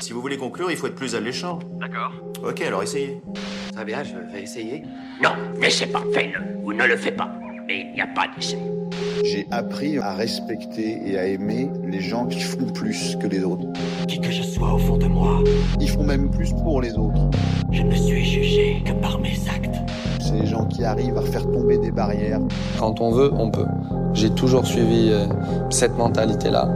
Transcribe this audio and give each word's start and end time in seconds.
Si 0.00 0.12
vous 0.14 0.20
voulez 0.22 0.36
conclure, 0.38 0.70
il 0.70 0.76
faut 0.76 0.86
être 0.86 0.94
plus 0.94 1.14
alléchant. 1.14 1.58
D'accord. 1.78 2.12
Ok, 2.42 2.62
alors 2.62 2.82
essayez. 2.82 3.20
Très 3.72 3.84
bien, 3.84 4.02
je 4.02 4.14
vais 4.32 4.42
essayer. 4.42 4.82
Non, 5.22 5.30
n'essaie 5.60 5.86
pas, 5.86 6.02
fais-le, 6.12 6.40
ou 6.64 6.72
ne 6.72 6.84
le 6.86 6.96
fais 6.96 7.12
pas. 7.12 7.28
Mais 7.66 7.86
il 7.90 7.92
n'y 7.94 8.00
a 8.00 8.06
pas 8.06 8.26
d'essai. 8.34 8.58
J'ai 9.24 9.46
appris 9.50 9.98
à 9.98 10.14
respecter 10.14 10.98
et 11.06 11.18
à 11.18 11.26
aimer 11.26 11.70
les 11.86 12.00
gens 12.00 12.26
qui 12.26 12.40
font 12.40 12.64
plus 12.72 13.16
que 13.20 13.26
les 13.26 13.44
autres. 13.44 13.66
Qui 14.08 14.20
que 14.20 14.30
je 14.30 14.42
sois 14.42 14.72
au 14.74 14.78
fond 14.78 14.96
de 14.96 15.06
moi, 15.06 15.42
Ils 15.80 15.90
font 15.90 16.02
même 16.02 16.30
plus 16.30 16.52
pour 16.52 16.80
les 16.80 16.94
autres. 16.94 17.20
je 17.70 17.82
ne 17.82 17.94
suis 17.94 18.24
jugé 18.24 18.82
que 18.84 18.92
par 18.92 19.18
mes 19.20 19.36
actes. 19.54 19.76
C'est 20.18 20.32
les 20.32 20.46
gens 20.46 20.64
qui 20.66 20.82
arrivent 20.82 21.18
à 21.18 21.22
faire 21.22 21.42
tomber 21.52 21.78
des 21.78 21.90
barrières. 21.90 22.40
Quand 22.78 23.00
on 23.00 23.12
veut, 23.12 23.30
on 23.34 23.50
peut. 23.50 23.66
J'ai 24.14 24.30
toujours 24.30 24.66
suivi 24.66 25.10
euh, 25.12 25.26
cette 25.70 25.96
mentalité-là. 25.96 26.68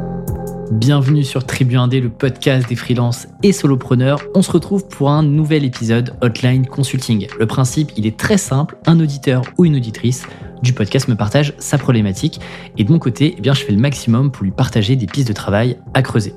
Bienvenue 0.75 1.23
sur 1.23 1.47
Tribu 1.47 1.77
Indé, 1.77 2.01
le 2.01 2.11
podcast 2.11 2.69
des 2.69 2.75
freelances 2.75 3.29
et 3.45 3.53
solopreneurs. 3.53 4.19
On 4.35 4.43
se 4.43 4.51
retrouve 4.51 4.89
pour 4.89 5.09
un 5.09 5.23
nouvel 5.23 5.65
épisode 5.65 6.17
Hotline 6.21 6.67
Consulting. 6.67 7.29
Le 7.39 7.47
principe, 7.47 7.93
il 7.97 8.09
est 8.09 8.19
très 8.19 8.39
simple. 8.39 8.77
Un 8.85 8.99
auditeur 8.99 9.43
ou 9.57 9.67
une 9.67 9.77
auditrice 9.77 10.27
du 10.65 10.73
podcast 10.73 11.07
me 11.07 11.15
partage 11.15 11.55
sa 11.59 11.79
problématique 11.79 12.41
et 12.77 12.83
de 12.83 12.91
mon 12.91 12.99
côté, 12.99 13.37
eh 13.39 13.43
je 13.45 13.65
fais 13.65 13.71
le 13.71 13.79
maximum 13.79 14.33
pour 14.33 14.43
lui 14.43 14.51
partager 14.51 14.97
des 14.97 15.07
pistes 15.07 15.29
de 15.29 15.33
travail 15.33 15.79
à 15.95 16.03
creuser. 16.03 16.35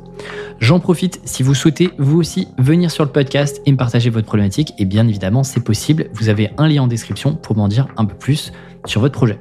J'en 0.60 0.80
profite 0.80 1.20
si 1.26 1.41
vous 1.41 1.55
souhaitez 1.55 1.90
vous 1.98 2.20
aussi 2.20 2.48
venir 2.60 2.91
sur 2.91 3.05
le 3.05 3.12
podcast 3.12 3.60
et 3.66 3.72
me 3.72 3.77
partager 3.77 4.12
votre 4.12 4.27
problématique. 4.27 4.72
Et 4.77 4.85
bien 4.85 5.08
évidemment, 5.08 5.44
c'est 5.44 5.63
possible. 5.63 6.10
Vous 6.13 6.30
avez 6.30 6.52
un 6.60 6.68
lien 6.68 6.84
en 6.84 6.88
description 6.88 7.34
pour 7.34 7.58
m'en 7.58 7.68
dire 7.68 7.88
un 7.98 8.05
peu 8.05 8.16
plus 8.16 8.52
sur 8.85 9.02
votre 9.02 9.16
projet. 9.16 9.40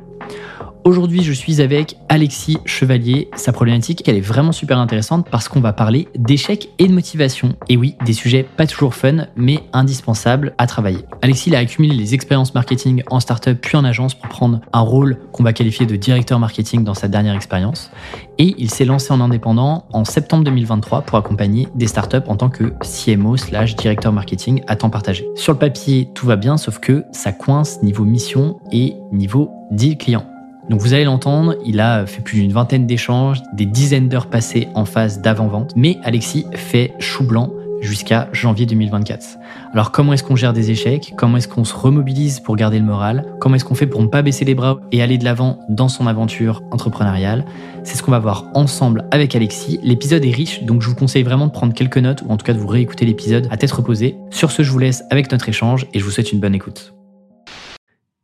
Aujourd'hui, 0.87 1.25
je 1.25 1.33
suis 1.33 1.61
avec 1.61 1.97
Alexis 2.09 2.59
Chevalier. 2.65 3.29
Sa 3.35 3.53
problématique, 3.53 4.05
elle 4.07 4.15
est 4.15 4.21
vraiment 4.21 4.53
super 4.53 4.79
intéressante 4.79 5.27
parce 5.29 5.49
qu'on 5.49 5.59
va 5.59 5.73
parler 5.73 6.07
d'échecs 6.17 6.69
et 6.79 6.87
de 6.87 6.93
motivation. 6.93 7.57
Et 7.69 7.77
oui, 7.77 7.97
des 8.05 8.13
sujets 8.13 8.45
pas 8.45 8.69
toujours 8.69 8.95
fun, 8.95 9.27
mais 9.35 9.59
indispensables 9.73 10.55
à 10.59 10.69
travailler. 10.69 11.01
Alexis 11.23 11.51
il 11.51 11.57
a 11.57 11.59
accumulé 11.59 11.93
les 11.93 12.15
expériences 12.15 12.55
marketing 12.55 13.03
en 13.11 13.19
startup 13.19 13.61
puis 13.61 13.77
en 13.77 13.85
agence 13.85 14.15
pour 14.15 14.29
prendre 14.29 14.61
un 14.73 14.79
rôle 14.79 15.19
qu'on 15.33 15.43
va 15.43 15.53
qualifier 15.53 15.87
de 15.87 15.97
directeur 15.97 16.39
marketing 16.39 16.85
dans 16.85 16.95
sa 16.95 17.09
dernière 17.09 17.35
expérience. 17.35 17.91
Et 18.39 18.55
il 18.57 18.71
s'est 18.71 18.85
lancé 18.85 19.13
en 19.13 19.21
indépendant 19.21 19.87
en 19.93 20.05
septembre 20.05 20.45
2023 20.45 21.03
pour 21.03 21.19
accompagner 21.19 21.67
des 21.75 21.89
startups 21.89 22.29
en 22.29 22.37
tant 22.37 22.49
que 22.49 22.73
CMO 22.85 23.37
slash 23.37 23.75
directeur 23.75 24.13
marketing 24.13 24.63
à 24.69 24.77
temps 24.77 24.91
partagé. 24.91 25.27
Sur 25.35 25.53
le 25.53 25.59
papier, 25.59 26.11
tout 26.15 26.27
va 26.27 26.37
bien, 26.37 26.57
sauf 26.57 26.79
que 26.79 27.03
ça 27.11 27.33
coince 27.33 27.83
niveau 27.83 28.05
mission 28.05 28.61
et 28.71 28.95
niveau 29.11 29.51
deal 29.73 29.99
client. 29.99 30.25
Donc 30.69 30.81
vous 30.81 30.95
allez 30.95 31.05
l'entendre, 31.05 31.55
il 31.65 31.81
a 31.81 32.07
fait 32.07 32.23
plus 32.23 32.41
d'une 32.41 32.53
vingtaine 32.53 32.87
d'échanges, 32.87 33.41
des 33.53 33.67
dizaines 33.67 34.09
d'heures 34.09 34.27
passées 34.27 34.69
en 34.75 34.85
phase 34.85 35.21
d'avant-vente, 35.21 35.73
mais 35.77 35.99
Alexis 36.03 36.47
fait 36.55 36.93
chou 36.99 37.25
blanc 37.25 37.53
jusqu'à 37.81 38.29
janvier 38.33 38.67
2024. 38.67 39.39
Alors 39.73 39.93
comment 39.93 40.13
est-ce 40.13 40.25
qu'on 40.25 40.37
gère 40.37 40.53
des 40.53 40.71
échecs? 40.71 41.13
Comment 41.17 41.37
est-ce 41.37 41.49
qu'on 41.49 41.65
se 41.65 41.75
remobilise 41.75 42.41
pour 42.41 42.57
garder 42.57 42.79
le 42.79 42.85
moral? 42.85 43.25
Comment 43.41 43.57
est-ce 43.57 43.65
qu'on 43.65 43.75
fait 43.75 43.87
pour 43.87 44.03
ne 44.03 44.09
pas 44.09 44.23
baisser 44.23 44.45
les 44.45 44.55
bras 44.55 44.81
et 44.93 45.03
aller 45.03 45.19
de 45.19 45.25
l'avant 45.25 45.61
dans 45.69 45.89
son 45.89 46.07
aventure 46.07 46.63
entrepreneuriale? 46.71 47.45
C'est 47.85 47.97
ce 47.97 48.03
qu'on 48.03 48.11
va 48.11 48.19
voir 48.19 48.47
ensemble 48.55 49.05
avec 49.11 49.37
Alexis. 49.37 49.79
L'épisode 49.83 50.25
est 50.25 50.31
riche, 50.31 50.65
donc 50.65 50.83
je 50.83 50.89
vous 50.89 50.97
conseille 50.97 51.23
vraiment 51.23 51.47
de 51.47 51.53
prendre 51.53 51.75
quelques 51.75 51.99
notes 51.99 52.23
ou 52.27 52.33
en 52.33 52.37
tout 52.37 52.45
cas 52.45 52.55
de 52.55 52.59
vous 52.59 52.67
réécouter 52.67 53.05
l'épisode 53.05 53.47
à 53.51 53.57
tête 53.57 53.73
reposée. 53.73 54.17
Sur 54.31 54.51
ce, 54.51 54.63
je 54.63 54.71
vous 54.71 54.79
laisse 54.79 55.05
avec 55.11 55.31
notre 55.31 55.49
échange 55.49 55.87
et 55.93 56.01
je 56.01 56.05
vous 56.05 56.11
souhaite 56.11 56.33
une 56.33 56.41
bonne 56.41 56.55
écoute. 56.55 56.95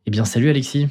Eh 0.06 0.10
bien 0.10 0.24
salut 0.24 0.50
Alexis 0.50 0.88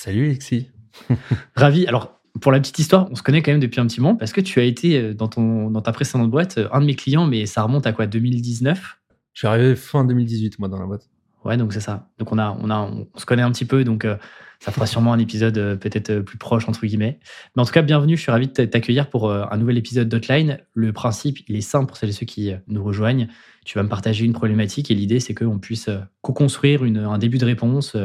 Salut 0.00 0.26
Alexis. 0.26 0.68
Ravi. 1.56 1.84
Alors, 1.88 2.20
pour 2.40 2.52
la 2.52 2.60
petite 2.60 2.78
histoire, 2.78 3.08
on 3.10 3.16
se 3.16 3.22
connaît 3.24 3.42
quand 3.42 3.50
même 3.50 3.58
depuis 3.58 3.80
un 3.80 3.86
petit 3.88 4.00
moment 4.00 4.14
parce 4.14 4.30
que 4.30 4.40
tu 4.40 4.60
as 4.60 4.62
été 4.62 4.96
euh, 4.96 5.12
dans, 5.12 5.26
ton, 5.26 5.72
dans 5.72 5.82
ta 5.82 5.90
précédente 5.90 6.30
boîte 6.30 6.58
euh, 6.58 6.68
un 6.70 6.80
de 6.80 6.86
mes 6.86 6.94
clients, 6.94 7.26
mais 7.26 7.46
ça 7.46 7.64
remonte 7.64 7.84
à 7.84 7.92
quoi 7.92 8.06
2019 8.06 8.96
Je 9.32 9.40
suis 9.40 9.48
arrivé 9.48 9.74
fin 9.74 10.04
2018, 10.04 10.60
moi, 10.60 10.68
dans 10.68 10.78
la 10.78 10.86
boîte. 10.86 11.10
Ouais, 11.44 11.56
donc 11.56 11.72
c'est 11.72 11.80
ça. 11.80 12.08
Donc 12.18 12.32
on, 12.32 12.38
a, 12.38 12.56
on, 12.60 12.68
a, 12.68 12.78
on 12.78 13.06
se 13.16 13.24
connaît 13.24 13.42
un 13.42 13.50
petit 13.52 13.64
peu, 13.64 13.84
donc 13.84 14.04
euh, 14.04 14.16
ça 14.60 14.72
fera 14.72 14.86
sûrement 14.86 15.12
un 15.12 15.18
épisode 15.18 15.56
euh, 15.56 15.76
peut-être 15.76 16.10
euh, 16.10 16.22
plus 16.22 16.36
proche, 16.36 16.68
entre 16.68 16.84
guillemets. 16.84 17.20
Mais 17.54 17.62
en 17.62 17.64
tout 17.64 17.72
cas, 17.72 17.82
bienvenue. 17.82 18.16
Je 18.16 18.22
suis 18.22 18.32
ravi 18.32 18.48
de 18.48 18.64
t'accueillir 18.64 19.08
pour 19.08 19.32
un 19.32 19.56
nouvel 19.56 19.78
épisode 19.78 20.08
d'Hotline. 20.08 20.58
Le 20.74 20.92
principe, 20.92 21.38
il 21.48 21.56
est 21.56 21.60
simple 21.60 21.86
pour 21.86 21.96
celles 21.96 22.10
et 22.10 22.12
ceux 22.12 22.26
qui 22.26 22.52
nous 22.66 22.82
rejoignent. 22.82 23.28
Tu 23.64 23.78
vas 23.78 23.84
me 23.84 23.88
partager 23.88 24.24
une 24.24 24.32
problématique 24.32 24.90
et 24.90 24.94
l'idée, 24.94 25.20
c'est 25.20 25.34
qu'on 25.34 25.58
puisse 25.58 25.88
co-construire 26.22 26.82
un 26.82 27.18
début 27.18 27.38
de 27.38 27.44
réponse, 27.44 27.96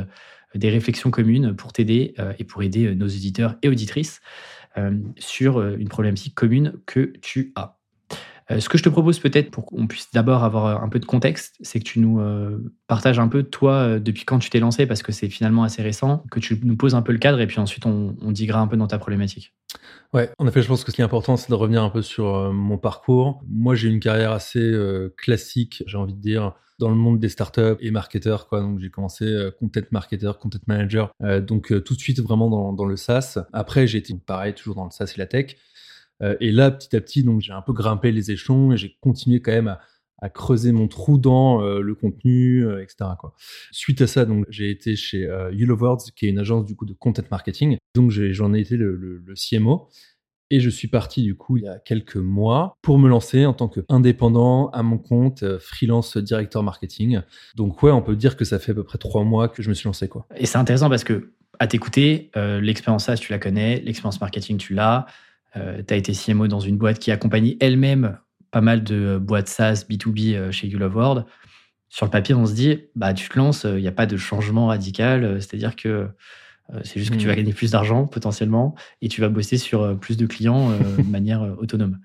des 0.56 0.70
réflexions 0.70 1.12
communes 1.12 1.56
pour 1.56 1.74
t'aider 1.74 2.14
euh, 2.20 2.34
et 2.40 2.44
pour 2.44 2.64
aider 2.64 2.88
euh, 2.88 2.96
nos 2.96 3.08
auditeurs 3.08 3.56
et 3.62 3.70
auditrices 3.70 4.22
euh, 4.78 4.98
sur 5.18 5.62
une 5.62 5.90
problématique 5.90 6.36
commune 6.36 6.74
que 6.86 7.14
tu 7.22 7.54
as. 7.56 7.78
Ce 8.60 8.68
que 8.68 8.78
je 8.78 8.84
te 8.84 8.90
propose 8.90 9.20
peut-être 9.20 9.52
pour 9.52 9.66
qu'on 9.66 9.88
puisse 9.88 10.12
d'abord 10.12 10.44
avoir 10.44 10.84
un 10.84 10.90
peu 10.90 11.00
de 11.00 11.06
contexte, 11.06 11.56
c'est 11.62 11.80
que 11.80 11.86
tu 11.86 12.00
nous 12.00 12.22
partages 12.88 13.18
un 13.18 13.30
peu 13.30 13.42
toi 13.42 14.00
depuis 14.00 14.26
quand 14.26 14.38
tu 14.38 14.50
t'es 14.50 14.60
lancé, 14.60 14.86
parce 14.86 15.02
que 15.02 15.14
c'est 15.14 15.30
finalement 15.30 15.64
assez 15.64 15.82
récent, 15.82 16.26
que 16.30 16.42
tu 16.42 16.60
nous 16.62 16.76
poses 16.76 16.94
un 16.94 17.02
peu 17.02 17.14
le 17.14 17.20
cadre 17.20 17.40
et 17.40 17.48
puis 17.48 17.60
ensuite 17.60 17.86
on, 17.86 18.18
on 18.22 18.34
un 18.34 18.68
peu 18.68 18.76
dans 18.76 18.86
ta 18.86 19.00
problématique. 19.00 19.54
Ouais, 20.12 20.30
en 20.38 20.48
effet, 20.48 20.62
je 20.62 20.68
pense 20.68 20.84
que 20.84 20.92
ce 20.92 20.96
qui 20.96 21.02
est 21.02 21.06
important, 21.06 21.38
c'est 21.38 21.50
de 21.50 21.56
revenir 21.56 21.82
un 21.84 21.90
peu 21.90 22.02
sur 22.02 22.52
mon 22.54 22.78
parcours. 22.78 23.42
Moi, 23.48 23.76
j'ai 23.76 23.88
une 23.88 24.02
carrière 24.02 24.34
assez 24.34 24.74
classique, 25.18 25.82
j'ai 25.88 25.98
envie 25.98 26.14
de 26.14 26.22
dire, 26.22 26.54
dans 26.84 26.90
le 26.90 26.96
monde 26.96 27.20
des 27.20 27.30
startups 27.30 27.78
et 27.80 27.92
marketeurs. 27.92 28.48
Quoi. 28.50 28.60
Donc, 28.60 28.80
j'ai 28.80 28.90
commencé 28.90 29.24
euh, 29.24 29.52
content 29.52 29.80
marketer, 29.92 30.32
content 30.40 30.60
manager. 30.68 31.12
Euh, 31.24 31.40
donc, 31.40 31.72
euh, 31.72 31.80
tout 31.80 31.96
de 31.96 32.00
suite, 32.00 32.20
vraiment 32.20 32.74
dans, 32.74 32.86
le 32.86 32.96
SaaS. 32.98 33.40
Après, 33.54 33.88
j'ai 33.88 34.00
été 34.00 34.14
pareil, 34.14 34.54
toujours 34.54 34.76
dans 34.76 34.84
le 34.84 34.92
SaaS 34.92 35.14
et 35.16 35.20
la 35.20 35.26
tech. 35.26 35.56
Et 36.40 36.52
là, 36.52 36.72
petit 36.72 36.96
à 36.96 37.02
petit, 37.02 37.24
donc, 37.24 37.42
j'ai 37.42 37.52
un 37.52 37.62
peu 37.62 37.74
grimpé 37.74 38.12
les 38.14 38.32
échelons 38.32 38.72
et 38.72 38.78
j'ai 38.78 38.96
continué 39.02 39.42
quand 39.42 39.52
même 39.52 39.68
à, 40.22 40.30
creuser 40.30 40.72
mon 40.72 40.88
trou 40.88 41.18
dans 41.18 41.60
le 41.62 41.96
contenu, 41.96 42.66
etc. 42.82 43.10
Quoi. 43.20 43.34
Suite 43.72 44.02
à 44.02 44.08
ça, 44.08 44.24
donc, 44.24 44.46
j'ai 44.48 44.70
été 44.70 44.96
chez 44.96 45.26
euh, 45.26 45.52
Yellow 45.52 45.76
Words, 45.76 46.14
qui 46.16 46.28
est 46.28 46.30
une 46.30 46.40
agence 46.40 46.66
du 46.66 46.78
coup 46.78 46.86
de 46.86 46.94
content 46.94 47.24
marketing. 47.30 47.78
Donc, 47.94 48.12
j'en 48.12 48.54
ai 48.54 48.62
été 48.62 48.78
le, 48.78 48.96
le- 48.96 49.18
le 49.18 49.34
CMO. 49.34 49.90
Et 50.54 50.60
je 50.60 50.70
suis 50.70 50.88
parti 50.88 51.24
du 51.24 51.36
coup 51.36 51.58
il 51.58 51.64
y 51.64 51.68
a 51.68 51.80
quelques 51.80 52.18
mois 52.18 52.78
pour 52.82 53.00
me 53.00 53.10
lancer 53.10 53.46
en 53.46 53.54
tant 53.54 53.68
qu'indépendant 53.68 54.70
à 54.70 54.84
mon 54.84 54.98
compte, 54.98 55.44
euh, 55.44 55.58
freelance 55.60 56.18
directeur 56.18 56.62
marketing. 56.64 57.22
Donc 57.56 57.82
ouais, 57.82 57.92
on 57.92 58.02
peut 58.02 58.16
dire 58.16 58.38
que 58.38 58.46
ça 58.46 58.60
fait 58.60 58.72
à 58.72 58.76
peu 58.76 58.84
près 58.84 58.98
trois 58.98 59.24
mois 59.24 59.48
que 59.48 59.64
je 59.64 59.70
me 59.70 59.74
suis 59.74 59.88
lancé 59.88 60.08
quoi. 60.08 60.28
Et 60.36 60.46
c'est 60.46 60.58
intéressant 60.58 60.90
parce 60.90 61.04
que, 61.04 61.32
à 61.60 61.68
t'écouter, 61.68 62.30
euh, 62.38 62.62
l'expérience 62.62 63.06
SaaS, 63.06 63.18
tu 63.18 63.32
la 63.32 63.40
connais, 63.40 63.80
l'expérience 63.82 64.22
marketing, 64.22 64.58
tu 64.58 64.74
l'as. 64.74 65.06
tu 65.56 65.60
as 65.94 65.98
été 65.98 66.14
CMO 66.14 66.48
dans 66.48 66.60
une 66.60 66.78
boîte 66.78 67.00
qui 67.00 67.12
accompagne 67.12 67.56
elle-même 67.60 68.18
pas 68.54 68.62
mal 68.62 68.84
de 68.84 68.96
euh, 68.96 69.20
boîtes 69.20 69.50
SaaS 69.50 69.84
B2B 69.90 70.36
euh, 70.36 70.52
chez 70.52 70.68
You 70.68 70.80
Love 70.80 70.96
World. 70.96 71.26
Sur 71.90 72.06
le 72.06 72.12
papier, 72.12 72.34
on 72.34 72.46
se 72.46 72.54
dit, 72.54 72.80
bah, 72.96 73.14
tu 73.14 73.28
te 73.28 73.38
lances, 73.38 73.66
il 73.66 73.82
n'y 73.82 73.88
a 73.88 73.92
pas 73.92 74.06
de 74.06 74.16
changement 74.16 74.68
radical. 74.68 75.24
euh, 75.26 75.40
C'est-à-dire 75.40 75.76
que 75.76 75.90
euh, 75.90 76.08
c'est 76.84 77.00
juste 77.00 77.12
que 77.12 77.18
tu 77.18 77.28
vas 77.28 77.36
gagner 77.36 77.54
plus 77.54 77.72
d'argent 77.72 78.06
potentiellement 78.08 78.74
et 79.02 79.10
tu 79.10 79.22
vas 79.22 79.30
bosser 79.30 79.58
sur 79.58 79.82
euh, 79.82 79.96
plus 79.96 80.18
de 80.18 80.26
clients 80.26 80.72
euh, 80.72 80.98
de 80.98 81.10
manière 81.10 81.42
euh, 81.44 81.56
autonome. 81.58 82.00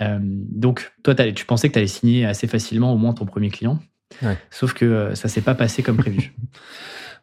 Euh, 0.00 0.18
donc, 0.22 0.92
toi, 1.02 1.14
tu 1.14 1.44
pensais 1.46 1.68
que 1.68 1.72
tu 1.72 1.78
allais 1.78 1.86
signer 1.88 2.24
assez 2.26 2.46
facilement 2.46 2.92
au 2.92 2.96
moins 2.98 3.14
ton 3.14 3.24
premier 3.26 3.50
client. 3.50 3.78
Ouais. 4.22 4.36
Sauf 4.50 4.74
que 4.74 4.84
euh, 4.84 5.14
ça 5.14 5.28
s'est 5.28 5.40
pas 5.40 5.54
passé 5.54 5.82
comme 5.82 5.96
prévu. 5.96 6.34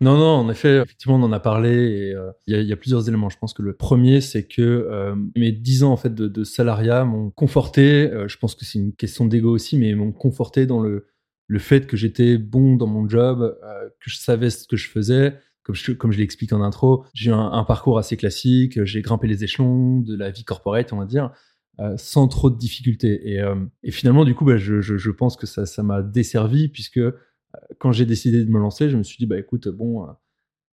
Non, 0.01 0.17
non, 0.17 0.27
en 0.27 0.49
effet, 0.49 0.77
effectivement, 0.77 1.15
on 1.17 1.23
en 1.23 1.33
a 1.33 1.41
parlé 1.41 1.69
et 1.71 2.13
euh, 2.15 2.31
il 2.47 2.53
y, 2.53 2.57
a- 2.57 2.61
il 2.61 2.67
y 2.67 2.71
a 2.71 2.77
plusieurs 2.77 3.09
éléments. 3.09 3.27
Je 3.27 3.37
pense 3.37 3.53
que 3.53 3.61
le 3.61 3.73
premier, 3.75 4.21
c'est 4.21 4.47
que 4.47 4.61
euh, 4.61 5.13
mes 5.35 5.51
dix 5.51 5.83
ans 5.83 5.91
en 5.91 5.97
fait 5.97 6.15
de, 6.15 6.29
de 6.29 6.43
salariat 6.45 7.03
m'ont 7.03 7.31
conforté. 7.31 8.09
euh, 8.09 8.25
je 8.29 8.37
pense 8.37 8.55
que 8.55 8.63
c'est 8.63 8.79
une 8.79 8.93
question 8.93 9.25
d'ego 9.25 9.51
aussi, 9.51 9.77
mais 9.77 9.93
m'ont 9.95 10.13
conforté 10.13 10.65
dans 10.65 10.79
le 10.79 11.07
le 11.47 11.59
fait 11.59 11.85
que 11.85 11.97
j'étais 11.97 12.37
bon 12.37 12.75
dans 12.77 12.87
mon 12.87 13.09
job, 13.09 13.41
euh, 13.41 13.89
que 13.99 14.09
je 14.09 14.17
savais 14.17 14.49
ce 14.51 14.67
que 14.67 14.77
je 14.77 14.87
faisais. 14.87 15.33
Comme 15.97 16.11
je, 16.11 16.21
expliqué 16.21 16.55
en 16.55 16.61
intro, 16.61 17.05
j'ai 17.13 17.31
un, 17.31 17.51
un 17.51 17.63
parcours 17.63 17.97
assez 17.97 18.17
classique. 18.17 18.83
J'ai 18.85 19.01
grimpé 19.01 19.27
les 19.27 19.43
échelons 19.43 19.99
de 19.99 20.15
la 20.15 20.31
vie 20.31 20.43
corporate, 20.43 20.93
on 20.93 20.97
va 20.97 21.05
dire. 21.05 21.31
euh, 21.79 21.95
sans 21.97 22.27
trop 22.27 22.49
de 22.49 22.57
difficultés. 22.57 23.31
Et, 23.31 23.39
euh, 23.39 23.55
finalement, 23.89 24.25
du 24.25 24.35
coup, 24.35 24.45
bah, 24.45 24.57
je, 24.57 25.11
pense 25.11 25.37
que 25.37 25.45
ça 25.45 25.83
m'a 25.83 26.01
desservi 26.01 26.67
puisque 26.67 26.97
euh, 26.97 27.13
quand 27.79 27.91
j'ai 27.91 28.05
décidé 28.05 28.43
de 28.43 28.51
me 28.51 28.59
lancer, 28.59 28.89
je 28.89 28.97
me 28.97 29.03
suis 29.03 29.17
dit, 29.17 29.25
bah 29.25 29.37
écoute, 29.39 29.69
bon, 29.69 30.05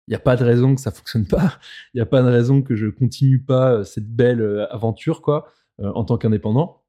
il 0.09 0.11
n'y 0.11 0.17
a 0.17 0.21
pas 0.21 0.37
de 0.37 0.45
raison 0.45 0.75
que 0.75 0.81
ça 0.81 0.91
fonctionne 0.91 1.27
pas. 1.27 1.59
Il 1.95 1.99
n'y 1.99 2.01
a 2.01 2.07
pas 2.07 2.23
de 2.23 2.29
raison 2.29 2.63
que 2.63 2.75
je 2.75 2.89
continue 2.89 3.41
pas 3.41 3.85
cette 3.85 4.09
belle 4.09 4.67
aventure, 4.71 5.23
quoi, 5.23 5.53
en 5.79 6.05
tant 6.05 6.19
qu'indépendant. 6.19 6.83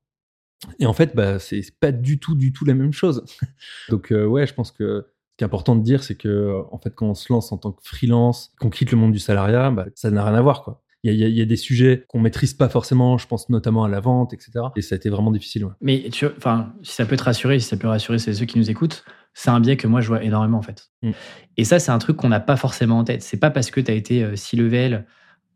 Et 0.79 0.87
en 0.87 0.93
fait, 0.93 1.15
bah, 1.15 1.39
c'est 1.39 1.61
pas 1.79 1.91
du 1.91 2.19
tout, 2.19 2.35
du 2.35 2.51
tout 2.51 2.65
la 2.65 2.73
même 2.73 2.93
chose. 2.93 3.23
Donc, 3.89 4.11
ouais, 4.11 4.47
je 4.47 4.53
pense 4.53 4.71
que 4.71 5.05
qui 5.37 5.43
est 5.43 5.45
important 5.45 5.75
de 5.75 5.83
dire, 5.83 6.03
c'est 6.03 6.15
que, 6.15 6.63
en 6.71 6.79
fait, 6.79 6.93
quand 6.95 7.07
on 7.07 7.13
se 7.13 7.31
lance 7.31 7.51
en 7.51 7.57
tant 7.57 7.71
que 7.71 7.81
freelance, 7.83 8.51
qu'on 8.59 8.69
quitte 8.69 8.91
le 8.91 8.97
monde 8.97 9.11
du 9.11 9.19
salariat, 9.19 9.69
bah, 9.71 9.85
ça 9.95 10.09
n'a 10.11 10.25
rien 10.25 10.35
à 10.35 10.41
voir, 10.41 10.63
quoi. 10.63 10.81
Il 11.03 11.13
y 11.13 11.23
a, 11.23 11.27
y 11.27 11.39
y 11.39 11.45
des 11.45 11.55
sujets 11.55 12.03
qu'on 12.07 12.19
maîtrise 12.19 12.55
pas 12.55 12.69
forcément, 12.69 13.17
je 13.19 13.27
pense 13.27 13.47
notamment 13.49 13.83
à 13.83 13.87
la 13.87 13.99
vente, 13.99 14.33
etc. 14.33 14.51
Et 14.75 14.81
ça 14.81 14.95
a 14.95 14.97
été 14.97 15.09
vraiment 15.09 15.31
difficile, 15.31 15.65
ouais. 15.65 15.71
Mais 15.79 16.09
tu, 16.11 16.25
enfin, 16.25 16.73
si 16.81 16.93
ça 16.93 17.05
peut 17.05 17.15
te 17.15 17.23
rassurer, 17.23 17.59
si 17.59 17.67
ça 17.67 17.77
peut 17.77 17.87
rassurer 17.87 18.17
ceux 18.17 18.45
qui 18.45 18.57
nous 18.57 18.69
écoutent, 18.71 19.05
c'est 19.35 19.51
un 19.51 19.59
biais 19.59 19.77
que 19.77 19.85
moi 19.85 20.01
je 20.01 20.07
vois 20.07 20.23
énormément 20.23 20.57
en 20.57 20.63
fait. 20.63 20.89
Mm. 21.03 21.11
Et 21.57 21.63
ça, 21.65 21.77
c'est 21.77 21.91
un 21.91 21.99
truc 21.99 22.17
qu'on 22.17 22.29
n'a 22.29 22.39
pas 22.39 22.57
forcément 22.57 22.97
en 22.97 23.03
tête. 23.03 23.21
C'est 23.21 23.37
pas 23.37 23.51
parce 23.51 23.69
que 23.69 23.79
tu 23.79 23.91
as 23.91 23.93
été 23.93 24.23
euh, 24.23 24.35
six 24.35 24.55
level 24.57 25.05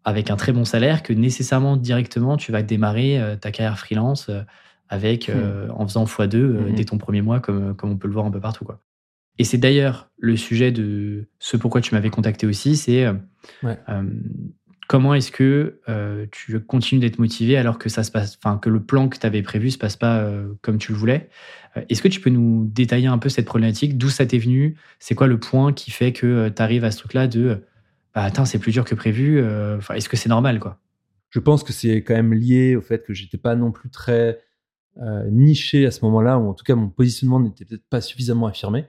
avec 0.03 0.29
un 0.29 0.35
très 0.35 0.51
bon 0.51 0.63
salaire 0.63 1.01
que 1.01 1.11
nécessairement 1.11 1.75
directement 1.75 2.37
tu 2.37 2.51
vas 2.51 2.61
démarrer 2.61 3.19
euh, 3.19 3.35
ta 3.35 3.51
carrière 3.51 3.79
freelance 3.79 4.29
euh, 4.29 4.41
avec, 4.89 5.29
euh, 5.29 5.69
en 5.73 5.87
faisant 5.87 6.03
x2 6.03 6.35
euh, 6.35 6.69
Mhm. 6.69 6.75
dès 6.75 6.83
ton 6.83 6.97
premier 6.97 7.21
mois, 7.21 7.39
comme, 7.39 7.75
comme 7.75 7.91
on 7.91 7.97
peut 7.97 8.07
le 8.07 8.13
voir 8.13 8.25
un 8.25 8.31
peu 8.31 8.41
partout. 8.41 8.65
Quoi. 8.65 8.79
Et 9.37 9.43
c'est 9.43 9.57
d'ailleurs 9.57 10.09
le 10.17 10.35
sujet 10.37 10.71
de 10.71 11.27
ce 11.39 11.57
pourquoi 11.57 11.81
tu 11.81 11.95
m'avais 11.95 12.09
contacté 12.09 12.45
aussi, 12.45 12.75
c'est 12.75 13.05
euh, 13.05 13.13
Ouais. 13.63 13.77
euh, 13.89 14.03
comment 14.87 15.13
est-ce 15.15 15.31
que 15.31 15.79
euh, 15.89 16.27
tu 16.31 16.59
continues 16.59 17.01
d'être 17.01 17.17
motivé 17.17 17.57
alors 17.57 17.79
que 17.79 17.89
ça 17.89 18.03
se 18.03 18.11
passe, 18.11 18.37
enfin 18.43 18.57
que 18.59 18.69
le 18.69 18.83
plan 18.83 19.09
que 19.09 19.17
tu 19.17 19.25
avais 19.25 19.41
prévu 19.41 19.71
se 19.71 19.77
passe 19.77 19.95
pas 19.95 20.19
euh, 20.19 20.53
comme 20.61 20.77
tu 20.77 20.91
le 20.91 20.97
voulais. 20.97 21.29
Est-ce 21.89 22.01
que 22.01 22.07
tu 22.09 22.19
peux 22.19 22.29
nous 22.29 22.65
détailler 22.65 23.07
un 23.07 23.17
peu 23.17 23.29
cette 23.29 23.45
problématique, 23.45 23.97
d'où 23.97 24.09
ça 24.09 24.25
t'est 24.25 24.37
venu, 24.37 24.77
c'est 24.99 25.15
quoi 25.15 25.27
le 25.27 25.39
point 25.39 25.71
qui 25.73 25.89
fait 25.89 26.11
que 26.11 26.49
tu 26.49 26.61
arrives 26.61 26.83
à 26.83 26.91
ce 26.91 26.97
truc-là 26.99 27.27
de 27.27 27.63
bah 28.13 28.23
attends 28.23 28.43
c'est 28.43 28.59
plus 28.59 28.73
dur 28.73 28.83
que 28.83 28.93
prévu, 28.93 29.41
enfin 29.77 29.93
est-ce 29.95 30.09
que 30.09 30.17
c'est 30.17 30.27
normal 30.29 30.59
quoi? 30.59 30.81
Je 31.29 31.39
pense 31.39 31.63
que 31.63 31.71
c'est 31.71 32.03
quand 32.03 32.13
même 32.13 32.33
lié 32.33 32.75
au 32.75 32.81
fait 32.81 33.05
que 33.05 33.13
j'étais 33.13 33.37
pas 33.37 33.55
non 33.55 33.71
plus 33.71 33.89
très 33.89 34.39
niché 35.31 35.85
à 35.85 35.91
ce 35.91 36.03
moment-là, 36.03 36.37
ou 36.37 36.49
en 36.49 36.53
tout 36.53 36.65
cas 36.65 36.75
mon 36.75 36.89
positionnement 36.89 37.39
n'était 37.39 37.63
peut-être 37.63 37.87
pas 37.89 38.01
suffisamment 38.01 38.47
affirmé. 38.47 38.83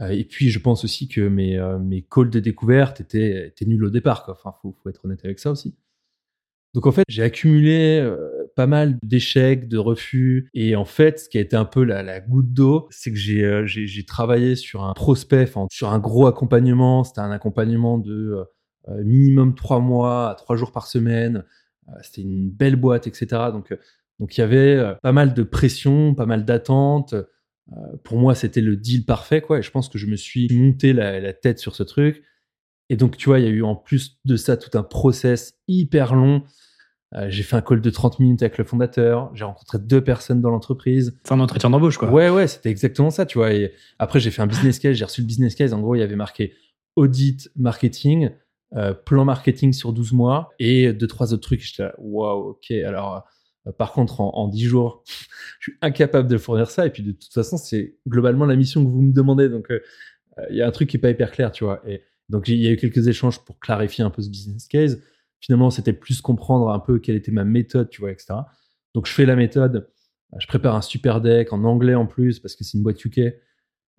Euh, 0.00 0.10
et 0.10 0.24
puis 0.24 0.50
je 0.50 0.58
pense 0.58 0.84
aussi 0.84 1.08
que 1.08 1.20
mes, 1.20 1.58
euh, 1.58 1.78
calls 2.10 2.30
de 2.30 2.40
découverte 2.40 3.00
étaient, 3.00 3.52
nuls 3.66 3.84
au 3.84 3.90
départ. 3.90 4.24
Quoi. 4.24 4.34
Enfin, 4.34 4.56
faut, 4.62 4.74
être 4.88 5.04
honnête 5.04 5.24
avec 5.24 5.38
ça 5.38 5.50
aussi. 5.50 5.76
Donc 6.74 6.86
en 6.86 6.92
fait, 6.92 7.04
j'ai 7.08 7.22
accumulé 7.22 7.98
euh, 7.98 8.52
pas 8.54 8.66
mal 8.66 8.98
d'échecs, 9.02 9.68
de 9.68 9.78
refus. 9.78 10.50
Et 10.54 10.76
en 10.76 10.84
fait, 10.84 11.18
ce 11.20 11.28
qui 11.28 11.38
a 11.38 11.40
été 11.40 11.56
un 11.56 11.64
peu 11.64 11.82
la, 11.82 12.20
goutte 12.20 12.52
d'eau, 12.52 12.86
c'est 12.90 13.10
que 13.10 13.16
j'ai 13.16 14.04
travaillé 14.04 14.54
sur 14.54 14.84
un 14.84 14.92
prospect, 14.92 15.44
enfin, 15.44 15.66
sur 15.70 15.90
un 15.90 15.98
gros 15.98 16.26
accompagnement. 16.26 17.04
C'était 17.04 17.20
un 17.20 17.30
accompagnement 17.30 17.98
de 17.98 18.44
minimum 19.02 19.54
trois 19.54 19.80
mois 19.80 20.30
à 20.30 20.34
trois 20.34 20.56
jours 20.56 20.72
par 20.72 20.86
semaine. 20.86 21.44
C'était 22.02 22.22
une 22.22 22.50
belle 22.50 22.76
boîte, 22.76 23.06
etc. 23.06 23.26
Donc, 23.50 23.74
donc 24.18 24.36
il 24.36 24.40
y 24.40 24.44
avait 24.44 24.94
pas 25.02 25.12
mal 25.12 25.32
de 25.32 25.42
pression, 25.42 26.14
pas 26.14 26.26
mal 26.26 26.44
d'attentes. 26.44 27.14
Euh, 27.72 27.96
pour 28.04 28.18
moi, 28.18 28.34
c'était 28.34 28.60
le 28.60 28.76
deal 28.76 29.04
parfait, 29.04 29.40
quoi. 29.40 29.58
Et 29.58 29.62
je 29.62 29.70
pense 29.70 29.88
que 29.88 29.98
je 29.98 30.06
me 30.06 30.16
suis 30.16 30.48
monté 30.52 30.92
la, 30.92 31.20
la 31.20 31.32
tête 31.32 31.58
sur 31.58 31.74
ce 31.74 31.82
truc. 31.82 32.22
Et 32.90 32.96
donc, 32.96 33.16
tu 33.16 33.28
vois, 33.28 33.38
il 33.38 33.44
y 33.44 33.48
a 33.48 33.50
eu 33.50 33.62
en 33.62 33.76
plus 33.76 34.18
de 34.24 34.36
ça 34.36 34.56
tout 34.56 34.76
un 34.78 34.82
process 34.82 35.54
hyper 35.68 36.14
long. 36.14 36.42
Euh, 37.14 37.26
j'ai 37.30 37.42
fait 37.42 37.56
un 37.56 37.62
call 37.62 37.80
de 37.80 37.90
30 37.90 38.20
minutes 38.20 38.42
avec 38.42 38.58
le 38.58 38.64
fondateur. 38.64 39.30
J'ai 39.34 39.44
rencontré 39.44 39.78
deux 39.78 40.02
personnes 40.02 40.40
dans 40.40 40.50
l'entreprise. 40.50 41.18
C'est 41.24 41.32
un 41.32 41.40
entretien 41.40 41.70
d'embauche 41.70 41.96
quoi. 41.96 42.10
Ouais, 42.10 42.28
ouais, 42.28 42.46
c'était 42.46 42.70
exactement 42.70 43.10
ça, 43.10 43.24
tu 43.24 43.38
vois. 43.38 43.52
Et 43.52 43.72
après, 43.98 44.20
j'ai 44.20 44.30
fait 44.30 44.42
un 44.42 44.46
business 44.46 44.78
case, 44.78 44.96
j'ai 44.96 45.04
reçu 45.04 45.22
le 45.22 45.26
business 45.26 45.54
case. 45.54 45.72
En 45.72 45.80
gros, 45.80 45.94
il 45.94 46.00
y 46.00 46.02
avait 46.02 46.16
marqué 46.16 46.54
audit 46.96 47.50
marketing, 47.56 48.30
euh, 48.74 48.92
plan 48.92 49.24
marketing 49.24 49.72
sur 49.72 49.92
12 49.92 50.12
mois 50.12 50.50
et 50.58 50.92
deux, 50.92 51.06
trois 51.06 51.32
autres 51.32 51.42
trucs. 51.42 51.60
J'étais 51.60 51.84
là, 51.84 51.94
waouh, 51.98 52.50
ok. 52.50 52.70
Alors, 52.72 53.24
par 53.72 53.92
contre, 53.92 54.20
en, 54.20 54.34
en 54.34 54.48
10 54.48 54.64
jours, 54.64 55.02
je 55.60 55.70
suis 55.70 55.78
incapable 55.82 56.28
de 56.28 56.38
fournir 56.38 56.70
ça. 56.70 56.86
Et 56.86 56.90
puis, 56.90 57.02
de 57.02 57.12
toute 57.12 57.32
façon, 57.32 57.56
c'est 57.56 57.98
globalement 58.06 58.46
la 58.46 58.56
mission 58.56 58.84
que 58.84 58.90
vous 58.90 59.02
me 59.02 59.12
demandez. 59.12 59.48
Donc, 59.48 59.70
euh, 59.70 59.80
euh, 60.38 60.46
il 60.50 60.56
y 60.56 60.62
a 60.62 60.66
un 60.66 60.70
truc 60.70 60.88
qui 60.88 60.96
est 60.96 61.00
pas 61.00 61.10
hyper 61.10 61.30
clair, 61.30 61.52
tu 61.52 61.64
vois. 61.64 61.82
Et 61.86 62.02
donc, 62.28 62.48
il 62.48 62.56
y 62.56 62.66
a 62.66 62.70
eu 62.70 62.76
quelques 62.76 63.08
échanges 63.08 63.44
pour 63.44 63.58
clarifier 63.58 64.04
un 64.04 64.10
peu 64.10 64.22
ce 64.22 64.30
business 64.30 64.66
case. 64.66 65.02
Finalement, 65.40 65.70
c'était 65.70 65.92
plus 65.92 66.20
comprendre 66.20 66.70
un 66.70 66.78
peu 66.78 66.98
quelle 66.98 67.16
était 67.16 67.32
ma 67.32 67.44
méthode, 67.44 67.90
tu 67.90 68.00
vois, 68.00 68.10
etc. 68.10 68.34
Donc, 68.94 69.06
je 69.06 69.12
fais 69.12 69.26
la 69.26 69.36
méthode. 69.36 69.88
Je 70.36 70.46
prépare 70.46 70.74
un 70.74 70.82
super 70.82 71.20
deck 71.20 71.52
en 71.52 71.64
anglais 71.64 71.94
en 71.94 72.06
plus 72.06 72.38
parce 72.38 72.54
que 72.54 72.64
c'est 72.64 72.76
une 72.76 72.82
boîte 72.82 73.02
UK. 73.04 73.20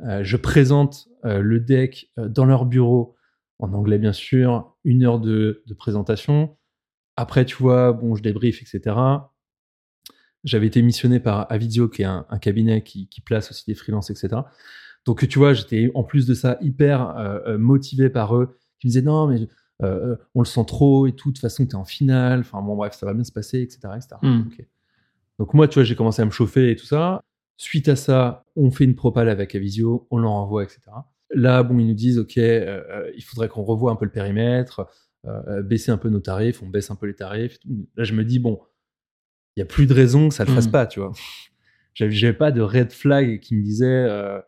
Euh, 0.01 0.23
je 0.23 0.37
présente 0.37 1.07
euh, 1.25 1.41
le 1.41 1.59
deck 1.59 2.11
euh, 2.17 2.29
dans 2.29 2.45
leur 2.45 2.65
bureau 2.65 3.15
en 3.57 3.73
anglais 3.73 3.97
bien 3.97 4.13
sûr, 4.13 4.77
une 4.85 5.03
heure 5.03 5.19
de, 5.19 5.63
de 5.65 5.73
présentation. 5.73 6.57
Après, 7.17 7.43
tu 7.43 7.57
vois, 7.57 7.91
bon, 7.91 8.15
je 8.15 8.23
débrief, 8.23 8.61
etc. 8.61 8.95
J'avais 10.43 10.67
été 10.67 10.81
missionné 10.81 11.19
par 11.19 11.51
Avidio, 11.51 11.89
qui 11.89 12.03
est 12.03 12.05
un, 12.05 12.25
un 12.29 12.39
cabinet 12.39 12.83
qui, 12.83 13.07
qui 13.07 13.21
place 13.21 13.51
aussi 13.51 13.65
des 13.67 13.75
freelances, 13.75 14.09
etc. 14.09 14.41
Donc, 15.05 15.27
tu 15.27 15.39
vois, 15.39 15.53
j'étais 15.53 15.91
en 15.95 16.03
plus 16.03 16.27
de 16.27 16.33
ça 16.33 16.57
hyper 16.61 17.17
euh, 17.17 17.39
euh, 17.47 17.57
motivé 17.57 18.09
par 18.09 18.35
eux, 18.35 18.57
qui 18.79 18.87
me 18.87 18.89
disaient 18.89 19.01
non, 19.01 19.27
mais 19.27 19.47
euh, 19.81 20.15
on 20.35 20.41
le 20.41 20.45
sent 20.45 20.65
trop 20.67 21.07
et 21.07 21.13
tout, 21.13 21.29
de 21.29 21.33
toute 21.33 21.41
façon, 21.41 21.65
tu 21.65 21.71
es 21.71 21.75
en 21.75 21.85
finale. 21.85 22.41
Enfin, 22.41 22.61
bon, 22.61 22.75
bref, 22.75 22.93
ça 22.93 23.05
va 23.05 23.13
bien 23.13 23.23
se 23.23 23.31
passer, 23.31 23.61
etc. 23.61 23.79
etc. 23.95 24.15
Hmm. 24.21 24.43
Donc, 25.37 25.53
moi, 25.53 25.67
tu 25.67 25.75
vois, 25.75 25.83
j'ai 25.83 25.95
commencé 25.95 26.21
à 26.21 26.25
me 26.25 26.31
chauffer 26.31 26.71
et 26.71 26.75
tout 26.75 26.85
ça. 26.85 27.21
Suite 27.57 27.87
à 27.89 27.95
ça, 27.95 28.45
on 28.55 28.71
fait 28.71 28.83
une 28.85 28.95
propale 28.95 29.29
avec 29.29 29.55
Avisio, 29.55 30.07
on 30.11 30.17
l'en 30.17 30.33
renvoie, 30.33 30.63
etc. 30.63 30.81
Là, 31.31 31.63
bon, 31.63 31.77
ils 31.79 31.87
nous 31.87 31.93
disent, 31.93 32.19
OK, 32.19 32.37
euh, 32.37 33.11
il 33.15 33.23
faudrait 33.23 33.49
qu'on 33.49 33.63
revoie 33.63 33.91
un 33.91 33.95
peu 33.95 34.05
le 34.05 34.11
périmètre, 34.11 34.87
euh, 35.27 35.61
baisser 35.61 35.91
un 35.91 35.97
peu 35.97 36.09
nos 36.09 36.21
tarifs, 36.21 36.63
on 36.63 36.67
baisse 36.67 36.91
un 36.91 36.95
peu 36.95 37.07
les 37.07 37.15
tarifs. 37.15 37.57
Là, 37.95 38.03
je 38.03 38.13
me 38.13 38.23
dis, 38.23 38.39
bon, 38.39 38.59
il 39.59 39.63
n'y 39.63 39.69
a 39.69 39.73
plus 39.73 39.87
de 39.87 39.93
raison 39.93 40.29
que 40.29 40.35
ça 40.35 40.45
ne 40.45 40.49
le 40.49 40.55
fasse 40.55 40.67
Mhm. 40.67 40.71
pas, 40.71 40.85
tu 40.87 41.01
vois. 41.01 41.11
J'avais 41.93 42.31
pas 42.33 42.51
de 42.51 42.61
red 42.61 42.93
flag 42.93 43.41
qui 43.41 43.55
me 43.57 43.61
disait, 43.61 43.85
euh, 43.87 44.39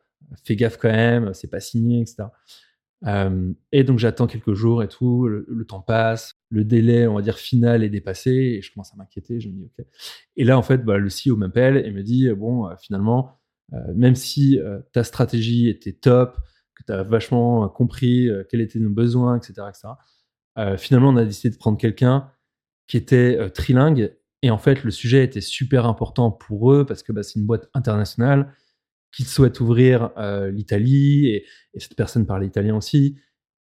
fais 0.45 0.55
gaffe 0.55 0.77
quand 0.77 0.89
même, 0.91 1.33
c'est 1.33 1.49
pas 1.49 1.59
signé, 1.59 1.99
etc. 1.99 2.23
Euh, 3.07 3.51
et 3.73 3.83
donc, 3.83 3.99
j'attends 3.99 4.25
quelques 4.27 4.53
jours 4.53 4.83
et 4.83 4.87
tout, 4.87 5.27
le, 5.27 5.45
le 5.49 5.65
temps 5.65 5.81
passe, 5.81 6.35
le 6.49 6.63
délai, 6.63 7.07
on 7.07 7.15
va 7.15 7.21
dire, 7.21 7.37
final 7.37 7.83
est 7.83 7.89
dépassé, 7.89 8.31
et 8.31 8.61
je 8.61 8.71
commence 8.71 8.93
à 8.93 8.95
m'inquiéter, 8.95 9.41
je 9.41 9.49
me 9.49 9.53
dis, 9.53 9.65
OK. 9.65 9.85
Et 10.37 10.43
là, 10.45 10.57
en 10.57 10.61
fait, 10.61 10.77
bah, 10.85 10.97
le 10.97 11.09
CEO 11.09 11.35
m'appelle 11.35 11.77
et 11.85 11.91
me 11.91 12.03
dit, 12.03 12.29
bon, 12.29 12.67
euh, 12.67 12.75
finalement, 12.79 13.37
euh, 13.73 13.77
même 13.95 14.15
si 14.15 14.59
ta 14.93 15.03
stratégie 15.03 15.67
était 15.67 15.93
top, 15.93 16.37
que 16.75 16.83
tu 16.85 16.93
as 16.93 17.03
vachement 17.03 17.67
compris 17.67 18.29
quels 18.49 18.61
étaient 18.61 18.79
nos 18.79 18.89
besoins, 18.91 19.37
etc., 19.37 19.63
etc., 19.67 20.77
finalement, 20.77 21.09
on 21.09 21.17
a 21.17 21.25
décidé 21.25 21.49
de 21.49 21.57
prendre 21.57 21.77
quelqu'un 21.77 22.29
qui 22.87 22.97
était 22.97 23.49
trilingue. 23.51 24.13
Et 24.41 24.49
en 24.49 24.57
fait, 24.57 24.83
le 24.83 24.91
sujet 24.91 25.23
était 25.23 25.41
super 25.41 25.85
important 25.85 26.31
pour 26.31 26.71
eux 26.73 26.85
parce 26.85 27.03
que 27.03 27.11
bah, 27.11 27.23
c'est 27.23 27.39
une 27.39 27.45
boîte 27.45 27.69
internationale 27.73 28.53
qui 29.11 29.23
souhaite 29.23 29.59
ouvrir 29.59 30.11
euh, 30.17 30.49
l'Italie 30.51 31.27
et, 31.27 31.45
et 31.73 31.79
cette 31.79 31.95
personne 31.95 32.25
parlait 32.25 32.47
italien 32.47 32.75
aussi. 32.75 33.17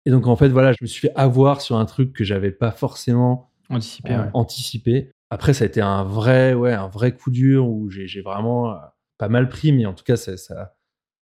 Et 0.06 0.12
donc, 0.12 0.28
en 0.28 0.36
fait, 0.36 0.50
voilà, 0.50 0.72
je 0.74 0.78
me 0.82 0.88
suis 0.88 1.02
fait 1.02 1.14
avoir 1.16 1.62
sur 1.62 1.78
un 1.78 1.86
truc 1.86 2.14
que 2.14 2.24
j'avais 2.24 2.52
pas 2.52 2.72
forcément 2.72 3.52
Anticipé, 3.70 4.14
euh, 4.14 4.24
ouais. 4.24 4.30
anticipé. 4.34 5.12
Après, 5.32 5.54
ça 5.54 5.64
a 5.64 5.68
été 5.68 5.82
un 5.82 6.04
vrai, 6.04 6.54
ouais, 6.54 6.74
un 6.74 6.88
vrai 6.88 7.14
coup 7.14 7.32
dur 7.32 7.68
où 7.68 7.90
j'ai 7.90 8.22
vraiment 8.22 8.72
euh, 8.72 8.76
pas 9.18 9.30
mal 9.30 9.50
pris, 9.50 9.72
mais 9.72 9.86
en 9.86 9.94
tout 9.94 10.04
cas, 10.04 10.18
ça, 10.18 10.38
ça, 10.38 10.76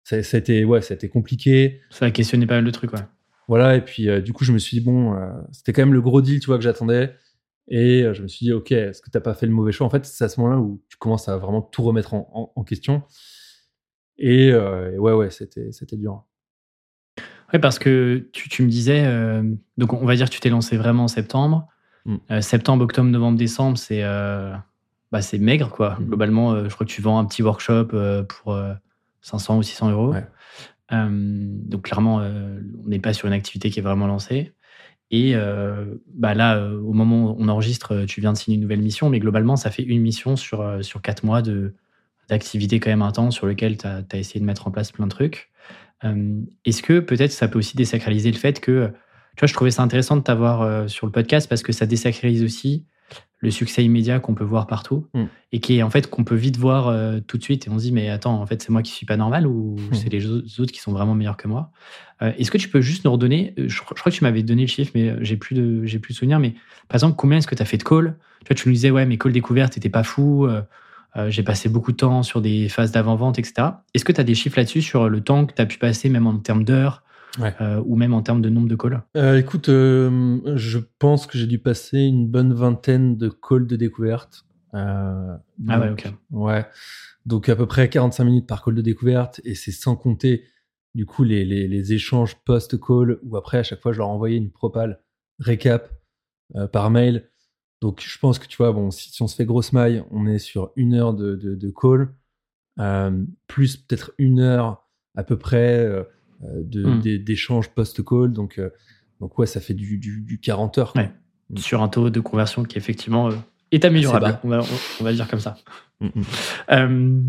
ça, 0.04 0.22
ça 0.22 0.38
a 0.38 0.40
été, 0.40 0.66
ouais, 0.66 0.82
ça 0.82 0.94
a 0.94 0.96
été 0.96 1.08
compliqué. 1.08 1.82
Ça 1.92 2.06
a 2.06 2.12
questionné 2.12 2.46
pas 2.46 2.56
mal 2.56 2.66
de 2.66 2.72
trucs, 2.72 2.92
ouais. 2.92 3.00
Voilà, 3.48 3.76
et 3.76 3.82
puis 3.82 4.08
du 4.24 4.34
coup, 4.34 4.44
je 4.44 4.52
me 4.52 4.58
suis 4.58 4.80
dit, 4.80 4.84
bon, 4.84 5.16
c'était 5.52 5.72
quand 5.72 5.84
même 5.84 5.94
le 5.94 6.02
gros 6.02 6.22
deal, 6.22 6.40
tu 6.40 6.48
vois, 6.48 6.58
que 6.58 6.64
j'attendais. 6.64 7.14
Et 7.68 8.04
euh, 8.04 8.14
je 8.14 8.22
me 8.22 8.28
suis 8.28 8.46
dit, 8.46 8.54
ok, 8.54 8.72
est-ce 8.72 9.02
que 9.02 9.10
t'as 9.10 9.20
pas 9.22 9.34
fait 9.34 9.46
le 9.48 9.52
mauvais 9.52 9.72
choix? 9.72 9.88
En 9.88 9.90
fait, 9.90 10.06
c'est 10.06 10.24
à 10.24 10.30
ce 10.30 10.40
moment-là 10.40 10.60
où 10.60 10.82
tu 10.90 10.98
commences 10.98 11.28
à 11.28 11.38
vraiment 11.38 11.62
tout 11.62 11.82
remettre 11.84 12.14
en, 12.14 12.30
en- 12.34 12.52
en 12.60 12.64
question. 12.64 13.04
Et, 14.18 14.52
euh, 14.52 14.94
et 14.94 14.98
ouais, 14.98 15.14
ouais, 15.14 15.30
c'était 15.30 15.72
c'était 15.72 15.98
dur. 15.98 16.24
Ouais, 17.54 17.60
parce 17.60 17.80
que 17.80 18.28
tu, 18.34 18.50
tu 18.50 18.64
me 18.64 18.70
disais, 18.70 19.04
euh, 19.06 19.44
donc 19.78 19.94
on 19.94 20.06
va 20.06 20.16
dire 20.16 20.28
que 20.30 20.34
tu 20.34 20.40
t'es 20.40 20.50
lancé 20.50 20.78
vraiment 20.78 21.04
en 21.04 21.08
septembre. 21.08 21.68
Mm. 22.06 22.16
Euh, 22.32 22.42
septembre, 22.42 22.84
octobre, 22.84 23.10
novembre, 23.10 23.38
décembre, 23.38 23.78
c'est 23.78 24.04
bah, 25.12 25.22
c'est 25.22 25.38
maigre, 25.38 25.70
quoi. 25.70 25.98
Mm. 26.00 26.06
Globalement, 26.06 26.68
je 26.68 26.74
crois 26.74 26.86
que 26.86 26.92
tu 26.92 27.02
vends 27.02 27.20
un 27.20 27.26
petit 27.26 27.44
workshop 27.44 27.88
pour 28.30 28.54
euh, 28.54 28.74
500 29.22 29.58
ou 29.58 29.64
600 29.64 29.92
euros. 29.92 30.14
Ouais. 30.14 30.26
Donc 30.92 31.84
clairement, 31.84 32.18
on 32.18 32.88
n'est 32.88 33.00
pas 33.00 33.14
sur 33.14 33.28
une 33.28 33.34
activité 33.34 33.70
qui 33.70 33.80
est 33.80 33.84
vraiment 33.84 34.08
lancée. 34.08 34.54
Et 35.12 35.36
euh, 35.36 35.86
bah 36.14 36.34
là, 36.34 36.58
euh, 36.58 36.80
au 36.80 36.94
moment 36.94 37.32
où 37.32 37.36
on 37.38 37.48
enregistre, 37.48 37.94
euh, 37.94 38.06
tu 38.06 38.22
viens 38.22 38.34
de 38.34 38.38
signer 38.38 38.56
une 38.56 38.62
nouvelle 38.62 38.82
mission, 38.82 39.10
mais 39.10 39.20
globalement, 39.20 39.56
ça 39.56 39.70
fait 39.70 39.84
une 39.84 40.02
mission 40.02 40.36
sur, 40.36 40.84
sur 40.84 41.02
quatre 41.02 41.24
mois 41.24 41.42
d'activité 42.28 42.80
quand 42.80 42.90
même 42.90 43.04
intense 43.04 43.36
sur 43.36 43.46
lequel 43.46 43.78
tu 43.78 43.86
as, 43.88 44.04
essayé 44.14 44.40
de 44.40 44.46
mettre 44.46 44.68
en 44.68 44.72
place 44.72 44.92
plein 44.92 45.06
de 45.06 45.12
trucs. 45.12 45.52
Est-ce 46.66 46.84
que 46.84 47.00
peut-être 47.00 47.32
ça 47.32 47.48
peut 47.48 47.58
aussi 47.58 47.76
désacraliser 47.76 48.32
le 48.32 48.38
fait 48.38 48.60
que, 48.60 48.92
tu 49.36 49.40
vois, 49.40 49.48
je 49.48 49.54
trouvais 49.54 49.72
ça 49.72 49.82
intéressant 49.82 50.16
de 50.16 50.22
t'avoir 50.22 50.88
sur 50.88 51.08
le 51.08 51.12
podcast 51.12 51.50
parce 51.50 51.64
que 51.64 51.72
ça 51.72 51.88
désacralise 51.88 52.44
aussi 52.44 52.86
le 53.40 53.52
succès 53.52 53.84
immédiat 53.84 54.20
qu'on 54.20 54.34
peut 54.34 54.44
voir 54.46 54.66
partout 54.66 55.08
Mm. 55.14 55.24
et 55.52 55.60
qui 55.60 55.78
est 55.78 55.84
en 55.84 55.90
fait 55.90 56.10
qu'on 56.10 56.24
peut 56.24 56.36
vite 56.36 56.58
voir 56.58 56.88
euh, 56.88 57.20
tout 57.20 57.38
de 57.38 57.44
suite 57.44 57.68
et 57.68 57.70
on 57.70 57.78
se 57.78 57.84
dit 57.84 57.92
mais 57.92 58.10
attends 58.10 58.42
en 58.42 58.46
fait 58.48 58.62
c'est 58.64 58.72
moi 58.72 58.82
qui 58.82 58.92
suis 58.92 59.06
pas 59.06 59.18
normal 59.18 59.46
ou 59.46 59.76
Mm. 59.92 59.94
c'est 59.94 60.10
les 60.10 60.26
au- 60.30 60.38
autres 60.62 60.72
qui 60.72 60.80
sont 60.80 60.92
vraiment 60.94 61.14
meilleurs 61.16 61.38
que 61.38 61.48
moi? 61.48 61.72
Euh, 62.22 62.32
est-ce 62.38 62.50
que 62.50 62.58
tu 62.58 62.70
peux 62.70 62.82
juste 62.82 63.06
nous 63.06 63.12
redonner 63.12 63.54
euh, 63.60 63.66
je, 63.68 63.82
crois- 63.82 63.94
je 63.96 64.00
crois 64.02 64.12
que 64.12 64.18
tu 64.18 64.24
m'avais 64.24 64.42
donné 64.42 64.62
le 64.64 64.68
chiffre 64.68 64.92
mais 64.96 65.14
j'ai 65.22 65.38
plus 65.38 65.54
de 65.54 65.86
j'ai 65.86 66.00
plus 66.00 66.14
de 66.14 66.18
souvenirs 66.18 66.40
mais 66.40 66.52
par 66.88 66.96
exemple 66.96 67.16
combien 67.18 67.38
est-ce 67.38 67.48
que 67.48 67.56
tu 67.56 67.62
as 67.62 67.66
fait 67.66 67.78
de 67.78 67.84
calls? 67.84 68.18
Tu 68.44 68.48
vois 68.48 68.56
tu 68.56 68.68
nous 68.70 68.74
disais 68.74 68.90
ouais 68.90 69.06
mes 69.06 69.18
calls 69.18 69.34
découvertes 69.34 69.78
étaient 69.78 69.90
pas 69.90 70.04
fous 70.04 70.48
euh, 70.48 71.30
j'ai 71.30 71.44
passé 71.44 71.70
beaucoup 71.70 71.92
de 71.94 71.98
temps 71.98 72.24
sur 72.24 72.42
des 72.42 72.68
phases 72.68 72.92
d'avant-vente, 72.92 73.40
etc. 73.40 73.84
Est-ce 73.94 74.04
que 74.04 74.12
tu 74.12 74.20
as 74.20 74.26
des 74.26 74.36
chiffres 74.36 74.58
là-dessus 74.58 74.82
sur 74.82 75.08
le 75.08 75.22
temps 75.22 75.46
que 75.46 75.54
tu 75.54 75.62
as 75.62 75.66
pu 75.66 75.78
passer, 75.78 76.10
même 76.10 76.28
en 76.28 76.38
termes 76.40 76.66
d'heures? 76.66 77.04
Ouais. 77.40 77.54
euh, 77.62 77.82
ou 77.86 77.96
même 77.96 78.14
en 78.14 78.22
termes 78.22 78.42
de 78.42 78.50
nombre 78.50 78.68
de 78.70 78.76
calls 78.76 79.04
Euh, 79.18 79.38
écoute, 79.38 79.70
euh, 79.70 80.40
je 80.56 80.80
pense 81.00 81.28
que 81.28 81.38
j'ai 81.38 81.48
dû 81.48 81.60
passer 81.60 82.00
une 82.00 82.28
bonne 82.28 82.54
vingtaine 82.54 83.18
de 83.18 83.30
calls 83.30 83.68
de 83.68 83.76
découverte. 83.76 84.46
Euh, 84.74 85.36
Ah 85.68 85.80
ouais, 85.80 85.90
donc- 85.90 86.06
ok. 86.06 86.14
Ouais. 86.32 86.66
Donc 87.26 87.50
à 87.50 87.56
peu 87.56 87.66
près 87.66 87.90
45 87.90 88.24
minutes 88.26 88.48
par 88.48 88.64
call 88.64 88.76
de 88.76 88.82
découverte 88.82 89.42
et 89.44 89.56
c'est 89.56 89.72
sans 89.72 89.96
compter 89.96 90.44
du 90.94 91.06
coup 91.06 91.24
les, 91.24 91.44
les, 91.44 91.68
les 91.68 91.94
échanges 91.94 92.36
post-call 92.46 93.20
où 93.24 93.36
après 93.38 93.58
à 93.58 93.64
chaque 93.64 93.82
fois 93.82 93.92
je 93.94 93.98
leur 93.98 94.10
envoyais 94.10 94.38
une 94.38 94.52
propale 94.52 95.02
récap 95.40 95.90
euh, 96.56 96.68
par 96.68 96.90
mail 96.92 97.30
Donc, 97.82 98.02
je 98.06 98.18
pense 98.20 98.38
que 98.40 98.48
tu 98.48 98.58
vois, 98.58 98.72
bon, 98.72 98.92
si, 98.92 99.12
si 99.12 99.22
on 99.22 99.28
se 99.28 99.36
fait 99.36 99.46
grosse 99.46 99.74
maille, 99.74 100.04
on 100.12 100.26
est 100.28 100.40
sur 100.40 100.72
une 100.76 100.94
heure 100.94 101.14
de, 101.14 101.36
de, 101.36 101.56
de 101.56 101.70
call, 101.72 102.14
euh, 102.80 103.24
plus 103.48 103.78
peut-être 103.78 104.12
une 104.18 104.40
heure 104.40 104.88
à 105.16 105.24
peu 105.24 105.38
près 105.38 105.86
euh, 106.44 106.48
de, 106.64 106.84
Mm. 106.86 107.00
des- 107.02 107.20
d'échanges 107.20 107.70
post-call. 107.70 108.32
Donc, 108.34 108.60
euh, 108.60 108.70
donc, 109.22 109.38
ouais, 109.40 109.46
ça 109.48 109.60
fait 109.62 109.74
du, 109.74 109.98
du, 109.98 110.22
du 110.22 110.40
40 110.40 110.78
heures. 110.78 110.94
Ouais. 110.96 111.12
Sur 111.58 111.82
un 111.82 111.88
taux 111.90 112.10
de 112.10 112.20
conversion 112.20 112.64
qui 112.64 112.78
effectivement 112.78 113.30
euh, 113.30 113.36
est 113.72 113.86
améliorable. 113.86 114.40
On 114.44 114.50
va, 114.50 114.60
on- 115.00 115.04
va 115.04 115.12
le 115.12 115.16
dire 115.16 115.28
comme 115.28 115.40
ça. 115.40 115.56
Mm, 116.02 116.08
mm. 116.08 116.24
Euh, 116.72 117.20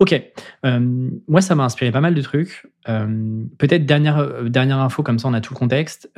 ok. 0.00 0.22
Euh, 0.66 1.10
moi, 1.26 1.40
ça 1.40 1.54
m'a 1.54 1.64
inspiré 1.64 1.90
pas 1.90 2.00
mal 2.02 2.14
de 2.14 2.20
trucs. 2.22 2.66
Euh, 2.88 3.42
Peut-être 3.58 3.86
dernière, 3.86 4.44
dernière 4.44 4.78
info, 4.78 5.02
comme 5.02 5.18
ça 5.18 5.26
on 5.28 5.32
a 5.34 5.40
tout 5.40 5.54
le 5.54 5.58
contexte. 5.58 6.10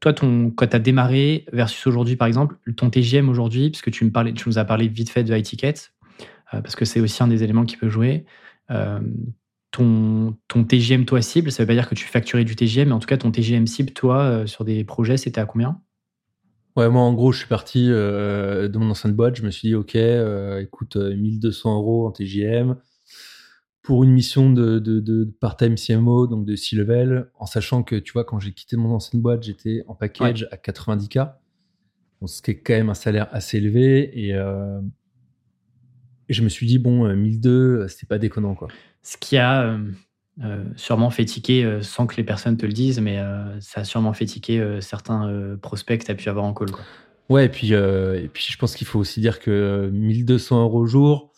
Toi, 0.00 0.12
ton, 0.14 0.50
quand 0.50 0.66
tu 0.66 0.76
as 0.76 0.78
démarré 0.80 1.44
versus 1.52 1.86
aujourd'hui, 1.86 2.16
par 2.16 2.26
exemple, 2.26 2.56
ton 2.76 2.90
TGM 2.90 3.28
aujourd'hui, 3.28 3.70
puisque 3.70 3.90
tu, 3.90 4.04
me 4.04 4.10
parlais, 4.10 4.32
tu 4.32 4.48
nous 4.48 4.58
as 4.58 4.64
parlé 4.64 4.88
vite 4.88 5.10
fait 5.10 5.22
de 5.24 5.34
high 5.36 5.44
ticket, 5.44 5.74
parce 6.50 6.74
que 6.74 6.84
c'est 6.84 7.00
aussi 7.00 7.22
un 7.22 7.28
des 7.28 7.42
éléments 7.44 7.64
qui 7.66 7.76
peut 7.76 7.88
jouer. 7.90 8.24
Euh, 9.80 9.84
ton, 10.28 10.36
ton 10.48 10.64
TGM, 10.64 11.04
toi, 11.04 11.22
cible, 11.22 11.50
ça 11.50 11.62
veut 11.62 11.66
pas 11.66 11.74
dire 11.74 11.88
que 11.88 11.94
tu 11.94 12.06
facturais 12.06 12.44
du 12.44 12.56
TGM, 12.56 12.88
mais 12.88 12.94
en 12.94 12.98
tout 12.98 13.06
cas, 13.06 13.16
ton 13.16 13.30
TGM 13.30 13.66
cible, 13.66 13.92
toi, 13.92 14.22
euh, 14.22 14.46
sur 14.46 14.64
des 14.64 14.84
projets, 14.84 15.16
c'était 15.16 15.40
à 15.40 15.46
combien? 15.46 15.80
Ouais, 16.76 16.88
moi, 16.88 17.02
en 17.02 17.12
gros, 17.12 17.30
je 17.32 17.38
suis 17.38 17.48
parti 17.48 17.86
euh, 17.88 18.68
de 18.68 18.78
mon 18.78 18.90
ancienne 18.90 19.12
boîte. 19.12 19.36
Je 19.36 19.42
me 19.42 19.50
suis 19.50 19.68
dit, 19.68 19.74
OK, 19.74 19.94
euh, 19.94 20.60
écoute, 20.60 20.96
euh, 20.96 21.14
1200 21.14 21.76
euros 21.76 22.06
en 22.06 22.10
TJM 22.10 22.76
pour 23.82 24.02
une 24.02 24.12
mission 24.12 24.50
de, 24.50 24.78
de, 24.78 24.98
de 24.98 25.24
part-time 25.40 25.76
CMO, 25.76 26.26
donc 26.26 26.46
de 26.46 26.56
C-level, 26.56 27.30
en 27.38 27.44
sachant 27.44 27.82
que, 27.82 27.96
tu 27.96 28.12
vois, 28.14 28.24
quand 28.24 28.40
j'ai 28.40 28.52
quitté 28.52 28.76
mon 28.76 28.94
ancienne 28.94 29.20
boîte, 29.20 29.42
j'étais 29.42 29.84
en 29.86 29.94
package 29.94 30.48
à 30.50 30.56
90K. 30.56 31.34
Donc, 32.20 32.30
ce 32.30 32.40
qui 32.40 32.52
est 32.52 32.60
quand 32.60 32.72
même 32.72 32.88
un 32.88 32.94
salaire 32.94 33.28
assez 33.30 33.58
élevé. 33.58 34.10
Et, 34.18 34.34
euh, 34.34 34.80
et 36.28 36.32
je 36.32 36.42
me 36.42 36.48
suis 36.48 36.66
dit, 36.66 36.78
bon, 36.78 37.04
euh, 37.04 37.14
1002, 37.14 37.50
euh, 37.50 37.88
c'était 37.88 38.06
pas 38.06 38.18
déconnant, 38.18 38.54
quoi. 38.54 38.68
Ce 39.04 39.18
qui 39.18 39.36
a 39.36 39.62
euh, 39.64 39.78
euh, 40.42 40.64
sûrement 40.76 41.10
fait 41.10 41.26
euh, 41.50 41.82
sans 41.82 42.06
que 42.06 42.16
les 42.16 42.24
personnes 42.24 42.56
te 42.56 42.64
le 42.64 42.72
disent, 42.72 43.00
mais 43.00 43.18
ça 43.60 43.82
a 43.82 43.84
sûrement 43.84 44.14
fait 44.14 44.26
certains 44.80 45.56
prospects 45.60 46.00
que 46.00 46.06
tu 46.06 46.10
as 46.10 46.14
pu 46.14 46.28
avoir 46.28 46.46
en 46.46 46.54
call. 46.54 46.70
Quoi. 46.70 46.82
Ouais, 47.28 47.46
et 47.46 47.48
puis, 47.48 47.72
et 47.72 48.28
puis 48.32 48.46
je 48.50 48.58
pense 48.58 48.74
qu'il 48.74 48.86
faut 48.86 48.98
aussi 48.98 49.20
dire 49.20 49.38
que 49.40 49.50
euh, 49.50 49.90
1200 49.90 50.62
euros 50.62 50.80
au 50.80 50.86
jour, 50.86 51.32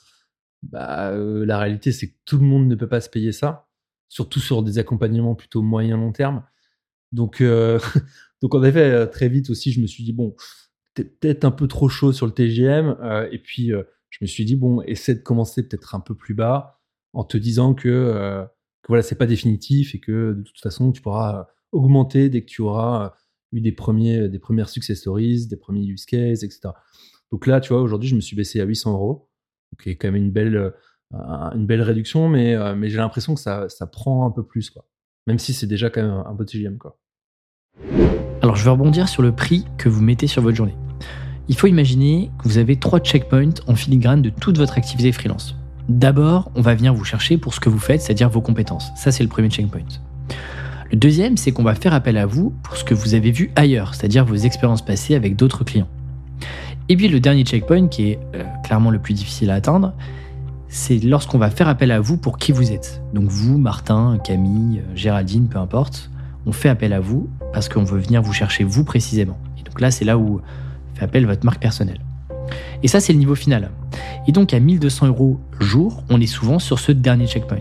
bah, 0.62 1.12
la 1.12 1.58
réalité, 1.58 1.92
c'est 1.92 2.08
que 2.08 2.16
tout 2.25 2.38
le 2.38 2.44
monde 2.44 2.68
ne 2.68 2.75
peut 2.76 2.88
pas 2.88 3.00
se 3.00 3.11
payer 3.11 3.32
ça, 3.32 3.68
surtout 4.08 4.40
sur 4.40 4.62
des 4.62 4.78
accompagnements 4.78 5.35
plutôt 5.35 5.62
moyen-long 5.62 6.12
terme. 6.12 6.44
Donc, 7.12 7.42
donc, 8.42 8.54
en 8.54 8.62
effet, 8.62 9.08
très 9.11 9.28
vite 9.28 9.50
aussi, 9.50 9.73
je 9.73 9.80
me 9.80 9.87
suis 9.87 10.04
dit, 10.04 10.12
bon, 10.12 10.37
t'es 10.94 11.04
peut-être 11.04 11.44
un 11.44 11.50
peu 11.50 11.66
trop 11.66 11.88
chaud 11.88 12.12
sur 12.12 12.26
le 12.26 12.32
TGM. 12.32 12.96
et 13.32 13.38
puis, 13.38 13.73
je 14.11 14.18
me 14.20 14.26
suis 14.26 14.44
dit, 14.44 14.54
bon, 14.54 14.82
essaie 14.82 15.14
de 15.14 15.20
commencer 15.20 15.66
peut-être 15.68 15.96
un 15.96 16.00
peu 16.00 16.14
plus 16.14 16.35
bas 16.35 16.75
en 17.16 17.25
te 17.25 17.38
disant 17.38 17.73
que, 17.73 17.88
euh, 17.88 18.44
que 18.82 18.88
voilà, 18.88 19.02
c'est 19.02 19.16
pas 19.16 19.26
définitif 19.26 19.94
et 19.94 20.00
que 20.00 20.35
de 20.35 20.42
toute 20.42 20.61
façon, 20.61 20.92
tu 20.92 21.00
pourras 21.00 21.46
augmenter 21.73 22.28
dès 22.28 22.42
que 22.42 22.46
tu 22.46 22.61
auras 22.61 23.14
eu 23.52 23.62
des, 23.62 23.73
premiers, 23.73 24.28
des 24.28 24.38
premières 24.38 24.68
success 24.68 24.99
stories, 24.99 25.46
des 25.46 25.56
premiers 25.56 25.87
use 25.87 26.04
cases, 26.04 26.42
etc. 26.42 26.68
Donc 27.32 27.46
là, 27.46 27.61
tu 27.61 27.73
vois, 27.73 27.80
aujourd'hui, 27.80 28.08
je 28.11 28.14
me 28.14 28.20
suis 28.20 28.37
baissé 28.37 28.61
à 28.61 28.64
800 28.64 28.92
euros, 28.92 29.30
qui 29.82 29.88
est 29.88 29.96
quand 29.96 30.08
même 30.08 30.23
une 30.23 30.30
belle, 30.30 30.56
euh, 30.56 30.70
une 31.54 31.66
belle 31.66 31.80
réduction, 31.80 32.28
mais, 32.28 32.54
euh, 32.54 32.75
mais 32.76 32.90
j'ai 32.90 32.99
l'impression 32.99 33.35
que 33.35 33.40
ça, 33.40 33.66
ça 33.70 33.87
prend 33.87 34.26
un 34.26 34.30
peu 34.30 34.44
plus, 34.44 34.68
quoi. 34.68 34.87
Même 35.26 35.38
si 35.38 35.54
c'est 35.54 35.66
déjà 35.66 35.88
quand 35.88 36.02
même 36.02 36.23
un, 36.26 36.35
beau 36.35 36.44
TGM, 36.44 36.76
quoi. 36.76 37.00
Alors, 38.42 38.56
je 38.56 38.62
vais 38.62 38.70
rebondir 38.70 39.08
sur 39.08 39.23
le 39.23 39.35
prix 39.35 39.64
que 39.78 39.88
vous 39.88 40.02
mettez 40.02 40.26
sur 40.26 40.42
votre 40.42 40.56
journée. 40.56 40.76
Il 41.49 41.56
faut 41.56 41.66
imaginer 41.66 42.30
que 42.38 42.44
vous 42.46 42.58
avez 42.58 42.78
trois 42.78 43.00
checkpoints 43.00 43.54
en 43.66 43.75
filigrane 43.75 44.20
de 44.20 44.28
toute 44.28 44.58
votre 44.58 44.76
activité 44.76 45.12
freelance. 45.12 45.56
D'abord, 45.88 46.50
on 46.57 46.62
va 46.62 46.75
venir 46.75 46.95
vous 46.95 47.05
chercher 47.05 47.38
pour 47.38 47.55
ce 47.55 47.61
que 47.61 47.69
vous 47.69 47.78
faites, 47.78 48.02
c'est-à-dire 48.02 48.28
vos 48.28 48.40
compétences. 48.40 48.90
Ça, 48.97 49.12
c'est 49.12 49.23
le 49.23 49.28
premier 49.28 49.50
checkpoint. 49.50 49.83
Le 50.90 50.97
deuxième, 50.97 51.37
c'est 51.37 51.52
qu'on 51.52 51.62
va 51.62 51.75
faire 51.75 51.95
appel 51.95 52.16
à 52.16 52.26
vous 52.26 52.52
pour 52.62 52.76
ce 52.76 52.85
que 52.85 52.95
vous 52.95 53.14
avez 53.14 53.31
vu 53.31 53.50
ailleurs, 53.57 53.95
c'est-à-dire 53.95 54.25
vos 54.25 54.35
expériences 54.35 54.85
passées 54.85 55.14
avec 55.14 55.37
d'autres 55.37 55.64
clients. 55.64 55.88
Et 56.88 56.97
puis 56.97 57.09
le 57.09 57.21
dernier 57.21 57.45
checkpoint, 57.45 57.88
qui 57.88 58.11
est 58.11 58.19
euh, 58.35 58.45
clairement 58.64 58.90
le 58.90 58.99
plus 58.99 59.14
difficile 59.14 59.50
à 59.50 59.55
atteindre, 59.55 59.93
c'est 60.69 60.99
lorsqu'on 60.99 61.38
va 61.38 61.50
faire 61.50 61.69
appel 61.69 61.90
à 61.90 62.00
vous 62.00 62.16
pour 62.16 62.38
qui 62.38 62.52
vous 62.52 62.73
êtes. 62.73 63.02
Donc 63.14 63.28
vous, 63.28 63.59
Martin, 63.59 64.19
Camille, 64.23 64.81
euh, 64.81 64.97
Géraldine, 64.97 65.49
peu 65.49 65.59
importe, 65.59 66.11
on 66.47 66.52
fait 66.52 66.69
appel 66.69 66.93
à 66.93 67.00
vous 67.00 67.28
parce 67.52 67.69
qu'on 67.69 67.85
veut 67.85 67.99
venir 67.99 68.23
vous 68.23 68.33
chercher 68.33 68.64
vous 68.64 68.85
précisément. 68.85 69.38
Et 69.59 69.62
donc 69.62 69.81
là, 69.81 69.90
c'est 69.90 70.05
là 70.05 70.19
où 70.19 70.40
fait 70.95 71.05
appel 71.05 71.26
votre 71.26 71.45
marque 71.45 71.61
personnelle. 71.61 72.00
Et 72.83 72.88
ça, 72.88 73.00
c'est 73.00 73.12
le 73.12 73.19
niveau 73.19 73.35
final. 73.35 73.71
Et 74.26 74.33
donc 74.33 74.53
à 74.55 74.61
1200 74.61 75.07
euros 75.09 75.38
jour, 75.61 76.03
on 76.11 76.21
est 76.21 76.26
souvent 76.26 76.59
sur 76.59 76.79
ce 76.79 76.93
dernier 76.93 77.26
checkpoint. 77.26 77.59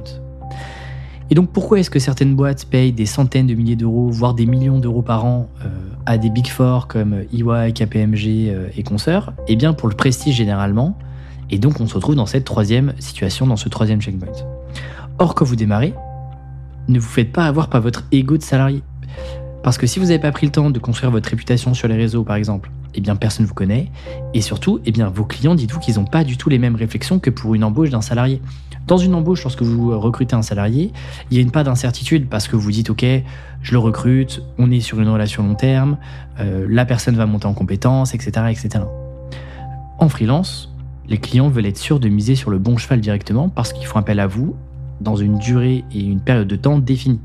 Et 1.30 1.36
donc 1.36 1.50
pourquoi 1.51 1.80
est-ce 1.80 1.89
que 1.89 2.00
certaines 2.00 2.36
boîtes 2.36 2.65
payent 2.65 2.92
des 2.92 3.08
centaines 3.08 3.48
de 3.48 3.56
milliers 3.56 3.75
d'euros, 3.75 4.10
voire 4.10 4.36
des 4.36 4.46
millions 4.46 4.80
d'euros 4.80 5.01
par 5.01 5.25
an 5.25 5.50
euh, 5.63 5.70
à 6.06 6.18
des 6.18 6.30
Big 6.30 6.48
Four 6.48 6.88
comme 6.88 7.15
EY, 7.34 7.74
KPMG 7.74 8.50
euh, 8.50 8.68
et 8.77 8.84
consorts? 8.84 9.34
Eh 9.48 9.56
bien 9.56 9.74
pour 9.74 9.89
le 9.89 9.96
prestige 9.96 10.36
généralement. 10.36 10.98
Et 11.50 11.58
donc 11.58 11.80
on 11.80 11.88
se 11.88 11.96
retrouve 11.96 12.15
dans 12.15 12.27
cette 12.27 12.46
troisième 12.46 12.94
situation, 13.00 13.48
dans 13.48 13.56
ce 13.56 13.70
troisième 13.70 14.01
checkpoint. 14.01 14.27
Or 15.18 15.34
quand 15.34 15.46
vous 15.46 15.56
démarrez, 15.56 15.94
ne 16.88 17.00
vous 17.00 17.08
faites 17.08 17.32
pas 17.32 17.46
avoir 17.46 17.70
par 17.70 17.82
votre 17.82 18.04
ego 18.12 18.38
de 18.38 18.44
salarié. 18.44 18.84
Parce 19.63 19.80
que 19.80 19.88
si 19.88 19.98
vous 19.98 20.06
n'avez 20.06 20.20
pas 20.20 20.32
pris 20.32 20.46
le 20.46 20.51
temps 20.51 20.70
de 20.70 20.77
construire 20.77 21.10
votre 21.10 21.30
réputation 21.30 21.74
sur 21.74 21.88
les 21.88 21.96
réseaux 21.96 22.24
par 22.24 22.36
exemple, 22.36 22.70
eh 22.95 23.01
bien 23.01 23.15
personne 23.15 23.43
ne 23.43 23.47
vous 23.47 23.53
connaît. 23.53 23.91
Et 24.33 24.41
surtout, 24.41 24.79
eh 24.85 24.91
vos 25.03 25.25
clients, 25.25 25.55
dites-vous 25.55 25.79
qu'ils 25.79 25.95
n'ont 25.95 26.05
pas 26.05 26.23
du 26.23 26.37
tout 26.37 26.49
les 26.49 26.57
mêmes 26.57 26.75
réflexions 26.75 27.19
que 27.19 27.29
pour 27.29 27.53
une 27.53 27.63
embauche 27.63 27.89
d'un 27.89 28.01
salarié. 28.01 28.41
Dans 28.87 28.97
une 28.97 29.15
embauche, 29.15 29.43
lorsque 29.43 29.63
vous 29.63 29.99
recrutez 29.99 30.35
un 30.35 30.43
salarié, 30.43 30.91
il 31.31 31.37
y 31.37 31.39
a 31.39 31.43
une 31.43 31.49
d'incertitude 31.49 32.27
parce 32.29 32.47
que 32.47 32.55
vous 32.55 32.71
dites 32.71 32.91
ok, 32.91 33.03
je 33.61 33.71
le 33.71 33.79
recrute, 33.79 34.43
on 34.59 34.71
est 34.71 34.79
sur 34.79 35.01
une 35.01 35.09
relation 35.09 35.43
long 35.43 35.55
terme, 35.55 35.97
euh, 36.39 36.67
la 36.69 36.85
personne 36.85 37.15
va 37.15 37.25
monter 37.25 37.47
en 37.47 37.53
compétences, 37.53 38.13
etc., 38.13 38.31
etc. 38.49 38.85
En 39.97 40.07
freelance, 40.07 40.71
les 41.07 41.17
clients 41.17 41.49
veulent 41.49 41.65
être 41.65 41.77
sûrs 41.77 41.99
de 41.99 42.09
miser 42.09 42.35
sur 42.35 42.51
le 42.51 42.59
bon 42.59 42.77
cheval 42.77 42.99
directement 43.01 43.49
parce 43.49 43.73
qu'ils 43.73 43.87
font 43.87 43.97
appel 43.97 44.19
à 44.19 44.27
vous 44.27 44.55
dans 45.01 45.15
une 45.15 45.37
durée 45.39 45.83
et 45.91 46.01
une 46.01 46.19
période 46.19 46.47
de 46.47 46.55
temps 46.55 46.77
définie. 46.77 47.19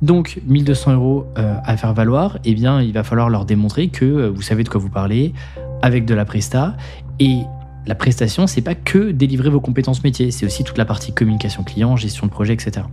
Donc 0.00 0.40
1200 0.46 0.92
euros 0.94 1.26
euh, 1.38 1.56
à 1.64 1.76
faire 1.76 1.92
valoir, 1.92 2.38
eh 2.44 2.54
bien 2.54 2.80
il 2.80 2.92
va 2.92 3.02
falloir 3.02 3.28
leur 3.28 3.44
démontrer 3.44 3.88
que 3.88 4.04
euh, 4.04 4.28
vous 4.28 4.42
savez 4.42 4.62
de 4.62 4.68
quoi 4.68 4.80
vous 4.80 4.90
parlez 4.90 5.34
avec 5.82 6.04
de 6.04 6.14
la 6.14 6.24
presta 6.24 6.76
et 7.18 7.40
la 7.86 7.94
prestation, 7.94 8.46
c'est 8.46 8.60
pas 8.60 8.74
que 8.74 9.10
délivrer 9.10 9.48
vos 9.48 9.60
compétences 9.60 10.04
métiers, 10.04 10.30
c'est 10.30 10.44
aussi 10.44 10.62
toute 10.62 10.78
la 10.78 10.84
partie 10.84 11.12
communication 11.12 11.64
client, 11.64 11.96
gestion 11.96 12.26
de 12.26 12.30
projet, 12.30 12.52
etc. 12.52 12.86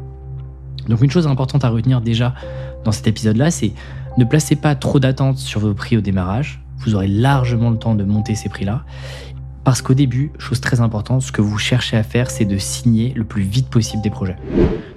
Donc 0.87 1.01
une 1.01 1.11
chose 1.11 1.27
importante 1.27 1.65
à 1.65 1.69
retenir 1.69 2.01
déjà 2.01 2.33
dans 2.85 2.91
cet 2.91 3.07
épisode-là, 3.07 3.51
c'est 3.51 3.73
ne 4.17 4.23
placez 4.23 4.55
pas 4.55 4.75
trop 4.75 4.99
d'attentes 4.99 5.37
sur 5.37 5.59
vos 5.59 5.73
prix 5.73 5.97
au 5.97 6.01
démarrage. 6.01 6.61
Vous 6.79 6.95
aurez 6.95 7.07
largement 7.07 7.69
le 7.69 7.77
temps 7.77 7.95
de 7.95 8.03
monter 8.03 8.35
ces 8.35 8.49
prix-là. 8.49 8.83
Parce 9.65 9.81
qu'au 9.81 9.95
début, 9.95 10.31
chose 10.37 10.61
très 10.61 10.79
importante, 10.79 11.21
ce 11.23 11.31
que 11.31 11.41
vous 11.41 11.57
cherchez 11.57 11.97
à 11.97 12.03
faire, 12.03 12.29
c'est 12.29 12.45
de 12.45 12.57
signer 12.57 13.13
le 13.15 13.23
plus 13.23 13.41
vite 13.41 13.67
possible 13.69 14.01
des 14.03 14.11
projets. 14.11 14.35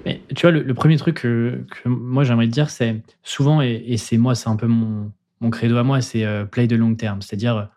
Mais 0.05 0.21
tu 0.35 0.43
vois, 0.43 0.51
le, 0.51 0.61
le 0.61 0.73
premier 0.75 0.95
truc 0.97 1.17
que, 1.21 1.65
que 1.83 1.89
moi 1.89 2.23
j'aimerais 2.23 2.45
te 2.45 2.51
dire, 2.51 2.69
c'est 2.69 3.01
souvent, 3.23 3.61
et, 3.63 3.83
et 3.87 3.97
c'est 3.97 4.17
moi, 4.17 4.35
c'est 4.35 4.47
un 4.47 4.55
peu 4.55 4.67
mon, 4.67 5.11
mon 5.41 5.49
credo 5.49 5.75
à 5.77 5.83
moi, 5.83 6.01
c'est 6.01 6.23
euh, 6.23 6.45
play 6.45 6.67
de 6.67 6.75
long 6.75 6.95
terme. 6.95 7.21
C'est-à-dire 7.21 7.69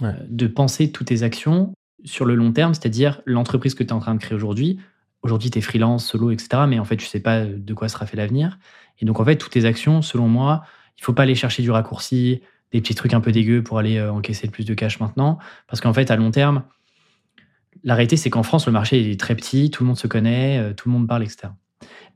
Ouais. 0.00 0.08
euh, 0.08 0.12
de 0.30 0.46
penser 0.46 0.90
toutes 0.92 1.08
tes 1.08 1.22
actions 1.24 1.74
sur 2.04 2.24
le 2.24 2.34
long 2.34 2.52
terme, 2.52 2.72
c'est-à-dire 2.72 3.20
l'entreprise 3.26 3.74
que 3.74 3.82
tu 3.82 3.90
es 3.90 3.92
en 3.92 3.98
train 4.00 4.14
de 4.14 4.20
créer 4.20 4.34
aujourd'hui. 4.34 4.78
Aujourd'hui, 5.22 5.50
tu 5.50 5.58
es 5.58 5.60
freelance, 5.60 6.06
solo, 6.06 6.30
etc. 6.30 6.62
Mais 6.66 6.78
en 6.78 6.86
fait, 6.86 6.96
tu 6.96 7.04
sais 7.04 7.20
pas 7.20 7.44
de 7.44 7.74
quoi 7.74 7.88
sera 7.90 8.06
fait 8.06 8.16
l'avenir. 8.16 8.58
Et 9.00 9.04
donc, 9.04 9.20
en 9.20 9.24
fait, 9.26 9.36
toutes 9.36 9.52
tes 9.52 9.66
actions, 9.66 10.00
selon 10.00 10.26
moi, 10.26 10.62
il 10.96 11.04
faut 11.04 11.12
pas 11.12 11.24
aller 11.24 11.34
chercher 11.34 11.62
du 11.62 11.70
raccourci, 11.70 12.40
des 12.72 12.80
petits 12.80 12.94
trucs 12.94 13.14
un 13.14 13.20
peu 13.20 13.32
dégueux 13.32 13.62
pour 13.62 13.78
aller 13.78 13.98
euh, 13.98 14.12
encaisser 14.12 14.46
le 14.46 14.52
plus 14.52 14.64
de 14.64 14.74
cash 14.74 15.00
maintenant. 15.00 15.38
Parce 15.66 15.80
qu'en 15.80 15.92
fait, 15.92 16.10
à 16.10 16.16
long 16.16 16.30
terme, 16.30 16.62
la 17.82 17.94
réalité, 17.94 18.16
c'est 18.16 18.30
qu'en 18.30 18.42
France, 18.42 18.66
le 18.66 18.72
marché 18.72 19.10
est 19.10 19.18
très 19.18 19.34
petit, 19.34 19.70
tout 19.70 19.82
le 19.84 19.88
monde 19.88 19.98
se 19.98 20.06
connaît, 20.06 20.58
euh, 20.58 20.72
tout 20.74 20.88
le 20.88 20.92
monde 20.92 21.08
parle, 21.08 21.22
etc. 21.22 21.48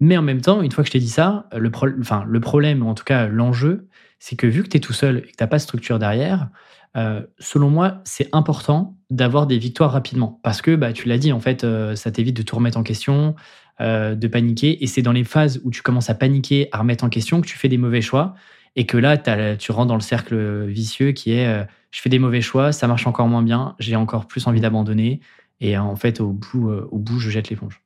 Mais 0.00 0.16
en 0.16 0.22
même 0.22 0.40
temps, 0.40 0.62
une 0.62 0.70
fois 0.72 0.84
que 0.84 0.88
je 0.88 0.92
t'ai 0.92 0.98
dit 0.98 1.08
ça, 1.08 1.48
le, 1.56 1.70
pro- 1.70 1.88
enfin, 2.00 2.24
le 2.26 2.40
problème, 2.40 2.82
ou 2.82 2.88
en 2.88 2.94
tout 2.94 3.04
cas 3.04 3.26
l'enjeu, 3.26 3.88
c'est 4.18 4.36
que 4.36 4.46
vu 4.46 4.62
que 4.62 4.68
tu 4.68 4.76
es 4.76 4.80
tout 4.80 4.92
seul 4.92 5.18
et 5.18 5.22
que 5.22 5.28
tu 5.28 5.34
n'as 5.40 5.46
pas 5.46 5.56
de 5.56 5.62
structure 5.62 5.98
derrière, 5.98 6.48
euh, 6.96 7.22
selon 7.38 7.70
moi, 7.70 8.00
c'est 8.04 8.28
important 8.32 8.96
d'avoir 9.10 9.46
des 9.46 9.58
victoires 9.58 9.92
rapidement. 9.92 10.40
Parce 10.42 10.62
que, 10.62 10.76
bah, 10.76 10.92
tu 10.92 11.08
l'as 11.08 11.18
dit, 11.18 11.32
en 11.32 11.40
fait, 11.40 11.66
ça 11.94 12.10
t'évite 12.10 12.36
de 12.36 12.42
tout 12.42 12.56
remettre 12.56 12.78
en 12.78 12.82
question, 12.82 13.34
de 13.80 14.26
paniquer. 14.28 14.82
Et 14.82 14.86
c'est 14.86 15.02
dans 15.02 15.12
les 15.12 15.24
phases 15.24 15.60
où 15.64 15.70
tu 15.70 15.82
commences 15.82 16.10
à 16.10 16.14
paniquer, 16.14 16.68
à 16.72 16.78
remettre 16.78 17.04
en 17.04 17.08
question, 17.08 17.40
que 17.40 17.46
tu 17.46 17.58
fais 17.58 17.68
des 17.68 17.78
mauvais 17.78 18.00
choix. 18.00 18.34
Et 18.76 18.86
que 18.86 18.96
là, 18.96 19.16
tu 19.56 19.72
rentres 19.72 19.88
dans 19.88 19.94
le 19.94 20.00
cercle 20.00 20.66
vicieux 20.66 21.12
qui 21.12 21.32
est 21.32 21.46
euh, 21.46 21.64
je 21.94 22.00
fais 22.00 22.08
des 22.08 22.18
mauvais 22.18 22.40
choix, 22.40 22.72
ça 22.72 22.88
marche 22.88 23.06
encore 23.06 23.28
moins 23.28 23.42
bien, 23.42 23.76
j'ai 23.78 23.94
encore 23.94 24.26
plus 24.26 24.48
envie 24.48 24.60
d'abandonner. 24.60 25.20
Et 25.60 25.76
euh, 25.76 25.80
en 25.80 25.94
fait, 25.94 26.20
au 26.20 26.30
bout, 26.30 26.68
euh, 26.68 26.88
au 26.90 26.98
bout, 26.98 27.20
je 27.20 27.30
jette 27.30 27.50
l'éponge. 27.50 27.80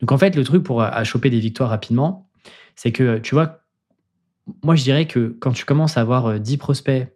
Donc 0.00 0.10
en 0.10 0.18
fait, 0.18 0.34
le 0.34 0.42
truc 0.42 0.64
pour 0.64 0.82
à 0.82 1.04
choper 1.04 1.30
des 1.30 1.38
victoires 1.38 1.70
rapidement, 1.70 2.28
c'est 2.74 2.90
que, 2.90 3.18
tu 3.18 3.36
vois, 3.36 3.60
moi 4.64 4.74
je 4.74 4.82
dirais 4.82 5.06
que 5.06 5.36
quand 5.38 5.52
tu 5.52 5.64
commences 5.64 5.96
à 5.96 6.00
avoir 6.00 6.26
euh, 6.26 6.38
10 6.38 6.56
prospects 6.56 7.08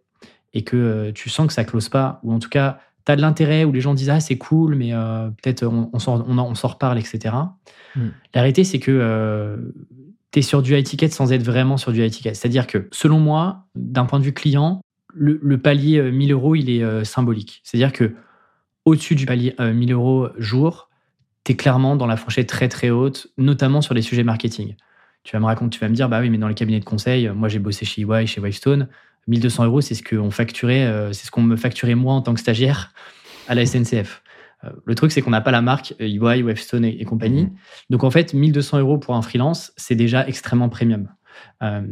et 0.55 0.63
que 0.63 1.11
tu 1.11 1.29
sens 1.29 1.49
que 1.49 1.53
ça 1.53 1.65
close 1.65 1.89
pas, 1.89 2.21
ou 2.23 2.33
en 2.33 2.39
tout 2.39 2.49
cas, 2.49 2.79
tu 3.05 3.11
as 3.11 3.17
de 3.17 3.21
l'intérêt, 3.21 3.65
où 3.65 3.73
les 3.73 3.81
gens 3.81 3.93
disent 3.93 4.11
Ah, 4.11 4.21
c'est 4.21 4.39
cool, 4.39 4.77
mais 4.77 4.95
euh, 4.95 5.29
peut-être 5.43 5.67
on, 5.67 5.91
on 5.93 5.99
s'en 5.99 6.25
on 6.25 6.69
reparle, 6.69 6.99
etc. 6.99 7.35
Mm. 7.97 8.09
La 8.33 8.43
réalité, 8.43 8.63
c'est 8.63 8.79
que 8.79 9.73
tu 10.33 10.41
es 10.41 10.43
sur 10.43 10.63
du 10.63 10.77
high 10.77 10.85
ticket 10.85 11.09
sans 11.09 11.33
être 11.33 11.43
vraiment 11.43 11.77
sur 11.77 11.93
du 11.93 12.05
high 12.05 12.11
ticket. 12.11 12.35
C'est-à-dire 12.35 12.67
que, 12.67 12.89
selon 12.93 13.19
moi, 13.21 13.67
d'un 13.75 14.05
point 14.05 14.19
de 14.19 14.25
vue 14.25 14.35
client, 14.35 14.81
le, 15.15 15.57
palier 15.57 15.99
euh, 15.99 16.11
1000 16.11 16.33
euros, 16.33 16.55
il 16.55 16.71
est 16.71 16.83
euh, 16.83 17.05
symbolique. 17.05 17.61
C'est-à-dire 17.65 17.93
que 17.93 18.15
au-dessus 18.85 19.15
du 19.15 19.27
palier 19.27 19.55
euh, 19.61 19.73
1000 19.73 19.93
euros 19.93 20.29
jour, 20.39 20.89
tu 21.45 21.53
es 21.53 21.57
clairement 21.57 21.97
dans 21.97 22.07
la 22.07 22.17
fourchette 22.17 22.49
très 22.49 22.69
très 22.69 22.91
haute, 22.91 23.29
notamment 23.37 23.81
sur 23.81 23.95
les 23.95 24.03
sujets 24.03 24.25
marketing. 24.25 24.75
Tu 25.25 25.33
vas 25.33 25.41
me 25.41 25.47
raconter, 25.47 25.79
tu 25.79 25.81
vas 25.81 25.89
me 25.89 25.95
dire, 25.95 26.09
bah 26.09 26.21
oui, 26.21 26.31
mais 26.31 26.39
dans 26.39 26.49
les 26.49 26.55
cabinets 26.55 26.81
de 26.81 26.85
conseil, 26.85 27.27
euh, 27.27 27.35
moi 27.35 27.49
j'ai 27.49 27.59
bossé 27.59 27.85
chez 27.85 28.03
EY, 28.03 28.27
chez 28.27 28.41
Wavestone, 28.41 28.89
1200 29.27 29.67
euros, 29.67 29.81
c'est 29.81 29.95
ce 29.95 30.03
qu'on 30.03 30.31
facturait, 30.31 30.87
euh, 30.87 31.13
c'est 31.13 31.27
ce 31.27 31.31
qu'on 31.31 31.43
me 31.43 31.57
facturait 31.57 31.95
moi 31.95 32.15
en 32.15 32.23
tant 32.23 32.35
que 32.35 32.41
stagiaire 32.41 32.93
à 33.47 33.55
la 33.55 33.67
SNCF. 33.67 34.23
Euh, 34.65 34.71
Le 34.85 34.95
truc, 34.95 35.13
c'est 35.13 35.23
qu'on 35.23 35.31
n'a 35.31 35.41
pas 35.41 35.51
la 35.53 35.63
marque 35.63 35.95
euh, 36.01 36.05
EY, 36.07 36.43
Wavestone 36.43 36.85
et, 36.85 37.01
et 37.01 37.05
compagnie. 37.05 37.45
Mhm. 37.45 37.51
Donc 37.91 38.05
en 38.05 38.11
fait, 38.11 38.35
1200 38.35 38.79
euros 38.81 38.99
pour 38.99 39.15
un 39.15 39.23
freelance, 39.23 39.73
c'est 39.77 39.95
déjà 39.95 40.27
extrêmement 40.27 40.69
premium. 40.69 41.09
Euh, 41.63 41.83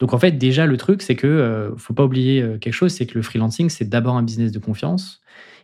donc 0.00 0.12
en 0.14 0.18
fait, 0.18 0.32
déjà 0.32 0.66
le 0.66 0.76
truc, 0.76 1.02
c'est 1.02 1.14
que 1.16 1.26
euh, 1.26 1.76
faut 1.76 1.94
pas 1.94 2.04
oublier 2.04 2.42
euh, 2.42 2.58
quelque 2.58 2.72
chose, 2.74 2.92
c'est 2.92 3.06
que 3.06 3.14
le 3.14 3.22
freelancing, 3.22 3.70
c'est 3.70 3.88
d'abord 3.88 4.16
un 4.16 4.22
business 4.22 4.50
de 4.52 4.58
confiance. 4.58 5.20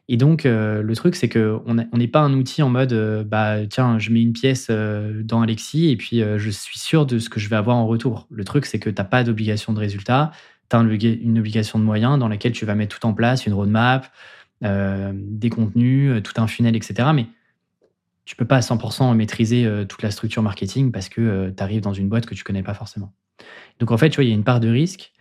Et 0.08 0.16
donc 0.16 0.42
le 0.42 0.92
truc, 0.96 1.14
c'est 1.14 1.28
que 1.28 1.58
on 1.66 1.78
a- 1.78 1.84
on 1.92 1.98
n'est 1.98 2.08
pas 2.08 2.18
un 2.18 2.32
outil 2.34 2.64
en 2.64 2.68
mode, 2.68 2.92
bah 3.28 3.64
tiens, 3.68 3.96
je 4.00 4.10
mets 4.10 4.20
une 4.22 4.32
pièce 4.32 4.68
dans 4.68 5.40
Alexis 5.40 5.88
et 5.90 5.96
puis 5.96 6.20
je 6.36 6.50
suis 6.50 6.80
sûr 6.80 7.06
de 7.06 7.20
ce 7.20 7.28
que 7.30 7.38
je 7.38 7.48
vais 7.48 7.54
avoir 7.54 7.76
en 7.76 7.86
retour. 7.86 8.26
Le 8.28 8.42
truc, 8.42 8.66
c'est 8.66 8.80
que 8.80 8.90
t'as 8.90 9.04
pas 9.04 9.22
d'obligation 9.22 9.72
de 9.72 9.78
résultat, 9.78 10.32
tu 10.68 10.74
as 10.74 10.80
une 10.80 11.38
obligation 11.38 11.78
de 11.78 11.84
moyens 11.84 12.18
dans 12.18 12.26
laquelle 12.26 12.50
tu 12.50 12.64
vas 12.64 12.74
mettre 12.74 12.98
tout 12.98 13.06
en 13.06 13.14
place, 13.14 13.46
une 13.46 13.52
roadmap, 13.52 14.10
euh, 14.64 15.12
des 15.14 15.50
contenus, 15.50 16.10
euh, 16.10 16.20
tout 16.20 16.40
un 16.40 16.46
funnel, 16.46 16.76
etc. 16.76 17.10
Mais 17.14 17.26
tu 18.24 18.36
peux 18.36 18.44
pas 18.44 18.56
à 18.56 18.60
100% 18.60 19.14
maîtriser 19.14 19.64
euh, 19.64 19.84
toute 19.84 20.02
la 20.02 20.10
structure 20.10 20.42
marketing 20.42 20.92
parce 20.92 21.08
que 21.08 21.52
tu 21.56 21.62
arrives 21.62 21.80
dans 21.80 21.92
une 21.92 22.08
boîte 22.08 22.26
que 22.26 22.34
tu 22.34 22.44
connais 22.44 22.62
pas 22.62 22.74
forcément. 22.74 23.12
Donc 23.78 23.90
en 23.90 23.98
fait, 23.98 24.10
tu 24.10 24.16
vois, 24.16 24.24
il 24.24 24.28
y 24.28 24.32
a 24.32 24.34
une 24.34 24.44
part 24.44 24.60
de 24.60 24.68
risque. 24.68 25.12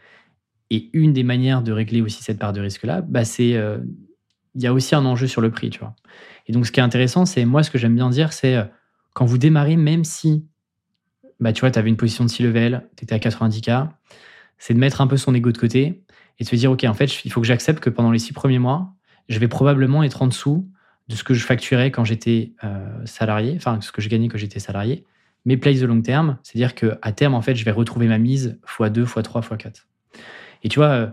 Et 0.71 0.91
une 0.93 1.13
des 1.13 1.23
manières 1.23 1.63
de 1.63 1.71
régler 1.71 2.01
aussi 2.01 2.21
cette 2.21 2.37
part 2.37 2.53
de 2.53 2.61
risque-là, 2.61 3.01
bah, 3.01 3.25
c'est 3.25 3.57
il 4.55 4.61
y 4.61 4.67
a 4.67 4.73
aussi 4.73 4.93
un 4.93 5.03
enjeu 5.03 5.25
sur 5.25 5.41
le 5.41 5.49
prix, 5.49 5.71
tu 5.71 5.79
vois. 5.79 5.95
Et 6.45 6.51
donc 6.51 6.67
ce 6.67 6.71
qui 6.71 6.79
est 6.79 6.83
intéressant, 6.83 7.25
c'est 7.25 7.43
moi 7.43 7.63
ce 7.63 7.71
que 7.71 7.79
j'aime 7.79 7.95
bien 7.95 8.11
dire, 8.11 8.33
c'est 8.33 8.69
quand 9.13 9.25
vous 9.25 9.39
démarrez, 9.39 9.77
même 9.77 10.03
si 10.03 10.45
bah, 11.39 11.53
tu 11.53 11.61
vois, 11.61 11.75
avais 11.75 11.89
une 11.89 11.97
position 11.97 12.23
de 12.23 12.29
C-level, 12.29 12.87
tu 12.97 13.03
étais 13.03 13.15
à 13.15 13.17
90K, 13.17 13.89
c'est 14.59 14.73
de 14.73 14.79
mettre 14.79 15.01
un 15.01 15.07
peu 15.07 15.17
son 15.17 15.33
ego 15.33 15.51
de 15.51 15.57
côté 15.57 16.03
et 16.37 16.43
de 16.43 16.49
se 16.49 16.55
dire, 16.55 16.71
OK, 16.71 16.83
en 16.83 16.93
fait, 16.93 17.25
il 17.25 17.31
faut 17.31 17.41
que 17.41 17.47
j'accepte 17.47 17.79
que 17.79 17.89
pendant 17.89 18.11
les 18.11 18.19
six 18.19 18.33
premiers 18.33 18.59
mois, 18.59 18.93
je 19.29 19.39
vais 19.39 19.47
probablement 19.47 20.03
être 20.03 20.21
en 20.21 20.27
dessous 20.27 20.67
de 21.07 21.15
ce 21.15 21.23
que 21.23 21.33
je 21.33 21.45
facturais 21.45 21.91
quand 21.91 22.03
j'étais 22.03 22.53
euh, 22.63 23.05
salarié, 23.05 23.53
enfin, 23.55 23.79
ce 23.81 23.91
que 23.91 24.01
je 24.01 24.09
gagnais 24.09 24.27
quand 24.27 24.37
j'étais 24.37 24.59
salarié. 24.59 25.05
Mais 25.45 25.55
play 25.55 25.75
the 25.75 25.83
long 25.83 26.01
term, 26.01 26.37
c'est-à-dire 26.43 26.75
qu'à 26.75 27.11
terme, 27.13 27.33
en 27.33 27.41
fait, 27.41 27.55
je 27.55 27.63
vais 27.63 27.71
retrouver 27.71 28.07
ma 28.07 28.17
mise 28.17 28.59
x2, 28.67 29.05
x3, 29.05 29.41
x4. 29.41 29.85
Et 30.63 30.69
tu 30.69 30.79
vois, 30.79 30.87
euh, 30.89 31.09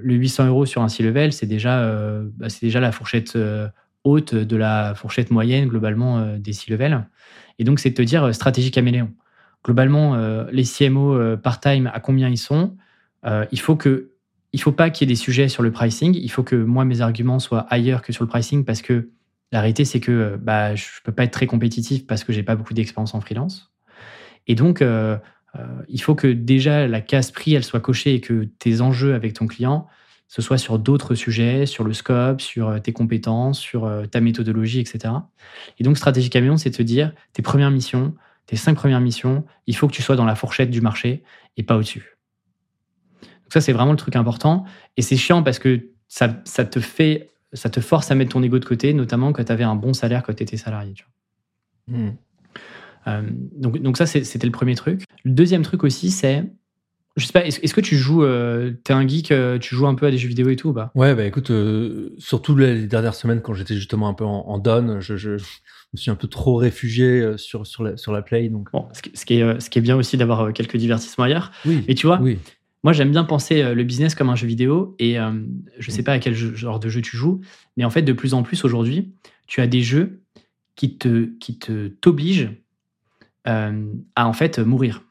le 0.00 0.14
800 0.14 0.46
euros 0.46 0.64
sur 0.64 0.82
un 0.82 0.88
C-level, 0.88 1.32
c'est 1.32 1.46
déjà, 1.46 1.80
euh, 1.80 2.28
bah, 2.36 2.46
déjà 2.62 2.80
la 2.80 2.92
fourchette 2.92 3.36
haute 4.04 4.34
de 4.34 4.56
la 4.56 4.94
fourchette 4.94 5.30
moyenne, 5.30 5.68
globalement, 5.68 6.36
des 6.38 6.52
C-level. 6.52 7.04
Et 7.58 7.64
donc, 7.64 7.80
c'est 7.80 7.90
de 7.90 7.94
te 7.94 8.02
dire 8.02 8.32
stratégie 8.34 8.70
caméléon. 8.70 9.12
Globalement, 9.64 10.16
les 10.52 10.62
CMO 10.62 11.36
part-time, 11.36 11.90
à 11.92 11.98
combien 11.98 12.28
ils 12.28 12.38
sont 12.38 12.76
Il 13.50 13.60
faut 13.60 13.74
que 13.74 14.12
il 14.52 14.60
faut 14.60 14.72
pas 14.72 14.90
qu'il 14.90 15.08
y 15.08 15.10
ait 15.10 15.14
des 15.14 15.20
sujets 15.20 15.48
sur 15.48 15.62
le 15.62 15.70
pricing. 15.70 16.14
Il 16.14 16.30
faut 16.30 16.42
que 16.42 16.56
moi, 16.56 16.84
mes 16.84 17.00
arguments 17.00 17.38
soient 17.38 17.66
ailleurs 17.70 18.02
que 18.02 18.12
sur 18.12 18.24
le 18.24 18.28
pricing 18.28 18.64
parce 18.64 18.82
que 18.82 19.10
la 19.52 19.60
réalité, 19.60 19.84
c'est 19.84 20.00
que 20.00 20.12
euh, 20.12 20.36
bah, 20.40 20.74
je 20.74 20.86
peux 21.04 21.12
pas 21.12 21.24
être 21.24 21.32
très 21.32 21.46
compétitif 21.46 22.06
parce 22.06 22.24
que 22.24 22.32
j'ai 22.32 22.42
pas 22.42 22.56
beaucoup 22.56 22.74
d'expérience 22.74 23.14
en 23.14 23.20
freelance. 23.20 23.72
Et 24.46 24.54
donc, 24.54 24.82
euh, 24.82 25.16
euh, 25.56 25.66
il 25.88 26.00
faut 26.00 26.14
que 26.14 26.26
déjà 26.26 26.86
la 26.86 27.00
case 27.00 27.30
prix, 27.30 27.54
elle 27.54 27.64
soit 27.64 27.80
cochée 27.80 28.14
et 28.14 28.20
que 28.20 28.44
tes 28.58 28.80
enjeux 28.80 29.14
avec 29.14 29.34
ton 29.34 29.46
client, 29.46 29.86
ce 30.28 30.42
soit 30.42 30.58
sur 30.58 30.78
d'autres 30.78 31.14
sujets, 31.14 31.64
sur 31.64 31.84
le 31.84 31.94
scope, 31.94 32.42
sur 32.42 32.80
tes 32.82 32.92
compétences, 32.92 33.58
sur 33.58 33.90
ta 34.10 34.20
méthodologie, 34.20 34.80
etc. 34.80 35.14
Et 35.78 35.84
donc, 35.84 35.96
stratégie 35.96 36.28
camion, 36.28 36.58
c'est 36.58 36.68
de 36.68 36.76
te 36.76 36.82
dire, 36.82 37.14
tes 37.32 37.40
premières 37.40 37.70
missions, 37.70 38.14
tes 38.44 38.56
cinq 38.56 38.74
premières 38.74 39.00
missions, 39.00 39.46
il 39.66 39.74
faut 39.74 39.88
que 39.88 39.94
tu 39.94 40.02
sois 40.02 40.16
dans 40.16 40.26
la 40.26 40.34
fourchette 40.34 40.68
du 40.68 40.82
marché 40.82 41.22
et 41.56 41.62
pas 41.62 41.76
au-dessus. 41.76 42.17
Donc 43.48 43.54
ça, 43.54 43.62
c'est 43.62 43.72
vraiment 43.72 43.92
le 43.92 43.96
truc 43.96 44.14
important. 44.14 44.66
Et 44.98 45.02
c'est 45.02 45.16
chiant 45.16 45.42
parce 45.42 45.58
que 45.58 45.88
ça, 46.06 46.38
ça 46.44 46.66
te 46.66 46.80
fait, 46.80 47.30
ça 47.54 47.70
te 47.70 47.80
force 47.80 48.10
à 48.10 48.14
mettre 48.14 48.32
ton 48.32 48.42
ego 48.42 48.58
de 48.58 48.64
côté, 48.66 48.92
notamment 48.92 49.32
quand 49.32 49.42
tu 49.42 49.50
avais 49.50 49.64
un 49.64 49.74
bon 49.74 49.94
salaire 49.94 50.22
quand 50.22 50.34
tu 50.34 50.42
étais 50.42 50.58
salarié. 50.58 50.92
Tu 50.92 51.04
vois. 51.88 51.98
Hmm. 51.98 52.16
Euh, 53.06 53.22
donc, 53.56 53.78
donc 53.78 53.96
ça, 53.96 54.04
c'était 54.04 54.46
le 54.46 54.52
premier 54.52 54.74
truc. 54.74 55.04
Le 55.24 55.30
deuxième 55.30 55.62
truc 55.62 55.82
aussi, 55.82 56.10
c'est, 56.10 56.44
je 57.16 57.24
sais 57.24 57.32
pas, 57.32 57.46
est-ce 57.46 57.72
que 57.72 57.80
tu 57.80 57.96
joues, 57.96 58.22
euh, 58.22 58.72
t'es 58.84 58.92
un 58.92 59.08
geek, 59.08 59.32
euh, 59.32 59.58
tu 59.58 59.74
joues 59.74 59.86
un 59.86 59.94
peu 59.94 60.04
à 60.04 60.10
des 60.10 60.18
jeux 60.18 60.28
vidéo 60.28 60.50
et 60.50 60.56
tout 60.56 60.68
ou 60.68 60.74
pas? 60.74 60.90
Ouais, 60.94 61.14
bah 61.14 61.24
écoute, 61.24 61.50
euh, 61.50 62.14
surtout 62.18 62.54
les 62.54 62.86
dernières 62.86 63.14
semaines 63.14 63.40
quand 63.40 63.54
j'étais 63.54 63.76
justement 63.76 64.08
un 64.08 64.14
peu 64.14 64.26
en, 64.26 64.44
en 64.46 64.58
down, 64.58 65.00
je, 65.00 65.16
je 65.16 65.30
me 65.30 65.96
suis 65.96 66.10
un 66.10 66.16
peu 66.16 66.28
trop 66.28 66.56
réfugié 66.56 67.38
sur, 67.38 67.66
sur, 67.66 67.82
la, 67.82 67.96
sur 67.96 68.12
la 68.12 68.20
play. 68.20 68.50
Donc... 68.50 68.70
Bon, 68.72 68.88
ce 68.92 69.00
qui, 69.00 69.10
ce 69.14 69.24
qui 69.24 69.40
est, 69.40 69.58
ce 69.58 69.70
qui 69.70 69.78
est 69.78 69.82
bien 69.82 69.96
aussi 69.96 70.18
d'avoir 70.18 70.52
quelques 70.52 70.76
divertissements 70.76 71.24
ailleurs. 71.24 71.50
Oui, 71.64 71.82
Et 71.88 71.94
tu 71.94 72.06
vois, 72.06 72.20
oui. 72.20 72.38
Moi, 72.84 72.92
j'aime 72.92 73.10
bien 73.10 73.24
penser 73.24 73.62
euh, 73.62 73.74
le 73.74 73.84
business 73.84 74.14
comme 74.14 74.30
un 74.30 74.36
jeu 74.36 74.46
vidéo 74.46 74.94
et 74.98 75.18
euh, 75.18 75.32
je 75.78 75.90
sais 75.90 76.02
pas 76.02 76.12
à 76.12 76.18
quel 76.18 76.34
jeu- 76.34 76.54
genre 76.54 76.78
de 76.80 76.88
jeu 76.88 77.02
tu 77.02 77.16
joues, 77.16 77.40
mais 77.76 77.84
en 77.84 77.90
fait, 77.90 78.02
de 78.02 78.12
plus 78.12 78.34
en 78.34 78.42
plus 78.42 78.64
aujourd'hui, 78.64 79.12
tu 79.46 79.60
as 79.60 79.66
des 79.66 79.82
jeux 79.82 80.22
qui 80.76 80.96
te 80.96 81.26
qui 81.40 81.58
te 81.58 81.88
t'obligent 81.88 82.50
euh, 83.46 83.86
à 84.16 84.26
en 84.28 84.32
fait 84.32 84.58
mourir, 84.58 85.02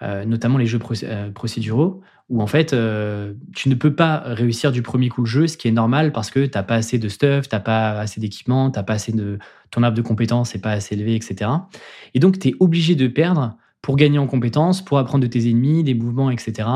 Euh, 0.00 0.24
notamment 0.24 0.58
les 0.58 0.66
jeux 0.66 0.78
procé- 0.78 1.32
procéduraux 1.32 2.02
où 2.28 2.40
en 2.40 2.46
fait 2.46 2.68
tu 3.56 3.68
ne 3.68 3.74
peux 3.74 3.94
pas 3.96 4.22
réussir 4.24 4.70
du 4.70 4.80
premier 4.82 5.08
coup 5.08 5.22
le 5.22 5.26
jeu, 5.26 5.46
ce 5.48 5.56
qui 5.56 5.66
est 5.66 5.72
normal 5.72 6.12
parce 6.12 6.30
que 6.30 6.46
t'as 6.46 6.62
pas 6.62 6.76
assez 6.76 6.98
de 7.00 7.08
stuff, 7.08 7.48
t'as 7.48 7.58
pas 7.58 7.98
assez 7.98 8.20
d'équipement, 8.20 8.70
t'as 8.70 8.84
pas 8.84 8.92
assez 8.94 9.12
de 9.12 9.38
ton 9.72 9.82
arbre 9.82 9.96
de 9.96 10.02
compétences 10.02 10.54
n'est 10.54 10.60
pas 10.60 10.70
assez 10.72 10.94
élevé, 10.94 11.16
etc. 11.16 11.50
Et 12.14 12.20
donc 12.20 12.38
tu 12.38 12.48
es 12.50 12.54
obligé 12.60 12.94
de 12.94 13.08
perdre 13.08 13.56
pour 13.88 13.96
gagner 13.96 14.18
en 14.18 14.26
compétences, 14.26 14.84
pour 14.84 14.98
apprendre 14.98 15.22
de 15.22 15.30
tes 15.30 15.48
ennemis, 15.48 15.82
des 15.82 15.94
mouvements, 15.94 16.30
etc. 16.30 16.68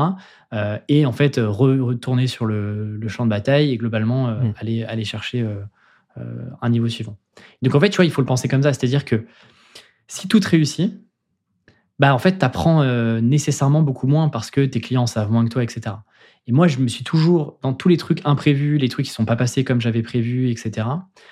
Euh, 0.51 0.79
et 0.89 1.05
en 1.05 1.11
fait, 1.11 1.37
euh, 1.37 1.47
re- 1.47 1.79
retourner 1.79 2.25
sur 2.25 2.47
le, 2.47 2.97
le 2.97 3.07
champ 3.07 3.23
de 3.25 3.29
bataille 3.29 3.69
et 3.71 3.77
globalement 3.77 4.29
euh, 4.29 4.41
Mm. 4.41 4.53
aller, 4.57 4.83
aller 4.83 5.05
chercher 5.05 5.41
euh, 5.41 6.33
un 6.59 6.69
niveau 6.71 6.87
suivant. 6.89 7.15
Donc 7.61 7.75
en 7.75 7.79
fait, 7.79 7.91
tu 7.91 7.97
vois, 7.97 8.05
il 8.05 8.09
faut 8.11 8.21
le 8.21 8.25
penser 8.25 8.47
comme 8.47 8.63
ça. 8.63 8.73
C'est-à-dire 8.73 9.05
que 9.05 9.27
si 10.07 10.27
tout 10.27 10.39
te 10.39 10.49
réussit, 10.49 11.03
bah 11.99 12.15
en 12.15 12.17
fait, 12.17 12.39
tu 12.39 12.45
apprends 12.45 12.83
nécessairement 13.21 13.83
beaucoup 13.83 14.07
moins 14.07 14.29
parce 14.29 14.49
que 14.49 14.61
tes 14.65 14.81
clients 14.81 15.05
savent 15.05 15.31
moins 15.31 15.43
que 15.45 15.49
toi, 15.49 15.61
etc. 15.61 15.97
Et 16.45 16.51
moi, 16.51 16.67
je 16.67 16.79
me 16.79 16.89
suis 16.89 17.05
toujours, 17.05 17.57
dans 17.61 17.73
tous 17.73 17.87
les 17.87 17.95
trucs 17.95 18.19
imprévus, 18.25 18.77
les 18.77 18.89
trucs 18.89 19.05
qui 19.05 19.11
sont 19.13 19.23
pas 19.23 19.37
passés 19.37 19.63
comme 19.63 19.79
j'avais 19.79 20.01
prévu, 20.01 20.49
etc., 20.49 20.87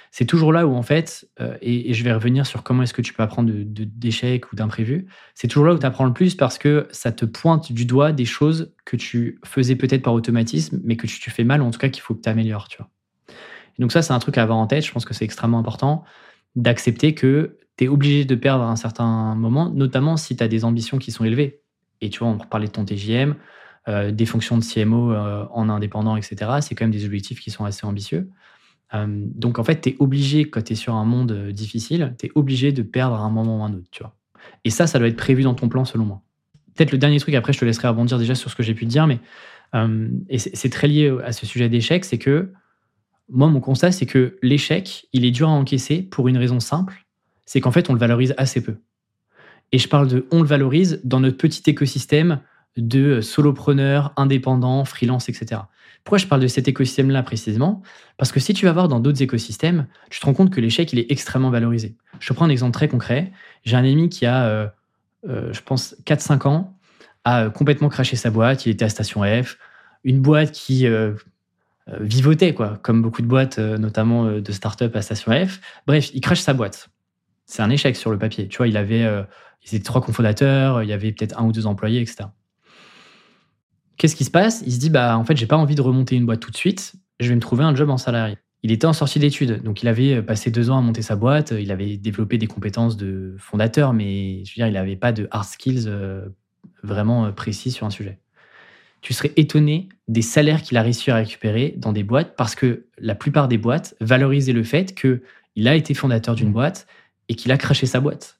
c'est 0.10 0.26
toujours 0.26 0.54
là 0.54 0.66
où, 0.66 0.74
en 0.74 0.84
fait, 0.84 1.28
euh, 1.42 1.58
et, 1.62 1.94
je 1.94 2.04
vais 2.04 2.14
revenir 2.14 2.46
sur 2.46 2.64
comment 2.64 2.84
est-ce 2.84 2.94
que 2.94 3.02
tu 3.02 3.14
peux 3.14 3.22
apprendre 3.22 3.52
de- 3.52 3.64
de- 3.64 3.84
d'échecs 3.84 4.52
ou 4.54 4.56
d'imprévus, 4.56 5.08
c'est 5.36 5.50
toujours 5.50 5.66
là 5.66 5.74
où 5.74 5.80
tu 5.80 5.86
apprends 5.86 6.06
le 6.06 6.14
plus 6.14 6.36
parce 6.36 6.58
que 6.58 6.88
ça 6.92 7.12
te 7.12 7.26
pointe 7.26 7.74
du 7.74 7.86
doigt 7.86 8.14
des 8.14 8.24
choses 8.24 8.74
que 8.86 8.96
tu 8.96 9.40
faisais 9.44 9.76
peut-être 9.76 10.02
par 10.02 10.14
automatisme, 10.14 10.80
mais 10.84 10.96
que 10.96 11.08
tu, 11.08 11.30
fais 11.30 11.44
mal, 11.44 11.62
ou 11.62 11.66
en 11.66 11.72
tout 11.72 11.80
cas 11.80 11.90
qu'il 11.90 12.02
faut 12.02 12.16
que 12.16 12.22
tu 12.22 12.30
améliores, 12.30 12.70
tu 12.70 12.78
vois. 12.78 12.90
Donc 13.80 13.92
ça, 13.92 14.02
c'est 14.02 14.14
un 14.14 14.20
truc 14.20 14.38
à 14.38 14.44
avoir 14.44 14.58
en 14.60 14.68
tête, 14.68 14.86
je 14.86 14.92
pense 14.92 15.04
que 15.04 15.14
c'est 15.14 15.26
extrêmement 15.26 15.60
important 15.60 16.04
d'accepter 16.56 17.16
que 17.16 17.58
tu 17.78 17.86
es 17.86 17.88
obligé 17.88 18.26
de 18.26 18.36
perdre 18.36 18.64
à 18.64 18.70
un 18.70 18.76
certain 18.76 19.36
moment, 19.36 19.70
notamment 19.70 20.18
si 20.18 20.36
tu 20.36 20.44
as 20.44 20.48
des 20.48 20.64
ambitions 20.64 21.00
qui 21.00 21.12
sont 21.12 21.26
élevées. 21.26 21.62
Et 22.02 22.10
tu 22.10 22.20
vois, 22.20 22.30
on 22.30 22.38
parlait 22.38 22.68
de 22.68 22.72
ton 22.72 22.84
TJM, 22.84 23.36
euh, 23.88 24.12
des 24.12 24.26
fonctions 24.26 24.58
de 24.58 24.64
CMO 24.64 25.12
euh, 25.12 25.46
en 25.52 25.70
indépendant, 25.70 26.16
etc. 26.16 26.52
C'est 26.62 26.76
quand 26.76 26.86
même 26.86 26.92
des 26.92 27.06
objectifs 27.06 27.40
qui 27.40 27.50
sont 27.50 27.66
assez 27.66 27.86
ambitieux. 27.86 28.30
Euh, 28.94 29.08
donc 29.10 29.58
en 29.58 29.64
fait, 29.64 29.82
tu 29.82 29.90
es 29.90 29.96
obligé, 30.00 30.50
quand 30.50 30.64
tu 30.64 30.74
es 30.74 30.76
sur 30.76 30.94
un 30.94 31.06
monde 31.06 31.50
difficile, 31.50 32.16
tu 32.20 32.28
es 32.28 32.32
obligé 32.36 32.72
de 32.72 32.84
perdre 32.84 33.16
à 33.16 33.20
un 33.20 33.30
moment 33.30 33.60
ou 33.60 33.64
à 33.64 33.66
un 33.66 33.74
autre, 33.74 33.88
tu 33.92 34.04
vois. 34.04 34.16
Et 34.66 34.70
ça, 34.70 34.88
ça 34.88 35.00
doit 35.00 35.08
être 35.08 35.18
prévu 35.18 35.44
dans 35.44 35.54
ton 35.54 35.70
plan, 35.70 35.86
selon 35.86 36.06
moi. 36.06 36.22
Peut-être 36.76 36.92
le 36.92 36.98
dernier 36.98 37.20
truc, 37.20 37.34
après 37.36 37.54
je 37.54 37.60
te 37.60 37.66
laisserai 37.66 37.88
rebondir 37.88 38.18
déjà 38.18 38.36
sur 38.36 38.50
ce 38.50 38.56
que 38.56 38.64
j'ai 38.64 38.74
pu 38.74 38.86
te 38.86 38.92
dire, 38.92 39.08
mais 39.08 39.20
c'est 40.38 40.72
très 40.72 40.88
lié 40.88 41.16
à 41.24 41.32
ce 41.32 41.46
sujet 41.46 41.70
d'échec, 41.70 42.06
c'est 42.06 42.18
que 42.18 42.52
moi, 43.30 43.48
mon 43.48 43.62
constat, 43.62 43.92
c'est 43.92 44.06
que 44.06 44.38
l'échec, 44.42 45.08
il 45.14 45.26
est 45.26 45.32
dur 45.32 45.48
à 45.48 45.54
encaisser 45.54 46.02
pour 46.02 46.28
une 46.28 46.38
raison 46.38 46.60
simple, 46.60 47.06
c'est 47.46 47.62
qu'en 47.62 47.72
fait, 47.72 47.90
on 47.90 47.94
le 47.94 48.00
valorise 48.00 48.34
assez 48.38 48.62
peu. 48.62 48.76
Et 49.72 49.78
je 49.78 49.88
parle 49.88 50.08
de 50.08 50.28
on 50.32 50.42
le 50.42 50.48
valorise 50.48 51.00
dans 51.04 51.20
notre 51.20 51.38
petit 51.38 51.64
écosystème 51.70 52.42
de 52.78 53.22
solopreneurs, 53.22 54.14
indépendants, 54.18 54.86
freelance, 54.86 55.30
etc. 55.30 55.62
Pourquoi 56.04 56.18
je 56.18 56.26
parle 56.26 56.42
de 56.42 56.48
cet 56.48 56.68
écosystème-là 56.68 57.22
précisément? 57.24 57.82
Parce 58.18 58.32
que 58.32 58.40
si 58.40 58.54
tu 58.54 58.66
vas 58.66 58.72
voir 58.72 58.88
dans 58.88 59.00
d'autres 59.00 59.22
écosystèmes, 59.22 59.88
tu 60.10 60.20
te 60.20 60.26
rends 60.26 60.34
compte 60.34 60.50
que 60.50 60.62
l'échec, 60.62 60.92
il 60.94 61.00
est 61.00 61.12
extrêmement 61.12 61.50
valorisé. 61.50 61.96
Je 62.20 62.28
te 62.28 62.34
prends 62.34 62.46
un 62.46 62.50
exemple 62.50 62.74
très 62.74 62.88
concret. 62.88 63.32
J'ai 63.64 63.76
un 63.76 63.84
ami 63.84 64.10
qui 64.10 64.26
a, 64.26 64.46
euh, 64.46 64.68
euh, 65.30 65.54
je 65.54 65.62
pense, 65.62 65.96
4-5 66.06 66.48
ans, 66.48 66.78
a 67.24 67.44
euh, 67.44 67.50
complètement 67.50 67.90
craché 67.90 68.16
sa 68.16 68.32
boîte. 68.32 68.66
Il 68.66 68.70
était 68.70 68.86
à 68.86 68.90
Station 68.90 69.22
F. 69.22 69.58
une 70.04 70.22
boîte 70.22 70.52
qui 70.52 70.88
euh, 70.88 71.14
euh, 71.90 71.98
vivotait, 72.00 72.54
quoi, 72.54 72.80
comme 72.82 73.02
beaucoup 73.02 73.22
de 73.22 73.28
boîtes, 73.28 73.60
euh, 73.60 73.78
notamment 73.78 74.26
euh, 74.26 74.42
de 74.42 74.52
start-up 74.52 74.96
à 74.96 75.02
Station 75.02 75.32
F. 75.46 75.60
Bref, 75.88 76.12
il 76.14 76.22
crache 76.22 76.42
sa 76.42 76.54
boîte. 76.54 76.90
C'est 77.46 77.62
un 77.62 77.70
échec 77.70 77.96
sur 77.96 78.12
le 78.12 78.18
papier. 78.18 78.48
Tu 78.48 78.58
vois, 78.58 78.68
il 78.68 78.78
avait, 78.78 79.04
euh, 79.04 79.24
ils 79.64 79.76
étaient 79.76 79.84
trois 79.84 80.02
cofondateurs, 80.02 80.84
il 80.84 80.90
y 80.90 80.94
avait 80.94 81.12
peut-être 81.12 81.40
un 81.40 81.46
ou 81.46 81.52
deux 81.52 81.66
employés, 81.68 82.02
etc. 82.02 82.30
Qu'est-ce 84.02 84.16
qui 84.16 84.24
se 84.24 84.32
passe? 84.32 84.64
Il 84.66 84.74
se 84.74 84.80
dit, 84.80 84.90
bah, 84.90 85.16
en 85.16 85.24
fait, 85.24 85.38
j'ai 85.38 85.46
pas 85.46 85.58
envie 85.58 85.76
de 85.76 85.82
remonter 85.82 86.16
une 86.16 86.26
boîte 86.26 86.40
tout 86.40 86.50
de 86.50 86.58
suite. 86.58 86.94
Je 87.20 87.30
vais 87.30 87.36
me 87.36 87.40
trouver 87.40 87.64
un 87.64 87.76
job 87.76 87.88
en 87.92 87.98
salarié. 87.98 88.36
Il 88.64 88.72
était 88.72 88.88
en 88.88 88.94
sortie 88.94 89.20
d'études, 89.20 89.62
donc 89.62 89.84
il 89.84 89.88
avait 89.88 90.16
euh, 90.16 90.22
passé 90.24 90.50
deux 90.50 90.72
ans 90.72 90.80
à 90.80 90.82
monter 90.82 91.04
sa 91.04 91.16
boîte. 91.16 91.54
Il 91.56 91.72
avait 91.72 91.98
développé 91.98 92.40
des 92.40 92.48
compétences 92.48 92.98
de 92.98 93.36
fondateur, 93.38 93.94
mais 93.94 94.44
je 94.44 94.54
veux 94.54 94.56
dire, 94.56 94.66
il 94.66 94.74
n'avait 94.74 94.96
pas 94.96 95.12
de 95.12 95.28
hard 95.30 95.46
skills 95.46 95.84
euh, 95.86 96.26
vraiment 96.82 97.28
euh, 97.28 97.32
précis 97.32 97.70
sur 97.70 97.86
un 97.86 97.92
sujet. 97.92 98.18
Tu 99.02 99.14
serais 99.14 99.34
étonné 99.36 99.88
des 100.08 100.24
salaires 100.24 100.64
qu'il 100.64 100.78
a 100.78 100.82
réussi 100.82 101.12
à 101.12 101.16
récupérer 101.18 101.76
dans 101.78 101.92
des 101.92 102.04
boîtes 102.04 102.36
parce 102.36 102.56
que 102.56 102.88
la 102.98 103.14
plupart 103.14 103.48
des 103.48 103.60
boîtes 103.60 103.94
valorisaient 104.02 104.52
le 104.52 104.64
fait 104.64 104.96
qu'il 105.00 105.68
a 105.68 105.76
été 105.76 105.94
fondateur 105.94 106.34
d'une 106.34 106.52
boîte 106.52 106.88
et 107.30 107.36
qu'il 107.36 107.52
a 107.52 107.58
craché 107.58 107.86
sa 107.86 108.00
boîte. 108.00 108.40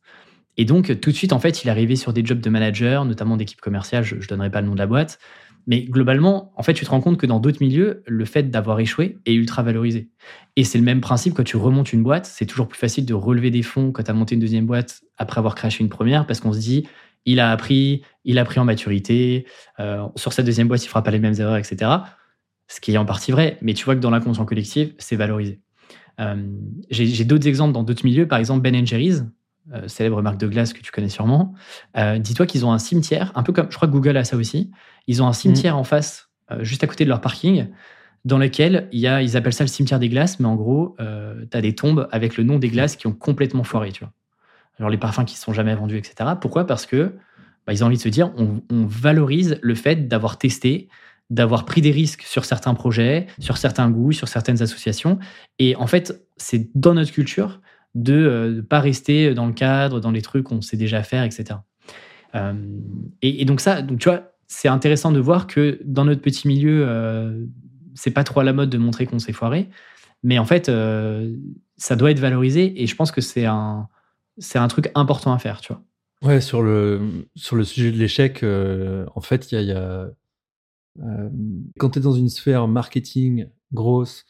Et 0.58 0.66
donc, 0.66 1.00
tout 1.00 1.12
de 1.12 1.16
suite, 1.16 1.34
en 1.34 1.40
fait, 1.40 1.64
il 1.64 1.68
est 1.68 1.72
arrivé 1.72 1.96
sur 1.96 2.14
des 2.14 2.26
jobs 2.26 2.40
de 2.40 2.50
manager, 2.50 3.06
notamment 3.06 3.38
d'équipe 3.38 3.62
commerciale. 3.62 4.04
Je 4.04 4.16
ne 4.16 4.22
donnerai 4.22 4.50
pas 4.50 4.62
le 4.62 4.68
nom 4.68 4.74
de 4.74 4.80
la 4.80 4.88
boîte. 4.88 5.20
Mais 5.68 5.84
globalement, 5.84 6.52
en 6.56 6.64
fait, 6.64 6.74
tu 6.74 6.86
te 6.86 6.90
rends 6.90 7.02
compte 7.02 7.18
que 7.18 7.26
dans 7.26 7.40
d'autres 7.40 7.60
milieux, 7.62 8.04
le 8.08 8.26
fait 8.26 8.50
d'avoir 8.50 8.80
échoué 8.80 9.18
est 9.26 9.34
ultra 9.34 9.64
valorisé. 9.64 10.10
Et 10.56 10.64
c'est 10.64 10.78
le 10.78 10.84
même 10.84 11.02
principe 11.02 11.34
quand 11.34 11.44
tu 11.44 11.58
remontes 11.58 11.94
une 11.94 12.04
boîte. 12.04 12.26
C'est 12.26 12.46
toujours 12.46 12.68
plus 12.68 12.80
facile 12.80 13.06
de 13.06 13.14
relever 13.14 13.52
des 13.52 13.64
fonds 13.64 13.92
quand 13.92 14.04
tu 14.04 14.12
as 14.12 14.14
monté 14.14 14.36
une 14.36 14.42
deuxième 14.42 14.66
boîte 14.66 15.02
après 15.18 15.40
avoir 15.40 15.56
craché 15.56 15.84
une 15.84 15.90
première 15.90 16.26
parce 16.26 16.40
qu'on 16.40 16.54
se 16.54 16.60
dit, 16.60 16.88
il 17.26 17.40
a 17.40 17.52
appris, 17.52 18.04
il 18.26 18.40
a 18.40 18.46
pris 18.46 18.60
en 18.60 18.66
maturité. 18.66 19.46
euh, 19.80 20.06
sur 20.16 20.34
sa 20.34 20.44
deuxième 20.44 20.68
boîte, 20.68 20.84
il 20.84 20.88
fera 20.88 21.04
pas 21.04 21.12
les 21.12 21.20
mêmes 21.20 21.40
erreurs, 21.40 21.58
etc. 21.58 21.92
Ce 22.68 22.80
qui 22.80 22.94
est 22.94 22.98
en 22.98 23.06
partie 23.06 23.32
vrai. 23.32 23.58
Mais 23.62 23.74
tu 23.74 23.86
vois 23.86 23.96
que 23.96 24.02
dans 24.02 24.12
l'inconscient 24.12 24.46
collectif, 24.46 24.90
c'est 24.98 25.16
valorisé. 25.16 25.62
Euh, 26.20 26.36
j'ai 26.90 27.24
d'autres 27.24 27.48
exemples 27.48 27.74
dans 27.74 27.84
d'autres 27.84 28.06
milieux. 28.06 28.28
Par 28.28 28.40
exemple, 28.40 28.62
Ben 28.62 28.86
Jerry's, 28.86 29.24
euh, 29.74 29.88
célèbre 29.88 30.22
marque 30.22 30.40
de 30.40 30.48
glace 30.48 30.74
que 30.74 30.82
tu 30.82 30.92
connais 30.92 31.10
sûrement. 31.10 31.54
Euh, 31.98 32.18
Dis-toi 32.18 32.46
qu'ils 32.46 32.66
ont 32.66 32.74
un 32.74 32.80
cimetière, 32.80 33.32
un 33.36 33.44
peu 33.44 33.54
comme, 33.54 33.68
je 33.70 33.76
crois 33.76 33.88
que 33.88 33.94
Google 33.94 34.18
a 34.18 34.24
ça 34.24 34.36
aussi. 34.36 34.72
Ils 35.08 35.22
ont 35.22 35.28
un 35.28 35.34
cimetière 35.34 35.78
en 35.78 35.84
face, 35.84 36.30
euh, 36.52 36.64
juste 36.64 36.84
à 36.84 36.88
côté 36.88 37.04
de 37.04 37.10
leur 37.10 37.22
parking, 37.22 37.68
dans 38.26 38.38
lequel 38.38 38.88
il 38.92 39.00
y 39.00 39.08
a, 39.08 39.22
ils 39.22 39.38
appellent 39.38 39.54
ça 39.54 39.64
le 39.64 39.70
cimetière 39.70 40.00
des 40.00 40.10
glaces, 40.10 40.40
mais 40.40 40.48
en 40.48 40.56
gros, 40.56 40.96
tu 41.00 41.58
as 41.58 41.62
des 41.62 41.74
tombes 41.74 42.08
avec 42.12 42.38
le 42.38 42.44
nom 42.44 42.60
des 42.60 42.70
glaces 42.70 42.96
qui 42.96 43.08
ont 43.08 43.14
complètement 43.14 43.64
foiré, 43.64 43.92
tu 43.92 44.04
vois. 44.04 44.14
Genre 44.80 44.90
les 44.90 44.98
parfums 44.98 45.26
qui 45.26 45.36
ne 45.36 45.40
sont 45.40 45.54
jamais 45.54 45.74
vendus, 45.74 45.98
etc. 45.98 46.32
Pourquoi? 46.40 46.66
Parce 46.66 46.86
que 46.86 47.16
bah, 47.66 47.74
ils 47.74 47.84
ont 47.84 47.88
envie 47.88 47.98
de 47.98 48.02
se 48.02 48.10
dire, 48.10 48.32
on, 48.38 48.62
on 48.70 48.86
valorise 48.86 49.58
le 49.62 49.76
fait 49.76 50.08
d'avoir 50.08 50.38
testé, 50.38 50.88
d'avoir 51.32 51.66
pris 51.66 51.82
des 51.82 51.92
risques 51.92 52.24
sur 52.24 52.46
certains 52.46 52.74
projets, 52.74 53.26
sur 53.40 53.58
certains 53.58 53.90
goûts, 53.90 54.12
sur 54.12 54.28
certaines 54.28 54.62
associations. 54.62 55.18
Et 55.60 55.76
en 55.76 55.88
fait, 55.88 56.24
c'est 56.38 56.70
dans 56.76 56.94
notre 56.94 57.12
culture 57.12 57.62
de 57.96 58.54
ne 58.56 58.62
pas 58.62 58.80
rester 58.80 59.34
dans 59.34 59.46
le 59.46 59.54
cadre, 59.54 60.00
dans 60.00 60.12
les 60.12 60.22
trucs 60.22 60.46
qu'on 60.46 60.62
sait 60.62 60.78
déjà 60.78 61.04
faire, 61.04 61.24
etc. 61.24 61.60
Euh, 62.36 62.54
et, 63.22 63.44
donc 63.46 63.62
ça, 63.62 63.82
donc 63.82 64.00
tu 64.00 64.10
vois, 64.10 64.32
c'est 64.48 64.68
intéressant 64.68 65.12
de 65.12 65.20
voir 65.20 65.48
que 65.48 65.80
dans 65.84 66.06
notre 66.06 66.22
petit 66.22 66.48
milieu, 66.48 66.86
euh, 66.88 67.46
c'est 67.94 68.12
pas 68.12 68.24
trop 68.24 68.40
à 68.40 68.44
la 68.44 68.54
mode 68.54 68.70
de 68.70 68.78
montrer 68.78 69.06
qu'on 69.06 69.20
s'est 69.20 69.34
foiré, 69.34 69.70
mais 70.24 70.40
en 70.40 70.46
fait, 70.46 70.70
euh, 70.70 71.36
ça 71.78 71.96
doit 71.96 72.12
être 72.12 72.20
valorisé 72.20 72.82
et 72.82 72.88
je 72.88 72.96
pense 72.96 73.12
que 73.12 73.22
c'est 73.22 73.46
un, 73.46 73.88
c'est 74.38 74.60
un 74.60 74.68
truc 74.68 74.92
important 74.96 75.34
à 75.34 75.40
faire, 75.40 75.62
tu 75.62 75.74
vois. 75.74 75.84
Ouais, 76.24 76.40
sur 76.40 76.62
le, 76.62 77.26
sur 77.36 77.56
le 77.56 77.64
sujet 77.64 77.92
de 77.92 77.98
l'échec, 77.98 78.44
euh, 78.44 79.06
en 79.16 79.22
fait, 79.22 79.52
il 79.52 79.56
y 79.56 79.58
a. 79.58 79.62
y 79.62 79.72
a, 79.72 80.12
euh, 81.02 81.30
quand 81.80 81.92
tu 81.92 82.00
es 82.00 82.02
dans 82.02 82.14
une 82.14 82.30
sphère 82.30 82.68
marketing 82.68 83.48
grosse, 83.74 84.26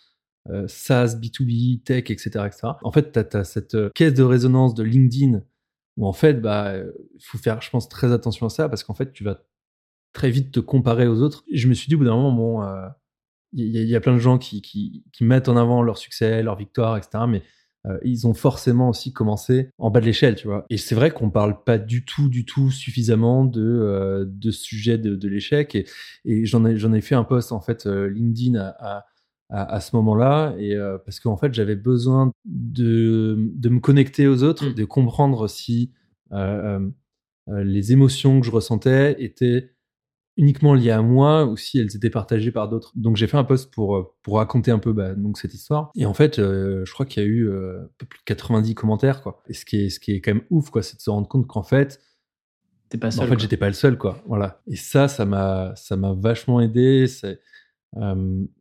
euh, 0.50 0.68
SaaS, 0.68 1.16
B2B, 1.16 1.84
tech, 1.84 2.10
etc., 2.10 2.30
etc., 2.46 2.74
en 2.84 2.92
fait, 2.92 3.12
tu 3.12 3.38
as, 3.38 3.44
cette 3.44 3.76
euh, 3.76 3.90
caisse 3.94 4.14
de 4.14 4.24
résonance 4.24 4.74
de 4.74 4.84
LinkedIn 4.84 5.42
où, 5.98 6.08
en 6.08 6.14
fait, 6.14 6.42
bah, 6.42 6.76
il 6.78 7.24
faut 7.24 7.38
faire, 7.38 7.62
je 7.62 7.70
pense, 7.70 7.90
très 7.90 8.12
attention 8.12 8.48
à 8.48 8.50
ça 8.50 8.70
parce 8.70 8.84
qu'en 8.84 8.94
fait, 8.94 9.12
tu 9.12 9.24
vas 9.24 9.44
très 10.14 10.32
vite 10.32 10.52
te 10.52 10.60
comparer 10.60 11.08
aux 11.08 11.22
autres. 11.22 11.44
Je 11.52 11.68
me 11.68 11.74
suis 11.74 11.88
dit, 11.88 11.96
au 11.96 12.00
bout 12.00 12.06
d'un 12.06 12.16
moment, 12.16 12.32
bon, 12.32 12.64
euh, 12.64 12.88
il 13.54 13.68
y, 13.68 13.78
a- 13.78 13.82
il 13.98 14.02
plein 14.02 14.14
de 14.14 14.20
gens 14.20 14.38
qui, 14.38 15.04
mettent 15.20 15.50
en 15.50 15.58
avant 15.58 15.84
leur 15.84 15.98
succès, 15.98 16.42
leur 16.44 16.56
victoire, 16.56 16.98
etc., 16.98 17.26
mais 17.28 17.44
euh, 17.88 17.98
ils 18.04 18.28
ont 18.28 18.34
forcément 18.34 18.90
aussi 18.90 19.12
commencé 19.12 19.70
en 19.80 19.90
bas 19.90 20.02
de 20.02 20.06
l'échelle, 20.06 20.36
tu 20.36 20.48
vois. 20.48 20.66
Et 20.70 20.78
c'est 20.78 20.94
vrai 20.94 21.12
qu'on 21.12 21.32
parle 21.32 21.64
pas 21.64 21.80
du 21.80 22.06
tout, 22.06 22.30
du 22.30 22.46
tout 22.46 22.70
suffisamment 22.70 23.44
de, 23.44 23.62
euh, 23.62 24.26
de 24.28 24.52
ce 24.52 24.62
sujet 24.62 24.98
de, 24.98 25.28
l'échec. 25.28 25.76
Et, 25.76 26.46
j'en 26.46 26.64
ai, 26.66 27.02
fait 27.02 27.16
un 27.16 27.24
post, 27.24 27.52
en 27.52 27.62
fait, 27.62 27.88
euh, 27.88 28.08
LinkedIn 28.08 28.60
à, 28.60 29.06
à, 29.52 29.76
à 29.76 29.80
ce 29.80 29.96
moment-là. 29.98 30.56
Et 30.58 30.76
euh, 30.76 30.98
parce 30.98 31.20
qu'en 31.20 31.38
fait, 31.38 31.54
j'avais 31.54 31.76
besoin 31.76 32.32
de, 32.46 33.38
de 33.54 33.70
me 33.70 33.80
connecter 33.80 34.28
aux 34.28 34.42
autres, 34.44 34.70
Mm. 34.70 34.74
de 34.74 34.86
comprendre 34.86 35.48
si 35.48 35.92
euh, 36.32 36.80
euh, 37.50 37.64
les 37.64 37.92
émotions 37.92 38.40
que 38.40 38.46
je 38.46 38.52
ressentais 38.52 39.16
étaient 39.24 39.72
uniquement 40.38 40.74
liées 40.74 40.92
à 40.92 41.02
moi 41.02 41.46
ou 41.46 41.58
si 41.58 41.78
elles 41.78 41.94
étaient 41.96 42.10
partagées 42.10 42.52
par 42.52 42.70
d'autres. 42.70 42.94
Donc 42.96 43.18
j'ai 43.18 43.28
fait 43.28 43.38
un 43.38 43.44
post 43.44 43.72
pour, 43.74 44.16
pour 44.24 44.38
raconter 44.38 44.72
un 44.72 44.80
peu 44.80 44.94
bah, 44.94 45.14
donc 45.14 45.38
cette 45.38 45.54
histoire. 45.54 45.92
Et 45.96 46.06
en 46.06 46.14
fait, 46.14 46.40
euh, 46.40 46.86
je 46.86 46.94
crois 46.94 47.06
qu'il 47.06 47.22
y 47.22 47.26
a 47.26 47.30
eu 47.30 47.50
euh, 47.50 47.82
un 47.84 47.90
peu 47.98 48.06
plus 48.06 48.20
de 48.20 48.24
90 48.26 48.74
commentaires. 48.74 49.22
Quoi. 49.22 49.44
Et 49.48 49.54
ce 49.54 49.66
qui, 49.66 49.86
est, 49.86 49.90
ce 49.90 50.00
qui 50.00 50.14
est 50.14 50.22
quand 50.22 50.34
même 50.34 50.44
ouf, 50.50 50.70
quoi, 50.70 50.82
c'est 50.84 50.96
de 50.96 51.02
se 51.02 51.10
rendre 51.10 51.28
compte 51.28 51.48
qu'en 51.48 51.64
fait, 51.64 52.00
pas 52.92 52.98
bah, 52.98 53.12
seul. 53.12 53.26
en 53.26 53.28
fait, 53.28 53.40
j'étais 53.40 53.58
pas 53.58 53.68
le 53.68 53.74
seul, 53.74 53.98
quoi. 53.98 54.22
Voilà. 54.26 54.62
Et 54.68 54.76
ça, 54.76 55.08
ça 55.08 55.26
m'a, 55.26 55.74
ça 55.76 55.96
m'a 55.96 56.14
vachement 56.14 56.60
aidé. 56.62 57.08
C'est, 57.08 57.40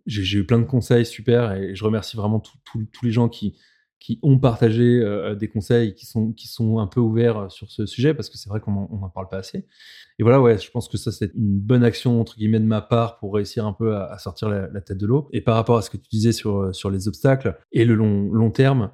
j'ai, 0.06 0.38
eu 0.38 0.46
plein 0.46 0.58
de 0.58 0.64
conseils 0.64 1.06
super 1.06 1.52
et 1.52 1.74
je 1.74 1.84
remercie 1.84 2.16
vraiment 2.16 2.40
tous 2.40 3.04
les 3.04 3.10
gens 3.10 3.28
qui, 3.28 3.56
qui 4.00 4.18
ont 4.22 4.38
partagé 4.38 5.04
des 5.38 5.48
conseils, 5.48 5.94
qui 5.94 6.06
sont, 6.06 6.32
qui 6.32 6.48
sont 6.48 6.78
un 6.78 6.86
peu 6.86 7.00
ouverts 7.00 7.50
sur 7.50 7.70
ce 7.70 7.86
sujet 7.86 8.14
parce 8.14 8.28
que 8.28 8.38
c'est 8.38 8.48
vrai 8.48 8.60
qu'on 8.60 8.72
en, 8.72 8.88
on 8.90 9.02
en 9.02 9.08
parle 9.08 9.28
pas 9.28 9.38
assez. 9.38 9.66
Et 10.18 10.22
voilà, 10.22 10.40
ouais, 10.40 10.58
je 10.58 10.70
pense 10.70 10.88
que 10.88 10.96
ça, 10.96 11.12
c'est 11.12 11.32
une 11.34 11.60
bonne 11.60 11.84
action, 11.84 12.20
entre 12.20 12.36
guillemets, 12.36 12.60
de 12.60 12.64
ma 12.64 12.80
part 12.80 13.18
pour 13.18 13.34
réussir 13.34 13.66
un 13.66 13.72
peu 13.72 13.96
à, 13.96 14.18
sortir 14.18 14.48
la, 14.48 14.80
tête 14.80 14.98
de 14.98 15.06
l'eau. 15.06 15.28
Et 15.32 15.40
par 15.40 15.54
rapport 15.54 15.76
à 15.76 15.82
ce 15.82 15.90
que 15.90 15.96
tu 15.96 16.08
disais 16.10 16.32
sur, 16.32 16.74
sur 16.74 16.90
les 16.90 17.08
obstacles 17.08 17.56
et 17.72 17.84
le 17.84 17.94
long, 17.94 18.30
long 18.32 18.50
terme, 18.50 18.90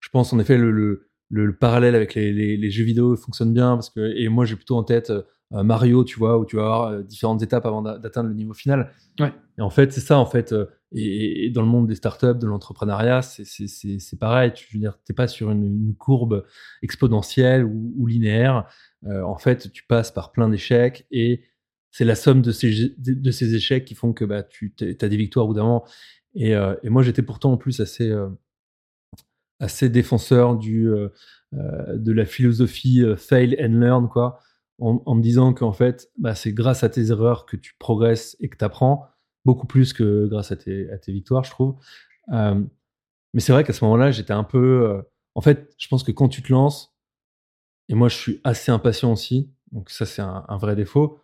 je 0.00 0.08
pense 0.08 0.32
en 0.32 0.38
effet 0.38 0.56
le, 0.56 0.70
le, 0.70 1.08
le, 1.28 1.46
le 1.46 1.56
parallèle 1.56 1.94
avec 1.94 2.14
les, 2.14 2.70
jeux 2.70 2.84
vidéo 2.84 3.16
fonctionne 3.16 3.52
bien 3.52 3.74
parce 3.74 3.90
que 3.90 4.16
et 4.16 4.28
moi 4.28 4.44
j'ai 4.44 4.56
plutôt 4.56 4.76
en 4.76 4.84
tête 4.84 5.12
Mario, 5.52 6.04
tu 6.04 6.18
vois, 6.18 6.38
où 6.38 6.44
tu 6.44 6.56
vas 6.56 6.62
avoir 6.62 6.88
euh, 6.88 7.02
différentes 7.02 7.42
étapes 7.42 7.66
avant 7.66 7.82
d'a- 7.82 7.98
d'atteindre 7.98 8.28
le 8.28 8.34
niveau 8.34 8.52
final. 8.52 8.90
Ouais. 9.20 9.32
Et 9.58 9.62
en 9.62 9.70
fait, 9.70 9.92
c'est 9.92 10.00
ça 10.00 10.18
en 10.18 10.26
fait. 10.26 10.52
euh, 10.52 10.66
et, 10.92 11.46
et 11.46 11.50
dans 11.50 11.62
le 11.62 11.68
monde 11.68 11.86
des 11.86 11.94
startups, 11.94 12.34
de 12.38 12.46
l'entrepreneuriat, 12.46 13.22
c'est 13.22 14.18
pareil. 14.18 14.52
Tu 14.52 14.66
je 14.68 14.74
veux 14.76 14.80
dire, 14.80 14.98
t'es 15.04 15.12
pas 15.12 15.28
sur 15.28 15.50
une, 15.50 15.64
une 15.64 15.94
courbe 15.94 16.44
exponentielle 16.82 17.64
ou, 17.64 17.92
ou 17.96 18.06
linéaire. 18.06 18.66
Euh, 19.06 19.22
en 19.22 19.36
fait, 19.36 19.70
tu 19.72 19.84
passes 19.84 20.10
par 20.10 20.32
plein 20.32 20.48
d'échecs 20.48 21.06
et 21.10 21.42
c'est 21.90 22.04
la 22.04 22.14
somme 22.14 22.42
de 22.42 22.52
ces 22.52 22.94
de 22.98 23.30
ces 23.30 23.54
échecs 23.54 23.84
qui 23.84 23.94
font 23.94 24.12
que 24.12 24.24
bah 24.24 24.42
tu 24.42 24.74
as 24.80 25.08
des 25.08 25.16
victoires 25.16 25.46
au 25.46 25.48
bout 25.48 25.54
d'un 25.54 25.62
moment. 25.64 25.86
Et, 26.34 26.54
euh, 26.54 26.74
et 26.82 26.90
moi, 26.90 27.02
j'étais 27.02 27.22
pourtant 27.22 27.52
en 27.52 27.56
plus 27.56 27.80
assez 27.80 28.10
euh, 28.10 28.28
assez 29.60 29.88
défenseur 29.88 30.56
du 30.56 30.88
euh, 30.88 31.08
euh, 31.54 31.96
de 31.96 32.12
la 32.12 32.26
philosophie 32.26 33.02
euh, 33.02 33.16
fail 33.16 33.56
and 33.60 33.78
learn 33.80 34.08
quoi 34.08 34.40
en, 34.78 35.14
me 35.14 35.22
disant 35.22 35.54
qu'en 35.54 35.72
fait 35.72 36.10
bah, 36.18 36.34
c'est 36.34 36.52
grâce 36.52 36.84
à 36.84 36.88
tes 36.88 37.10
erreurs 37.10 37.46
que 37.46 37.56
tu 37.56 37.74
progresses 37.78 38.36
et 38.40 38.48
que 38.48 38.56
tu 38.56 38.64
apprends 38.64 39.06
beaucoup 39.44 39.66
plus 39.66 39.92
que 39.92 40.26
grâce 40.26 40.52
à 40.52 40.56
tes, 40.56 40.88
victoires 41.08 41.44
je 41.44 41.50
trouve 41.50 41.76
Euh, 42.32 42.60
mais 43.34 43.40
c'est 43.40 43.52
vrai 43.52 43.64
qu'à 43.64 43.72
ce 43.72 43.84
moment-là 43.84 44.10
j'étais 44.10 44.32
un 44.32 44.44
peu 44.44 44.84
euh, 44.90 45.02
en 45.34 45.40
fait 45.40 45.72
je 45.78 45.88
pense 45.88 46.02
que 46.02 46.12
quand 46.12 46.28
tu 46.28 46.42
te 46.42 46.52
lances 46.52 46.94
et 47.88 47.94
moi 47.94 48.08
je 48.08 48.16
suis 48.16 48.40
assez 48.44 48.72
impatient 48.72 49.12
aussi 49.12 49.52
donc 49.72 49.90
ça 49.90 50.06
c'est 50.06 50.22
un, 50.22 50.56
vrai 50.58 50.74
défaut 50.74 51.20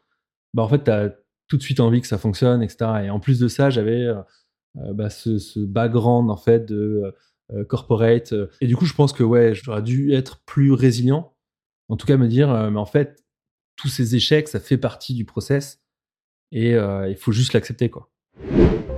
bah 0.54 0.62
en 0.62 0.68
fait 0.68 0.84
tu 0.84 0.90
as 0.90 1.12
tout 1.48 1.56
de 1.56 1.62
suite 1.62 1.80
envie 1.80 2.00
que 2.00 2.06
ça 2.06 2.18
fonctionne 2.18 2.62
etc 2.62 2.76
et 3.04 3.10
en 3.10 3.18
plus 3.18 3.40
de 3.40 3.48
ça 3.48 3.68
j'avais 3.70 4.06
euh, 4.06 4.22
bah, 4.94 5.10
ce, 5.10 5.38
ce 5.38 5.58
background 5.58 6.30
en 6.30 6.36
fait 6.36 6.64
de 6.64 7.14
corporate. 7.68 8.32
Et 8.62 8.66
du 8.66 8.76
coup, 8.76 8.86
je 8.86 8.94
pense 8.94 9.12
que 9.12 9.22
ouais, 9.22 9.54
j'aurais 9.54 9.82
dû 9.82 10.14
être 10.14 10.40
plus 10.46 10.72
résilient. 10.72 11.34
En 11.90 11.98
tout 11.98 12.06
cas, 12.06 12.16
me 12.16 12.26
dire, 12.26 12.48
mais 12.70 12.78
en 12.78 12.86
fait, 12.86 13.21
tous 13.76 13.88
ces 13.88 14.14
échecs, 14.16 14.48
ça 14.48 14.60
fait 14.60 14.78
partie 14.78 15.14
du 15.14 15.24
process 15.24 15.80
et 16.52 16.74
euh, 16.74 17.08
il 17.08 17.16
faut 17.16 17.32
juste 17.32 17.52
l'accepter, 17.54 17.88
quoi. 17.88 18.10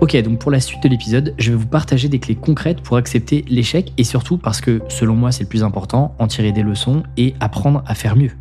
Ok, 0.00 0.16
donc 0.22 0.38
pour 0.38 0.50
la 0.50 0.60
suite 0.60 0.82
de 0.82 0.88
l'épisode, 0.88 1.34
je 1.38 1.50
vais 1.50 1.56
vous 1.56 1.66
partager 1.66 2.08
des 2.08 2.18
clés 2.18 2.34
concrètes 2.34 2.82
pour 2.82 2.96
accepter 2.96 3.44
l'échec 3.48 3.92
et 3.96 4.04
surtout 4.04 4.36
parce 4.36 4.60
que, 4.60 4.82
selon 4.88 5.14
moi, 5.14 5.32
c'est 5.32 5.44
le 5.44 5.48
plus 5.48 5.62
important, 5.62 6.14
en 6.18 6.26
tirer 6.26 6.52
des 6.52 6.62
leçons 6.62 7.04
et 7.16 7.34
apprendre 7.40 7.82
à 7.86 7.94
faire 7.94 8.16
mieux. 8.16 8.32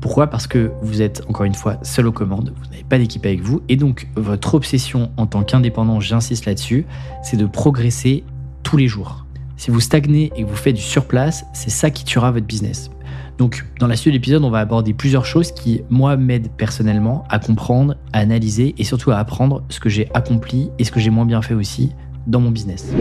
Pourquoi? 0.00 0.28
Parce 0.28 0.46
que 0.46 0.70
vous 0.82 1.02
êtes 1.02 1.24
encore 1.28 1.44
une 1.44 1.54
fois 1.54 1.78
seul 1.82 2.06
aux 2.06 2.12
commandes, 2.12 2.52
vous 2.56 2.70
n'avez 2.70 2.84
pas 2.84 2.98
d'équipe 2.98 3.24
avec 3.24 3.40
vous 3.40 3.62
et 3.68 3.76
donc 3.76 4.06
votre 4.14 4.54
obsession 4.54 5.10
en 5.16 5.26
tant 5.26 5.42
qu'indépendant, 5.42 5.98
j'insiste 5.98 6.44
là-dessus, 6.44 6.86
c'est 7.22 7.36
de 7.36 7.46
progresser 7.46 8.22
tous 8.62 8.76
les 8.76 8.86
jours. 8.86 9.26
Si 9.56 9.70
vous 9.70 9.80
stagnez 9.80 10.30
et 10.36 10.42
que 10.42 10.48
vous 10.48 10.54
faites 10.54 10.76
du 10.76 10.82
surplace, 10.82 11.46
c'est 11.54 11.70
ça 11.70 11.90
qui 11.90 12.04
tuera 12.04 12.30
votre 12.30 12.46
business. 12.46 12.90
Donc, 13.38 13.64
dans 13.78 13.86
la 13.86 13.96
suite 13.96 14.12
de 14.12 14.16
l'épisode, 14.16 14.44
on 14.44 14.50
va 14.50 14.60
aborder 14.60 14.94
plusieurs 14.94 15.26
choses 15.26 15.52
qui, 15.52 15.82
moi, 15.90 16.16
m'aident 16.16 16.50
personnellement 16.56 17.24
à 17.28 17.38
comprendre, 17.38 17.96
à 18.12 18.20
analyser 18.20 18.74
et 18.78 18.84
surtout 18.84 19.10
à 19.10 19.18
apprendre 19.18 19.62
ce 19.68 19.78
que 19.78 19.88
j'ai 19.90 20.08
accompli 20.14 20.70
et 20.78 20.84
ce 20.84 20.92
que 20.92 21.00
j'ai 21.00 21.10
moins 21.10 21.26
bien 21.26 21.42
fait 21.42 21.54
aussi 21.54 21.92
dans 22.26 22.40
mon 22.40 22.50
business. 22.50 22.92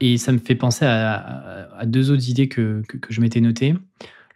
Et 0.00 0.18
ça 0.18 0.32
me 0.32 0.38
fait 0.38 0.54
penser 0.54 0.84
à, 0.84 1.68
deux 1.86 2.10
autres 2.10 2.28
idées 2.28 2.48
que, 2.48 2.82
que, 2.86 3.12
je 3.12 3.20
m'étais 3.20 3.40
notées. 3.40 3.74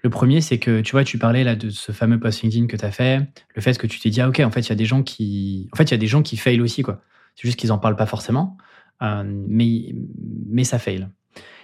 Le 0.02 0.10
premier, 0.10 0.40
c'est 0.40 0.58
que 0.58 0.80
tu 0.80 0.92
vois, 0.92 1.04
tu 1.04 1.18
parlais 1.18 1.44
là 1.44 1.54
de 1.54 1.70
ce 1.70 1.92
fameux 1.92 2.18
post 2.18 2.42
LinkedIn 2.42 2.66
que 2.66 2.76
tu 2.76 2.84
as 2.84 2.90
fait, 2.90 3.20
le 3.54 3.60
fait 3.60 3.76
que 3.76 3.86
tu 3.86 4.00
t'es 4.00 4.10
dit, 4.10 4.20
ah 4.20 4.28
ok, 4.28 4.40
en 4.40 4.50
fait, 4.50 4.60
il 4.60 4.68
y 4.70 4.72
a 4.72 4.76
des 4.76 4.84
gens 4.84 5.02
qui, 5.02 5.68
en 5.72 5.76
fait, 5.76 5.84
il 5.84 5.90
y 5.90 5.94
a 5.94 5.98
des 5.98 6.06
gens 6.06 6.22
qui 6.22 6.36
fail 6.36 6.60
aussi, 6.60 6.82
quoi. 6.82 7.02
C'est 7.34 7.46
juste 7.46 7.58
qu'ils 7.58 7.72
en 7.72 7.78
parlent 7.78 7.96
pas 7.96 8.06
forcément, 8.06 8.56
euh, 9.02 9.22
mais, 9.48 9.94
mais 10.48 10.64
ça 10.64 10.78
fail. 10.78 11.08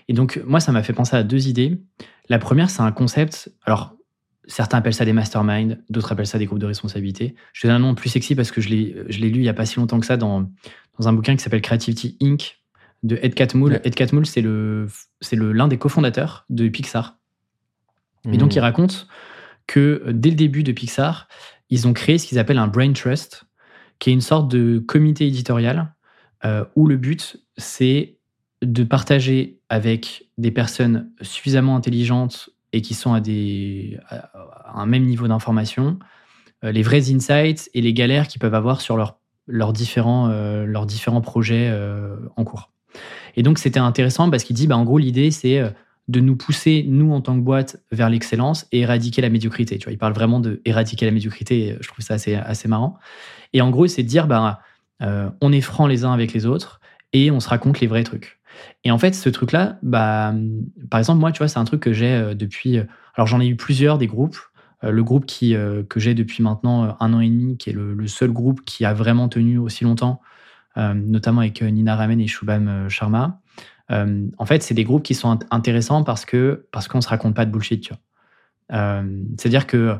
Et 0.09 0.13
donc, 0.13 0.41
moi, 0.47 0.61
ça 0.61 0.73
m'a 0.73 0.83
fait 0.83 0.93
penser 0.93 1.17
à 1.17 1.23
deux 1.23 1.49
idées. 1.49 1.83
La 2.29 2.39
première, 2.39 2.71
c'est 2.71 2.83
un 2.83 2.93
concept. 2.93 3.53
Alors, 3.65 3.95
certains 4.47 4.79
appellent 4.79 4.95
ça 4.95 5.05
des 5.05 5.13
masterminds, 5.13 5.79
d'autres 5.91 6.13
appellent 6.13 6.27
ça 6.27 6.39
des 6.39 6.47
groupes 6.47 6.59
de 6.59 6.67
responsabilité. 6.67 7.35
Je 7.53 7.63
te 7.63 7.67
donne 7.67 7.77
un 7.77 7.81
nom 7.81 7.95
plus 7.95 8.11
sexy 8.11 8.35
parce 8.35 8.51
que 8.51 8.61
je 8.61 8.69
l'ai, 8.69 9.29
lu 9.31 9.39
il 9.41 9.45
y 9.45 9.49
a 9.49 9.55
pas 9.55 9.67
si 9.67 9.79
longtemps 9.79 10.01
que 10.01 10.07
ça 10.07 10.17
dans, 10.17 10.51
dans 10.99 11.09
un 11.09 11.13
bouquin 11.13 11.37
qui 11.37 11.43
s'appelle 11.43 11.63
Creativity 11.63 12.17
Inc. 12.21 12.61
de 13.03 13.19
Ed 13.23 13.35
Catmull. 13.35 13.81
Ed 13.85 13.95
Catmull, 13.95 14.27
c'est 14.27 14.43
l'un 14.43 15.69
des 15.69 15.79
cofondateurs 15.79 16.45
de 16.51 16.69
Pixar. 16.69 17.19
Et 18.33 18.37
donc, 18.37 18.53
Mmh. 18.53 18.57
il 18.57 18.61
raconte 18.61 19.09
que 19.67 20.03
euh, 20.07 20.13
dès 20.13 20.31
le 20.31 20.37
début 20.37 20.63
de 20.63 20.73
Pixar, 20.73 21.29
ils 21.71 21.89
ont 21.89 21.93
créé 21.93 22.19
ce 22.19 22.27
qu'ils 22.27 22.39
appellent 22.39 22.59
un 22.59 22.69
brain 22.69 22.93
trust, 22.93 23.45
qui 23.99 24.11
est 24.11 24.13
une 24.13 24.21
sorte 24.21 24.51
de 24.51 24.79
comité 24.79 25.27
éditorial 25.27 25.95
euh, 26.45 26.65
où 26.77 26.87
le 26.87 26.97
but, 26.97 27.39
c'est 27.57 28.19
de 28.63 28.85
partager 28.85 29.59
avec 29.69 30.29
des 30.39 30.51
personnes 30.51 31.11
suffisamment 31.21 31.77
intelligentes 31.77 32.51
et 32.73 32.81
qui 32.81 32.95
sont 32.95 33.13
à, 33.13 33.21
des, 33.21 33.99
un 34.75 34.87
même 34.87 35.05
niveau 35.05 35.29
d'information, 35.29 35.99
euh, 36.65 36.73
les 36.73 36.83
vrais 36.83 37.13
insights 37.13 37.69
et 37.75 37.81
les 37.81 37.93
galères 37.93 38.29
qu'ils 38.29 38.41
peuvent 38.41 38.55
avoir 38.55 38.81
sur 38.81 38.97
leurs 39.47 39.73
différents, 39.73 40.29
euh, 40.31 40.85
différents 40.85 41.21
projets 41.21 41.69
euh, 41.71 42.17
en 42.37 42.45
cours. 42.45 42.71
Et 43.37 43.43
donc, 43.43 43.59
c'était 43.59 43.81
intéressant 43.81 44.31
parce 44.31 44.45
qu'il 44.45 44.57
dit, 44.57 44.67
bah, 44.67 44.77
en 44.77 44.85
gros, 44.85 44.99
l'idée, 44.99 45.31
c'est 45.31 45.63
de 46.09 46.21
nous 46.21 46.37
pousser, 46.37 46.85
nous, 46.87 47.13
en 47.13 47.21
tant 47.21 47.35
que 47.35 47.41
boîte, 47.41 47.83
vers 47.91 48.11
l'excellence 48.11 48.67
et 48.71 48.81
éradiquer 48.81 49.23
la 49.23 49.31
médiocrité. 49.31 49.79
Tu 49.79 49.85
vois, 49.85 49.93
il 49.93 49.99
parle 49.99 50.13
vraiment 50.13 50.41
de 50.41 50.61
éradiquer 50.65 51.07
la 51.07 51.13
médiocrité. 51.13 51.77
Je 51.81 51.89
trouve 51.89 52.05
ça 52.05 52.15
assez, 52.15 52.35
assez 52.35 52.69
marrant. 52.69 52.99
Et 53.55 53.63
en 53.63 53.71
gros, 53.71 53.87
c'est 53.87 54.03
de 54.03 54.09
dire, 54.09 54.27
bah, 54.27 54.61
on 55.01 55.53
est 55.53 55.63
francs 55.63 55.89
les 55.89 56.05
uns 56.05 56.13
avec 56.13 56.35
les 56.35 56.45
autres 56.45 56.81
et 57.15 57.31
on 57.31 57.41
se 57.41 57.49
raconte 57.49 57.81
les 57.81 57.87
vrais 57.87 58.05
trucs. 58.05 58.39
Et 58.85 58.91
en 58.91 58.99
fait, 58.99 59.15
ce 59.15 59.29
truc-là, 59.29 59.79
bah, 59.83 60.35
par 60.91 60.99
exemple, 60.99 61.21
moi, 61.21 61.33
tu 61.33 61.39
vois, 61.39 61.49
c'est 61.49 61.59
un 61.59 61.65
truc 61.65 61.81
que 61.81 61.93
j'ai 61.93 62.13
euh, 62.13 62.35
depuis. 62.35 62.79
euh, 62.79 62.85
alors, 63.15 63.27
j'en 63.27 63.41
ai 63.41 63.47
eu 63.47 63.57
plusieurs 63.57 63.99
des 63.99 64.07
groupes. 64.07 64.39
Euh, 64.85 64.91
le 64.91 65.05
groupe 65.05 65.27
qui, 65.27 65.55
que 65.89 66.01
j'ai 66.01 66.15
depuis 66.15 66.43
maintenant 66.43 66.97
un 66.99 67.13
an 67.13 67.21
et 67.21 67.29
demi, 67.29 67.57
qui 67.57 67.71
est 67.71 67.73
le, 67.73 68.07
seul 68.07 68.33
groupe 68.33 68.63
qui 68.65 68.85
a 68.85 68.95
vraiment 68.95 69.29
tenu 69.29 69.59
aussi 69.59 69.85
longtemps, 69.85 70.21
notamment 70.77 71.41
avec 71.41 71.63
Nina 71.63 71.95
Ramen 71.95 72.21
et 72.21 72.27
Shubham 72.27 72.89
Sharma. 72.89 73.41
En 73.91 74.47
fait, 74.47 74.63
c'est 74.63 74.75
des 74.75 74.85
groupes 74.85 75.03
qui 75.03 75.15
sont 75.15 75.37
int- 75.37 75.47
intéressants 75.51 76.03
parce 76.03 76.25
que 76.25 76.67
parce 76.73 76.89
qu'on 76.89 77.01
se 77.01 77.09
raconte 77.09 77.37
pas 77.37 77.45
de 77.45 77.51
bullshit. 77.53 77.83
Tu 77.83 77.93
vois. 77.93 79.03
C'est-à-dire 79.39 79.67
que 79.67 79.97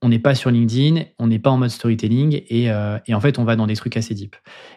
on 0.00 0.08
n'est 0.08 0.18
pas 0.18 0.34
sur 0.34 0.50
LinkedIn, 0.50 1.02
on 1.18 1.26
n'est 1.26 1.38
pas 1.38 1.50
en 1.50 1.58
mode 1.58 1.70
storytelling 1.70 2.42
et, 2.48 2.64
et 3.06 3.14
en 3.14 3.20
fait, 3.20 3.38
on 3.38 3.44
va 3.44 3.54
dans 3.54 3.66
des 3.68 3.76
trucs 3.76 3.96
assez 3.96 4.14
deep. 4.14 4.34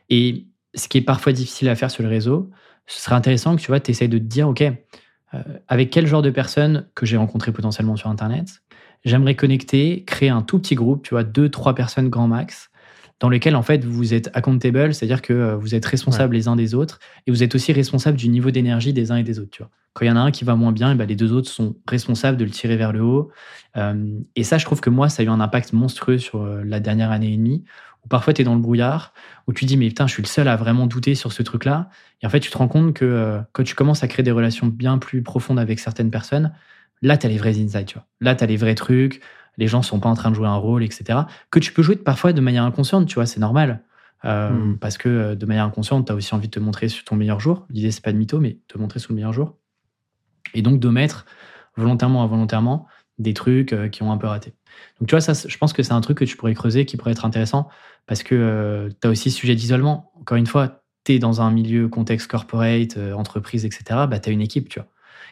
Et 0.09 0.45
ce 0.75 0.87
qui 0.87 0.99
est 0.99 1.01
parfois 1.01 1.31
difficile 1.31 1.69
à 1.69 1.75
faire 1.75 1.89
sur 1.89 2.03
le 2.03 2.09
réseau, 2.09 2.51
ce 2.87 3.01
serait 3.01 3.15
intéressant 3.15 3.55
que 3.55 3.61
tu 3.61 3.67
vois, 3.67 3.79
essayes 3.85 4.09
de 4.09 4.17
te 4.17 4.23
dire, 4.23 4.47
OK, 4.47 4.61
euh, 4.61 5.43
avec 5.67 5.89
quel 5.89 6.07
genre 6.07 6.21
de 6.21 6.29
personnes 6.29 6.87
que 6.95 7.05
j'ai 7.05 7.17
rencontrées 7.17 7.51
potentiellement 7.51 7.95
sur 7.95 8.09
Internet, 8.09 8.61
j'aimerais 9.05 9.35
connecter, 9.35 10.03
créer 10.05 10.29
un 10.29 10.41
tout 10.41 10.59
petit 10.59 10.75
groupe, 10.75 11.03
tu 11.03 11.11
vois, 11.11 11.23
deux, 11.23 11.49
trois 11.49 11.75
personnes 11.75 12.09
grand 12.09 12.27
max, 12.27 12.71
dans 13.19 13.29
lequel 13.29 13.55
en 13.55 13.63
fait 13.63 13.83
vous 13.83 14.13
êtes 14.13 14.29
accountable, 14.33 14.93
c'est-à-dire 14.93 15.21
que 15.21 15.33
euh, 15.33 15.55
vous 15.55 15.75
êtes 15.75 15.85
responsables 15.85 16.35
les 16.35 16.47
uns 16.47 16.55
des 16.55 16.75
autres 16.75 16.99
et 17.25 17.31
vous 17.31 17.43
êtes 17.43 17.55
aussi 17.55 17.73
responsables 17.73 18.17
du 18.17 18.29
niveau 18.29 18.51
d'énergie 18.51 18.93
des 18.93 19.11
uns 19.11 19.17
et 19.17 19.23
des 19.23 19.39
autres. 19.39 19.51
Tu 19.51 19.63
vois. 19.63 19.71
Quand 19.97 20.05
il 20.05 20.09
y 20.09 20.11
en 20.11 20.15
a 20.15 20.19
un 20.19 20.29
qui 20.29 20.43
va 20.43 20.55
moins 20.55 20.71
bien, 20.71 20.91
et 20.91 20.95
ben 20.95 21.07
les 21.07 21.15
deux 21.15 21.33
autres 21.33 21.49
sont 21.49 21.75
responsables 21.87 22.37
de 22.37 22.45
le 22.45 22.51
tirer 22.51 22.77
vers 22.77 22.93
le 22.93 23.01
haut. 23.01 23.31
Euh, 23.77 24.19
et 24.35 24.43
ça, 24.43 24.59
je 24.59 24.65
trouve 24.65 24.79
que 24.79 24.91
moi, 24.91 25.09
ça 25.09 25.23
a 25.23 25.25
eu 25.25 25.29
un 25.29 25.39
impact 25.39 25.73
monstrueux 25.73 26.19
sur 26.19 26.43
euh, 26.43 26.61
la 26.63 26.79
dernière 26.79 27.09
année 27.09 27.33
et 27.33 27.35
demie, 27.35 27.63
où 28.05 28.07
parfois 28.07 28.31
tu 28.31 28.43
es 28.43 28.45
dans 28.45 28.53
le 28.53 28.61
brouillard, 28.61 29.11
où 29.47 29.53
tu 29.53 29.65
dis, 29.65 29.75
mais 29.75 29.87
putain, 29.87 30.05
je 30.05 30.13
suis 30.13 30.21
le 30.21 30.27
seul 30.27 30.47
à 30.49 30.55
vraiment 30.55 30.85
douter 30.85 31.15
sur 31.15 31.33
ce 31.33 31.41
truc-là. 31.41 31.89
Et 32.21 32.27
en 32.27 32.29
fait, 32.29 32.39
tu 32.39 32.51
te 32.51 32.57
rends 32.59 32.67
compte 32.67 32.93
que 32.93 33.05
euh, 33.05 33.39
quand 33.53 33.63
tu 33.63 33.73
commences 33.73 34.03
à 34.03 34.07
créer 34.07 34.21
des 34.21 34.29
relations 34.29 34.67
bien 34.67 34.99
plus 34.99 35.23
profondes 35.23 35.57
avec 35.57 35.79
certaines 35.79 36.11
personnes, 36.11 36.53
là, 37.01 37.17
tu 37.17 37.25
as 37.25 37.29
les 37.29 37.39
vrais 37.39 37.59
insights. 37.59 37.87
Tu 37.87 37.93
vois. 37.95 38.05
Là, 38.21 38.35
tu 38.35 38.43
as 38.43 38.47
les 38.47 38.57
vrais 38.57 38.75
trucs, 38.75 39.23
les 39.57 39.67
gens 39.67 39.81
sont 39.81 39.99
pas 39.99 40.09
en 40.09 40.15
train 40.15 40.29
de 40.29 40.35
jouer 40.35 40.47
un 40.47 40.55
rôle, 40.55 40.83
etc. 40.83 41.19
Que 41.51 41.59
tu 41.59 41.73
peux 41.73 41.81
jouer 41.81 41.95
parfois 41.95 42.33
de 42.33 42.41
manière 42.41 42.63
inconsciente, 42.63 43.07
tu 43.07 43.15
vois, 43.15 43.25
c'est 43.25 43.39
normal. 43.39 43.83
Euh, 44.25 44.49
Mm. 44.49 44.77
Parce 44.79 44.97
que 44.97 45.09
euh, 45.09 45.35
de 45.35 45.45
manière 45.45 45.65
inconsciente, 45.65 46.07
tu 46.07 46.11
as 46.11 46.15
aussi 46.15 46.33
envie 46.33 46.47
de 46.47 46.53
te 46.53 46.59
montrer 46.59 46.89
sur 46.89 47.03
ton 47.03 47.15
meilleur 47.15 47.39
jour. 47.39 47.65
L'idée, 47.69 47.91
c'est 47.91 48.03
pas 48.03 48.11
de 48.11 48.17
mytho, 48.17 48.39
mais 48.39 48.59
te 48.67 48.77
montrer 48.77 48.99
sous 48.99 49.11
le 49.11 49.15
meilleur 49.15 49.33
jour. 49.33 49.55
Et 50.53 50.61
donc 50.61 50.79
de 50.79 50.89
mettre 50.89 51.25
volontairement 51.75 52.23
involontairement 52.23 52.87
des 53.19 53.33
trucs 53.33 53.73
euh, 53.73 53.89
qui 53.89 54.03
ont 54.03 54.11
un 54.11 54.17
peu 54.17 54.27
raté. 54.27 54.53
Donc 54.99 55.09
tu 55.09 55.13
vois, 55.13 55.21
ça, 55.21 55.33
je 55.33 55.57
pense 55.57 55.73
que 55.73 55.83
c'est 55.83 55.93
un 55.93 56.01
truc 56.01 56.17
que 56.19 56.25
tu 56.25 56.37
pourrais 56.37 56.53
creuser, 56.53 56.85
qui 56.85 56.97
pourrait 56.97 57.11
être 57.11 57.25
intéressant, 57.25 57.67
parce 58.05 58.23
que 58.23 58.89
tu 59.01 59.07
as 59.07 59.11
aussi 59.11 59.31
sujet 59.31 59.55
d'isolement. 59.55 60.11
Encore 60.19 60.37
une 60.37 60.47
fois, 60.47 60.83
tu 61.03 61.13
es 61.13 61.19
dans 61.19 61.41
un 61.41 61.51
milieu 61.51 61.87
contexte 61.87 62.29
corporate, 62.29 62.97
entreprise, 63.15 63.65
etc. 63.65 63.83
Bah, 64.09 64.19
tu 64.19 64.29
as 64.29 64.31
une 64.31 64.41
équipe, 64.41 64.69
tu 64.69 64.79
vois. 64.79 64.87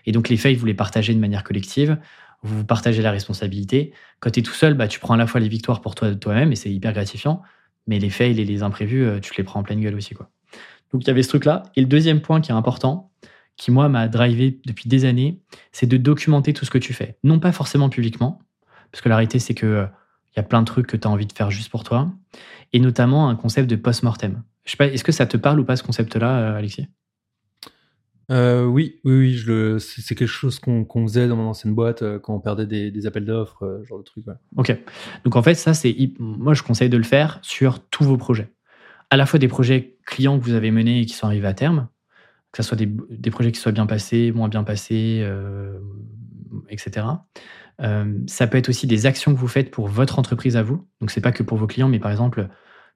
Et 0.07 0.11
donc 0.11 0.29
les 0.29 0.37
faits, 0.37 0.57
vous 0.57 0.65
les 0.65 0.73
partagez 0.73 1.13
de 1.13 1.19
manière 1.19 1.43
collective, 1.43 1.97
vous 2.45 2.63
partagez 2.63 3.01
la 3.01 3.11
responsabilité. 3.11 3.93
Quand 4.19 4.29
tu 4.29 4.39
es 4.39 4.43
tout 4.43 4.53
seul, 4.53 4.73
bah, 4.75 4.87
tu 4.87 4.99
prends 4.99 5.15
à 5.15 5.17
la 5.17 5.27
fois 5.27 5.39
les 5.39 5.49
victoires 5.49 5.81
pour 5.81 5.95
toi 5.95 6.13
toi-même, 6.15 6.51
et 6.51 6.55
c'est 6.55 6.71
hyper 6.71 6.93
gratifiant, 6.93 7.41
mais 7.87 7.99
les 7.99 8.09
fails 8.09 8.39
et 8.39 8.45
les 8.45 8.63
imprévus, 8.63 9.03
euh, 9.03 9.19
tu 9.19 9.33
les 9.37 9.43
prends 9.43 9.59
en 9.59 9.63
pleine 9.63 9.81
gueule 9.81 9.95
aussi. 9.95 10.13
Quoi. 10.13 10.29
Donc 10.93 11.03
il 11.03 11.07
y 11.07 11.09
avait 11.09 11.23
ce 11.23 11.29
truc-là. 11.29 11.63
Et 11.75 11.81
le 11.81 11.87
deuxième 11.87 12.21
point 12.21 12.41
qui 12.41 12.51
est 12.51 12.55
important, 12.55 13.11
qui 13.57 13.71
moi 13.71 13.89
m'a 13.89 14.07
drivé 14.07 14.59
depuis 14.65 14.89
des 14.89 15.05
années, 15.05 15.41
c'est 15.71 15.87
de 15.87 15.97
documenter 15.97 16.53
tout 16.53 16.65
ce 16.65 16.71
que 16.71 16.77
tu 16.77 16.93
fais. 16.93 17.17
Non 17.23 17.39
pas 17.39 17.51
forcément 17.51 17.89
publiquement, 17.89 18.39
parce 18.91 19.01
que 19.01 19.09
la 19.09 19.15
réalité 19.15 19.39
c'est 19.39 19.53
que 19.53 19.65
euh, 19.65 19.85
il 20.35 20.37
y 20.37 20.39
a 20.39 20.43
plein 20.43 20.61
de 20.61 20.65
trucs 20.65 20.87
que 20.87 20.97
tu 20.97 21.07
as 21.07 21.11
envie 21.11 21.25
de 21.25 21.33
faire 21.33 21.49
juste 21.51 21.69
pour 21.69 21.83
toi, 21.83 22.11
et 22.73 22.79
notamment 22.79 23.29
un 23.29 23.35
concept 23.35 23.69
de 23.69 23.75
post-mortem. 23.75 24.43
Je 24.65 24.71
sais 24.71 24.77
pas, 24.77 24.87
est-ce 24.87 25.03
que 25.03 25.11
ça 25.11 25.25
te 25.25 25.37
parle 25.37 25.59
ou 25.59 25.65
pas 25.65 25.75
ce 25.75 25.83
concept-là, 25.83 26.39
euh, 26.39 26.57
Alexis? 26.57 26.87
Euh, 28.31 28.65
oui, 28.65 28.99
oui, 29.03 29.37
c'est 29.79 30.15
quelque 30.15 30.27
chose 30.27 30.59
qu'on 30.59 31.07
faisait 31.07 31.27
dans 31.27 31.35
mon 31.35 31.47
ancienne 31.47 31.75
boîte 31.75 32.01
euh, 32.01 32.19
quand 32.19 32.33
on 32.33 32.39
perdait 32.39 32.65
des, 32.65 33.07
appels 33.07 33.25
d'offres, 33.25 33.63
euh, 33.63 33.83
genre 33.85 33.99
de 33.99 34.03
truc. 34.03 34.25
Ok. 34.57 34.75
Donc 35.23 35.35
en 35.35 35.43
fait, 35.43 35.55
ça, 35.55 35.73
c'est 35.73 35.95
moi, 36.19 36.53
je 36.53 36.63
conseille 36.63 36.89
de 36.89 36.97
le 36.97 37.03
faire 37.03 37.39
sur 37.41 37.79
tous 37.79 38.03
vos 38.03 38.17
projets. 38.17 38.51
À 39.09 39.17
la 39.17 39.25
fois 39.25 39.37
des 39.37 39.47
projets 39.47 39.97
clients 40.05 40.39
que 40.39 40.43
vous 40.43 40.53
avez 40.53 40.71
menés 40.71 41.01
et 41.01 41.05
qui 41.05 41.13
sont 41.13 41.27
arrivés 41.27 41.47
à 41.47 41.53
terme, 41.53 41.87
que 42.51 42.63
ce 42.63 42.67
soit 42.67 42.77
des, 42.77 42.89
des 43.09 43.31
projets 43.31 43.51
qui 43.51 43.59
soient 43.59 43.71
bien 43.71 43.85
passés, 43.85 44.31
moins 44.31 44.47
bien 44.47 44.63
passés, 44.63 45.19
euh, 45.21 45.77
etc. 46.69 47.05
Ça 48.27 48.47
peut 48.47 48.57
être 48.57 48.69
aussi 48.69 48.87
des 48.87 49.05
actions 49.05 49.33
que 49.33 49.39
vous 49.39 49.49
faites 49.49 49.69
pour 49.69 49.87
votre 49.87 50.17
entreprise 50.17 50.55
à 50.55 50.63
vous. 50.63 50.87
Donc 51.01 51.11
c'est 51.11 51.21
pas 51.21 51.33
que 51.33 51.43
pour 51.43 51.57
vos 51.57 51.67
clients, 51.67 51.89
mais 51.89 51.99
par 51.99 52.09
exemple, 52.09 52.47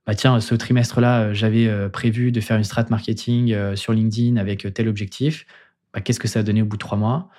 bah 0.06 0.16
tiens, 0.16 0.40
ce 0.40 0.56
trimestre-là, 0.56 1.22
euh, 1.22 1.34
j'avais 1.34 1.68
euh, 1.68 1.88
prévu 1.88 2.32
de 2.32 2.42
faire 2.42 2.58
une 2.58 2.64
strat 2.64 2.86
marketing 2.90 3.54
euh, 3.54 3.76
sur 3.76 3.94
LinkedIn 3.94 4.38
avec 4.38 4.74
tel 4.74 4.88
objectif. 4.88 5.46
Bah, 5.94 6.02
Qu'est-ce 6.02 6.20
que 6.20 6.28
ça 6.28 6.40
a 6.40 6.44
donné 6.44 6.64
au 6.64 6.66
bout 6.66 6.78
de 6.78 6.82
trois 6.82 6.98
mois? 6.98 7.30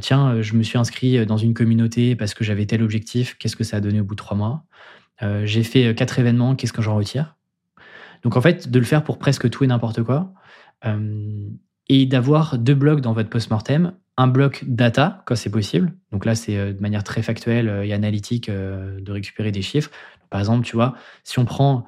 Tiens, 0.00 0.42
je 0.42 0.54
me 0.54 0.64
suis 0.64 0.78
inscrit 0.78 1.24
dans 1.26 1.36
une 1.36 1.54
communauté 1.54 2.16
parce 2.16 2.34
que 2.34 2.42
j'avais 2.42 2.66
tel 2.66 2.82
objectif. 2.82 3.36
Qu'est-ce 3.38 3.54
que 3.54 3.62
ça 3.62 3.76
a 3.76 3.80
donné 3.80 4.00
au 4.00 4.04
bout 4.04 4.16
de 4.16 4.18
trois 4.18 4.36
mois? 4.36 4.64
J'ai 5.44 5.62
fait 5.62 5.94
quatre 5.94 6.18
événements. 6.18 6.56
Qu'est-ce 6.56 6.72
que 6.72 6.82
j'en 6.82 6.96
retire? 6.96 7.36
Donc 8.24 8.36
en 8.36 8.40
fait, 8.40 8.68
de 8.68 8.78
le 8.80 8.84
faire 8.84 9.04
pour 9.04 9.20
presque 9.20 9.48
tout 9.48 9.62
et 9.62 9.68
n'importe 9.68 10.02
quoi. 10.02 10.34
Et 11.88 12.06
d'avoir 12.06 12.58
deux 12.58 12.74
blocs 12.74 13.00
dans 13.00 13.12
votre 13.12 13.30
post-mortem. 13.30 13.92
Un 14.16 14.26
bloc 14.26 14.64
data, 14.66 15.22
quand 15.24 15.36
c'est 15.36 15.50
possible. 15.50 15.94
Donc 16.10 16.24
là, 16.24 16.34
c'est 16.34 16.72
de 16.72 16.80
manière 16.80 17.04
très 17.04 17.22
factuelle 17.22 17.82
et 17.84 17.92
analytique 17.92 18.50
de 18.50 19.12
récupérer 19.12 19.52
des 19.52 19.62
chiffres. 19.62 19.92
Par 20.30 20.40
exemple, 20.40 20.66
tu 20.66 20.74
vois, 20.74 20.96
si 21.22 21.38
on 21.38 21.44
prend 21.44 21.86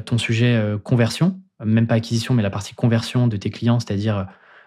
ton 0.00 0.18
sujet 0.18 0.54
euh, 0.54 0.78
conversion, 0.78 1.40
même 1.64 1.86
pas 1.86 1.94
acquisition, 1.94 2.34
mais 2.34 2.42
la 2.42 2.50
partie 2.50 2.74
conversion 2.74 3.26
de 3.26 3.36
tes 3.36 3.50
clients, 3.50 3.80
c'est-à-dire 3.80 4.18
euh, 4.18 4.24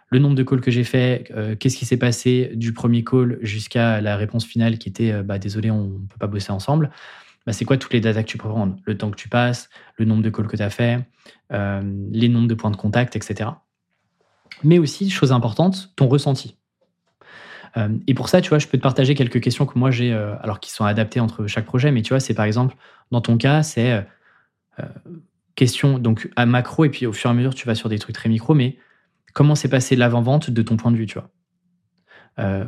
le 0.09 0.19
nombre 0.19 0.35
de 0.35 0.43
calls 0.43 0.61
que 0.61 0.71
j'ai 0.71 0.83
fait, 0.83 1.31
euh, 1.35 1.55
qu'est-ce 1.55 1.77
qui 1.77 1.85
s'est 1.85 1.97
passé 1.97 2.51
du 2.55 2.73
premier 2.73 3.03
call 3.03 3.39
jusqu'à 3.41 3.99
la 3.99 4.15
réponse 4.15 4.45
finale 4.45 4.77
qui 4.77 4.89
était 4.89 5.11
euh, 5.11 5.23
bah, 5.23 5.39
désolé, 5.39 5.71
on 5.71 5.85
ne 5.85 6.07
peut 6.07 6.19
pas 6.19 6.27
bosser 6.27 6.51
ensemble. 6.51 6.91
Bah, 7.45 7.53
c'est 7.53 7.65
quoi 7.65 7.77
toutes 7.77 7.93
les 7.93 7.99
datas 7.99 8.23
que 8.23 8.27
tu 8.27 8.37
peux 8.37 8.47
prendre? 8.47 8.75
Le 8.85 8.97
temps 8.97 9.09
que 9.09 9.15
tu 9.15 9.27
passes, 9.27 9.69
le 9.97 10.05
nombre 10.05 10.21
de 10.21 10.29
calls 10.29 10.47
que 10.47 10.55
tu 10.55 10.63
as 10.63 10.69
fait, 10.69 10.99
euh, 11.51 11.81
les 12.11 12.29
nombres 12.29 12.47
de 12.47 12.53
points 12.53 12.71
de 12.71 12.77
contact, 12.77 13.15
etc. 13.15 13.49
Mais 14.63 14.79
aussi, 14.79 15.09
chose 15.09 15.31
importante, 15.31 15.91
ton 15.95 16.07
ressenti. 16.07 16.57
Euh, 17.75 17.89
et 18.07 18.13
pour 18.13 18.29
ça, 18.29 18.39
tu 18.39 18.49
vois, 18.49 18.59
je 18.59 18.67
peux 18.67 18.77
te 18.77 18.83
partager 18.83 19.15
quelques 19.15 19.41
questions 19.41 19.65
que 19.65 19.77
moi 19.77 19.89
j'ai, 19.91 20.13
euh, 20.13 20.35
alors 20.41 20.59
qui 20.59 20.71
sont 20.71 20.85
adaptées 20.85 21.19
entre 21.19 21.47
chaque 21.47 21.65
projet, 21.65 21.91
mais 21.91 22.01
tu 22.01 22.09
vois, 22.09 22.19
c'est 22.19 22.33
par 22.33 22.45
exemple, 22.45 22.75
dans 23.11 23.21
ton 23.21 23.37
cas, 23.37 23.63
c'est 23.63 23.91
euh, 23.91 24.01
euh, 24.01 24.01
question 25.55 25.99
donc 25.99 26.29
à 26.35 26.45
macro, 26.45 26.85
et 26.85 26.89
puis 26.89 27.05
au 27.05 27.13
fur 27.13 27.29
et 27.29 27.33
à 27.33 27.35
mesure, 27.35 27.53
tu 27.53 27.67
vas 27.67 27.75
sur 27.75 27.89
des 27.89 27.99
trucs 27.99 28.15
très 28.15 28.29
micro, 28.29 28.53
mais 28.53 28.77
comment 29.33 29.55
s'est 29.55 29.69
passé 29.69 29.95
l'avant-vente 29.95 30.49
de 30.49 30.61
ton 30.61 30.77
point 30.77 30.91
de 30.91 30.97
vue, 30.97 31.05
tu 31.05 31.15
vois? 31.15 31.29
Euh, 32.39 32.65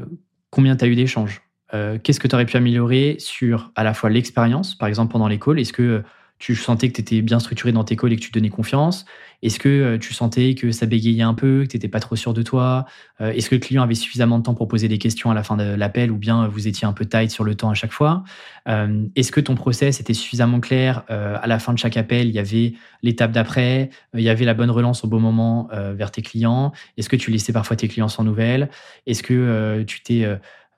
Combien 0.56 0.78
tu 0.78 0.86
as 0.86 0.88
eu 0.88 0.96
d'échanges? 0.96 1.41
Euh, 1.74 1.98
qu'est-ce 2.02 2.20
que 2.20 2.30
tu 2.30 2.36
aurais 2.36 2.46
pu 2.46 2.56
améliorer 2.56 3.18
sur 3.20 3.74
à 3.76 3.84
la 3.84 3.94
fois 3.94 4.10
l'expérience, 4.10 4.74
par 4.74 4.88
exemple 4.88 5.12
pendant 5.12 5.28
calls? 5.38 5.60
Est-ce 5.60 5.74
que 5.74 6.04
tu 6.39 6.56
sentais 6.56 6.89
que 6.89 6.95
tu 6.95 7.02
étais 7.02 7.21
bien 7.21 7.39
structuré 7.39 7.71
dans 7.71 7.84
tes 7.84 7.95
calls 7.95 8.13
et 8.13 8.15
que 8.15 8.21
tu 8.21 8.32
donnais 8.32 8.50
confiance? 8.50 9.06
Est-ce 9.41 9.60
que 9.60 9.69
euh, 9.69 9.98
tu 9.98 10.13
sentais 10.13 10.56
que 10.56 10.71
ça 10.71 10.86
bégayait 10.86 11.21
un 11.21 11.34
peu, 11.34 11.63
que 11.63 11.67
tu 11.67 11.78
n'étais 11.78 11.88
pas 11.88 12.00
trop 12.00 12.15
sûr 12.15 12.34
de 12.34 12.41
toi? 12.41 12.86
Euh, 13.21 13.32
Est-ce 13.32 13.50
que 13.50 13.56
le 13.56 13.62
client 13.62 13.84
avait 13.84 13.95
suffisamment 13.95 14.39
de 14.39 14.43
temps 14.43 14.54
pour 14.54 14.67
poser 14.67 14.88
des 14.88 14.98
questions 14.98 15.30
à 15.30 15.34
la 15.34 15.43
fin 15.43 15.56
de 15.56 15.63
l'appel 15.63 16.12
ou 16.12 16.17
bien 16.17 16.48
vous 16.48 16.67
étiez 16.67 16.88
un 16.88 16.93
peu 16.93 17.06
tight 17.06 17.30
sur 17.30 17.43
le 17.43 17.56
temps 17.56 17.69
à 17.69 17.74
chaque 17.74 17.91
fois? 17.91 18.24
Est-ce 18.65 19.32
que 19.32 19.39
ton 19.39 19.54
process 19.54 20.00
était 20.00 20.15
suffisamment 20.15 20.60
clair 20.60 21.04
À 21.08 21.45
la 21.45 21.60
fin 21.60 21.71
de 21.71 21.78
chaque 21.78 21.98
appel, 21.98 22.28
il 22.28 22.34
y 22.34 22.39
avait 22.39 22.74
l'étape 23.04 23.32
d'après, 23.32 23.91
il 24.15 24.21
y 24.21 24.30
avait 24.30 24.45
la 24.45 24.56
bonne 24.56 24.71
relance 24.71 25.04
au 25.04 25.08
bon 25.08 25.19
moment 25.19 25.69
vers 25.71 26.10
tes 26.10 26.24
clients. 26.24 26.71
Est-ce 26.98 27.08
que 27.08 27.15
tu 27.15 27.30
laissais 27.30 27.54
parfois 27.54 27.76
tes 27.76 27.88
clients 27.88 28.08
sans 28.08 28.24
nouvelles? 28.24 28.69
Est-ce 29.06 29.21
que 29.21 29.84
tu 29.84 30.02
t'es 30.02 30.26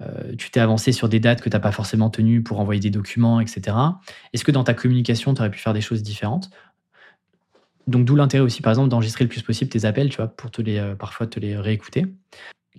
euh, 0.02 0.36
tu 0.38 0.52
t'es 0.52 0.60
avancé 0.60 0.92
sur 0.92 1.10
des 1.10 1.20
dates 1.20 1.42
que 1.42 1.50
tu 1.50 1.56
n'as 1.56 1.60
pas 1.60 1.72
forcément 1.72 2.10
tenues 2.10 2.44
pour 2.44 2.60
envoyer 2.60 2.80
des 2.80 2.90
documents, 2.90 3.40
etc. 3.40 3.76
Est-ce 4.34 4.44
que 4.44 4.52
dans 4.52 4.64
ta 4.64 4.74
communication, 4.74 5.34
tu 5.34 5.42
aurais 5.42 5.52
pu 5.52 5.60
faire 5.60 5.74
des 5.74 5.82
choses 5.82 6.04
différentes? 6.04 6.50
Donc, 7.88 8.06
d'où 8.06 8.16
l'intérêt 8.16 8.44
aussi, 8.44 8.62
par 8.62 8.72
exemple, 8.72 8.90
d'enregistrer 8.90 9.24
le 9.24 9.30
plus 9.30 9.42
possible 9.42 9.72
tes 9.72 9.86
appels, 9.86 10.10
tu 10.10 10.18
vois, 10.18 10.28
pour 10.28 10.52
te 10.52 10.62
les, 10.62 10.78
euh, 10.78 10.96
parfois 10.96 11.26
te 11.26 11.40
les 11.40 11.58
réécouter. 11.58 12.06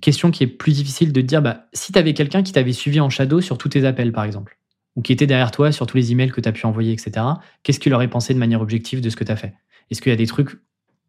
Question 0.00 0.30
qui 0.30 0.44
est 0.44 0.48
plus 0.48 0.72
difficile 0.72 1.12
de 1.12 1.20
te 1.20 1.26
dire, 1.26 1.42
bah, 1.42 1.66
si 1.72 1.92
tu 1.92 1.98
avais 1.98 2.14
quelqu'un 2.14 2.42
qui 2.42 2.52
t'avait 2.52 2.72
suivi 2.72 3.00
en 3.00 3.10
shadow 3.10 3.40
sur 3.40 3.58
tous 3.58 3.70
tes 3.70 3.84
appels, 3.84 4.12
par 4.12 4.24
exemple, 4.24 4.58
ou 4.94 5.02
qui 5.02 5.12
était 5.12 5.26
derrière 5.26 5.50
toi 5.50 5.72
sur 5.72 5.86
tous 5.86 5.96
les 5.96 6.12
emails 6.12 6.30
que 6.30 6.40
tu 6.40 6.48
as 6.48 6.52
pu 6.52 6.66
envoyer, 6.66 6.92
etc., 6.92 7.26
qu'est-ce 7.62 7.80
qu'il 7.80 7.92
aurait 7.94 8.08
pensé 8.08 8.34
de 8.34 8.38
manière 8.38 8.60
objective 8.60 9.00
de 9.00 9.10
ce 9.10 9.16
que 9.16 9.24
tu 9.24 9.32
as 9.32 9.36
fait? 9.36 9.54
Est-ce 9.90 10.02
qu'il 10.02 10.10
y 10.10 10.12
a 10.12 10.16
des 10.16 10.26
trucs, 10.26 10.50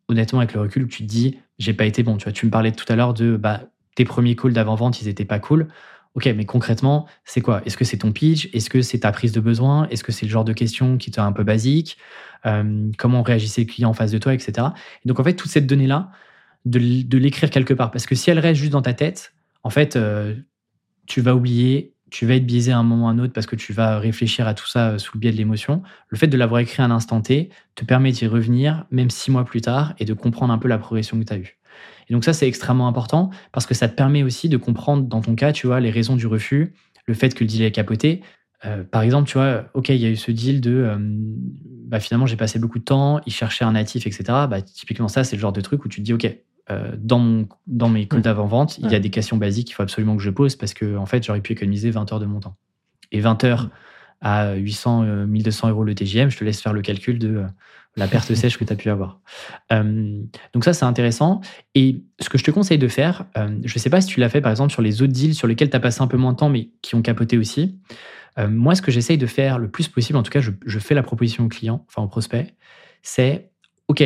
honnêtement, 0.07 0.39
avec 0.39 0.53
le 0.53 0.61
recul, 0.61 0.87
tu 0.87 1.03
te 1.03 1.07
dis, 1.07 1.37
j'ai 1.59 1.73
pas 1.73 1.85
été 1.85 2.01
bon? 2.01 2.17
Tu 2.17 2.23
vois, 2.23 2.31
tu 2.31 2.45
me 2.45 2.51
parlais 2.51 2.71
tout 2.71 2.85
à 2.87 2.95
l'heure 2.95 3.13
de 3.13 3.35
bah, 3.35 3.63
tes 3.95 4.05
premiers 4.05 4.35
calls 4.35 4.53
d'avant-vente, 4.53 5.01
ils 5.01 5.09
étaient 5.09 5.25
pas 5.25 5.39
cool. 5.39 5.67
Ok, 6.15 6.25
mais 6.35 6.45
concrètement, 6.45 7.07
c'est 7.23 7.41
quoi? 7.41 7.61
Est-ce 7.65 7.77
que 7.77 7.85
c'est 7.85 7.99
ton 7.99 8.11
pitch? 8.11 8.49
Est-ce 8.53 8.69
que 8.69 8.81
c'est 8.81 8.99
ta 8.99 9.11
prise 9.11 9.31
de 9.31 9.39
besoin? 9.39 9.87
Est-ce 9.89 10.03
que 10.03 10.11
c'est 10.11 10.25
le 10.25 10.31
genre 10.31 10.43
de 10.43 10.53
question 10.53 10.97
qui 10.97 11.11
est 11.11 11.19
un 11.19 11.31
peu 11.31 11.43
basique? 11.43 11.97
Comment 12.97 13.21
réagissait 13.21 13.61
le 13.61 13.67
client 13.67 13.89
en 13.89 13.93
face 13.93 14.11
de 14.11 14.17
toi, 14.17 14.33
etc. 14.33 14.69
Et 15.05 15.07
donc, 15.07 15.19
en 15.19 15.23
fait, 15.23 15.35
toute 15.35 15.51
cette 15.51 15.67
donnée-là, 15.67 16.11
de, 16.65 17.17
l'écrire 17.17 17.49
quelque 17.49 17.73
part. 17.73 17.91
Parce 17.91 18.05
que 18.05 18.15
si 18.15 18.29
elle 18.29 18.39
reste 18.39 18.59
juste 18.59 18.71
dans 18.71 18.81
ta 18.81 18.93
tête, 18.93 19.33
en 19.63 19.69
fait, 19.69 19.95
euh, 19.95 20.35
tu 21.07 21.21
vas 21.21 21.35
oublier, 21.35 21.93
tu 22.11 22.25
vas 22.25 22.35
être 22.35 22.45
biaisé 22.45 22.71
à 22.71 22.77
un 22.77 22.83
moment 22.83 23.05
ou 23.05 23.09
à 23.09 23.11
un 23.11 23.19
autre 23.19 23.33
parce 23.33 23.47
que 23.47 23.55
tu 23.55 23.73
vas 23.73 23.99
réfléchir 23.99 24.47
à 24.47 24.53
tout 24.53 24.67
ça 24.67 24.91
euh, 24.91 24.97
sous 24.97 25.11
le 25.15 25.19
biais 25.19 25.31
de 25.31 25.37
l'émotion. 25.37 25.83
Le 26.07 26.17
fait 26.17 26.27
de 26.27 26.37
l'avoir 26.37 26.61
écrit 26.61 26.81
à 26.81 26.85
un 26.85 26.91
instant 26.91 27.21
T 27.21 27.49
te 27.75 27.85
permet 27.85 28.11
d'y 28.11 28.27
revenir, 28.27 28.85
même 28.91 29.09
six 29.09 29.31
mois 29.31 29.45
plus 29.45 29.61
tard, 29.61 29.93
et 29.99 30.05
de 30.05 30.13
comprendre 30.13 30.53
un 30.53 30.57
peu 30.57 30.67
la 30.67 30.77
progression 30.77 31.19
que 31.19 31.25
tu 31.25 31.33
as 31.33 31.37
eue. 31.37 31.58
Et 32.09 32.13
donc 32.13 32.23
ça, 32.23 32.33
c'est 32.33 32.47
extrêmement 32.47 32.87
important 32.87 33.29
parce 33.51 33.65
que 33.65 33.73
ça 33.73 33.87
te 33.87 33.95
permet 33.95 34.23
aussi 34.23 34.49
de 34.49 34.57
comprendre, 34.57 35.03
dans 35.03 35.21
ton 35.21 35.35
cas, 35.35 35.51
tu 35.51 35.67
vois, 35.67 35.79
les 35.79 35.91
raisons 35.91 36.15
du 36.15 36.27
refus, 36.27 36.73
le 37.05 37.13
fait 37.13 37.33
que 37.33 37.43
le 37.43 37.47
deal 37.47 37.63
est 37.63 37.71
capoté. 37.71 38.21
Euh, 38.65 38.83
par 38.83 39.03
exemple, 39.03 39.29
tu 39.29 39.37
vois, 39.37 39.65
ok, 39.73 39.89
il 39.89 39.97
y 39.97 40.05
a 40.05 40.09
eu 40.09 40.17
ce 40.17 40.31
deal 40.31 40.59
de, 40.59 40.71
euh, 40.71 40.97
bah, 40.99 41.99
finalement, 41.99 42.25
j'ai 42.25 42.35
passé 42.35 42.59
beaucoup 42.59 42.79
de 42.79 42.83
temps, 42.83 43.21
il 43.25 43.31
cherchait 43.31 43.63
un 43.63 43.71
natif, 43.73 44.05
etc. 44.05 44.23
Bah, 44.49 44.61
typiquement, 44.61 45.07
ça, 45.07 45.23
c'est 45.23 45.35
le 45.35 45.41
genre 45.41 45.53
de 45.53 45.61
truc 45.61 45.85
où 45.85 45.87
tu 45.87 46.01
te 46.01 46.05
dis, 46.05 46.13
ok, 46.13 46.27
euh, 46.71 46.95
dans, 46.97 47.47
dans 47.67 47.89
mes 47.89 48.07
calls 48.07 48.21
d'avant-vente, 48.21 48.77
il 48.79 48.91
y 48.91 48.95
a 48.95 48.99
des 48.99 49.09
questions 49.09 49.37
basiques 49.37 49.67
qu'il 49.67 49.75
faut 49.75 49.83
absolument 49.83 50.17
que 50.17 50.23
je 50.23 50.29
pose 50.29 50.55
parce 50.55 50.73
que, 50.73 50.97
en 50.97 51.05
fait, 51.05 51.23
j'aurais 51.23 51.41
pu 51.41 51.53
économiser 51.53 51.89
20 51.89 52.11
heures 52.11 52.19
de 52.19 52.25
mon 52.25 52.39
temps. 52.39 52.57
Et 53.11 53.21
20 53.21 53.43
heures 53.43 53.69
à 54.21 54.53
800, 54.53 55.25
1200 55.25 55.69
euros 55.69 55.83
le 55.83 55.95
TGM, 55.95 56.29
je 56.29 56.37
te 56.37 56.43
laisse 56.43 56.61
faire 56.61 56.73
le 56.73 56.81
calcul 56.81 57.17
de 57.17 57.45
la 57.95 58.08
perte 58.08 58.34
sèche 58.34 58.58
que 58.58 58.63
tu 58.63 58.73
as 58.73 58.75
pu 58.75 58.89
avoir. 58.89 59.19
Euh, 59.71 60.21
donc 60.54 60.63
ça, 60.63 60.73
c'est 60.73 60.86
intéressant. 60.86 61.41
Et 61.75 62.04
ce 62.19 62.30
que 62.30 62.38
je 62.38 62.43
te 62.43 62.52
conseille 62.52 62.78
de 62.78 62.88
faire, 62.88 63.25
euh, 63.38 63.49
je 63.63 63.73
ne 63.75 63.80
sais 63.80 63.89
pas 63.89 64.02
si 64.02 64.08
tu 64.08 64.19
l'as 64.19 64.30
fait 64.30 64.41
par 64.41 64.52
exemple 64.52 64.71
sur 64.71 64.82
les 64.82 65.02
autres 65.02 65.13
deals 65.13 65.36
sur 65.36 65.47
lesquels 65.47 65.69
tu 65.69 65.75
as 65.75 65.80
passé 65.80 66.02
un 66.02 66.08
peu 66.08 66.17
moins 66.17 66.32
de 66.32 66.38
temps, 66.38 66.49
mais 66.49 66.69
qui 66.82 66.95
ont 66.95 67.02
capoté 67.02 67.38
aussi. 67.38 67.78
Euh, 68.38 68.47
moi, 68.47 68.75
ce 68.75 68.82
que 68.82 68.91
j'essaye 68.91 69.17
de 69.17 69.25
faire 69.25 69.60
le 69.60 69.69
plus 69.69 69.88
possible, 69.88 70.17
en 70.17 70.23
tout 70.23 70.32
cas, 70.32 70.39
je, 70.39 70.80
fais 70.80 70.95
la 70.95 71.04
proposition 71.04 71.45
au 71.45 71.47
client, 71.49 71.86
enfin 71.88 72.02
au 72.02 72.08
prospect, 72.08 72.56
c'est, 73.02 73.52
OK, 73.88 74.04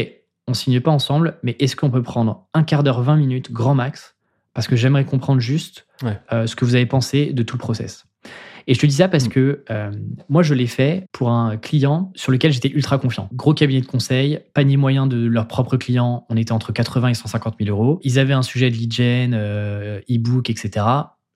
on 0.47 0.53
signe 0.53 0.79
pas 0.79 0.91
ensemble, 0.91 1.37
mais 1.43 1.55
est-ce 1.59 1.75
qu'on 1.75 1.91
peut 1.91 2.03
prendre 2.03 2.47
un 2.53 2.63
quart 2.63 2.83
d'heure, 2.83 3.01
20 3.01 3.17
minutes, 3.17 3.51
grand 3.51 3.75
max, 3.75 4.15
parce 4.53 4.67
que 4.67 4.75
j'aimerais 4.75 5.05
comprendre 5.05 5.39
juste 5.39 5.87
ce 6.01 6.55
que 6.55 6.65
vous 6.65 6.75
avez 6.75 6.85
pensé 6.85 7.33
de 7.33 7.43
tout 7.43 7.55
le 7.55 7.59
process. 7.59 8.05
Et 8.67 8.73
je 8.73 8.79
te 8.79 8.85
dis 8.85 8.95
ça 8.95 9.07
parce 9.07 9.25
mm. 9.25 9.29
que 9.29 9.63
euh, 9.69 9.91
moi, 10.29 10.43
je 10.43 10.53
l'ai 10.53 10.67
fait 10.67 11.05
pour 11.11 11.29
un 11.29 11.57
client 11.57 12.11
sur 12.15 12.31
lequel 12.31 12.51
j'étais 12.51 12.69
ultra 12.69 12.97
confiant. 12.97 13.29
Gros 13.33 13.53
cabinet 13.53 13.81
de 13.81 13.85
conseil, 13.85 14.39
panier 14.53 14.77
moyen 14.77 15.07
de 15.07 15.25
leurs 15.25 15.47
propres 15.47 15.77
clients, 15.77 16.25
on 16.29 16.37
était 16.37 16.51
entre 16.51 16.71
80 16.71 17.09
et 17.09 17.13
150 17.13 17.55
000 17.59 17.69
euros. 17.69 17.99
Ils 18.03 18.19
avaient 18.19 18.33
un 18.33 18.43
sujet 18.43 18.69
de 18.69 18.75
lead 18.75 18.93
gen, 18.93 19.33
euh, 19.33 19.99
e-book, 20.09 20.49
etc. 20.49 20.85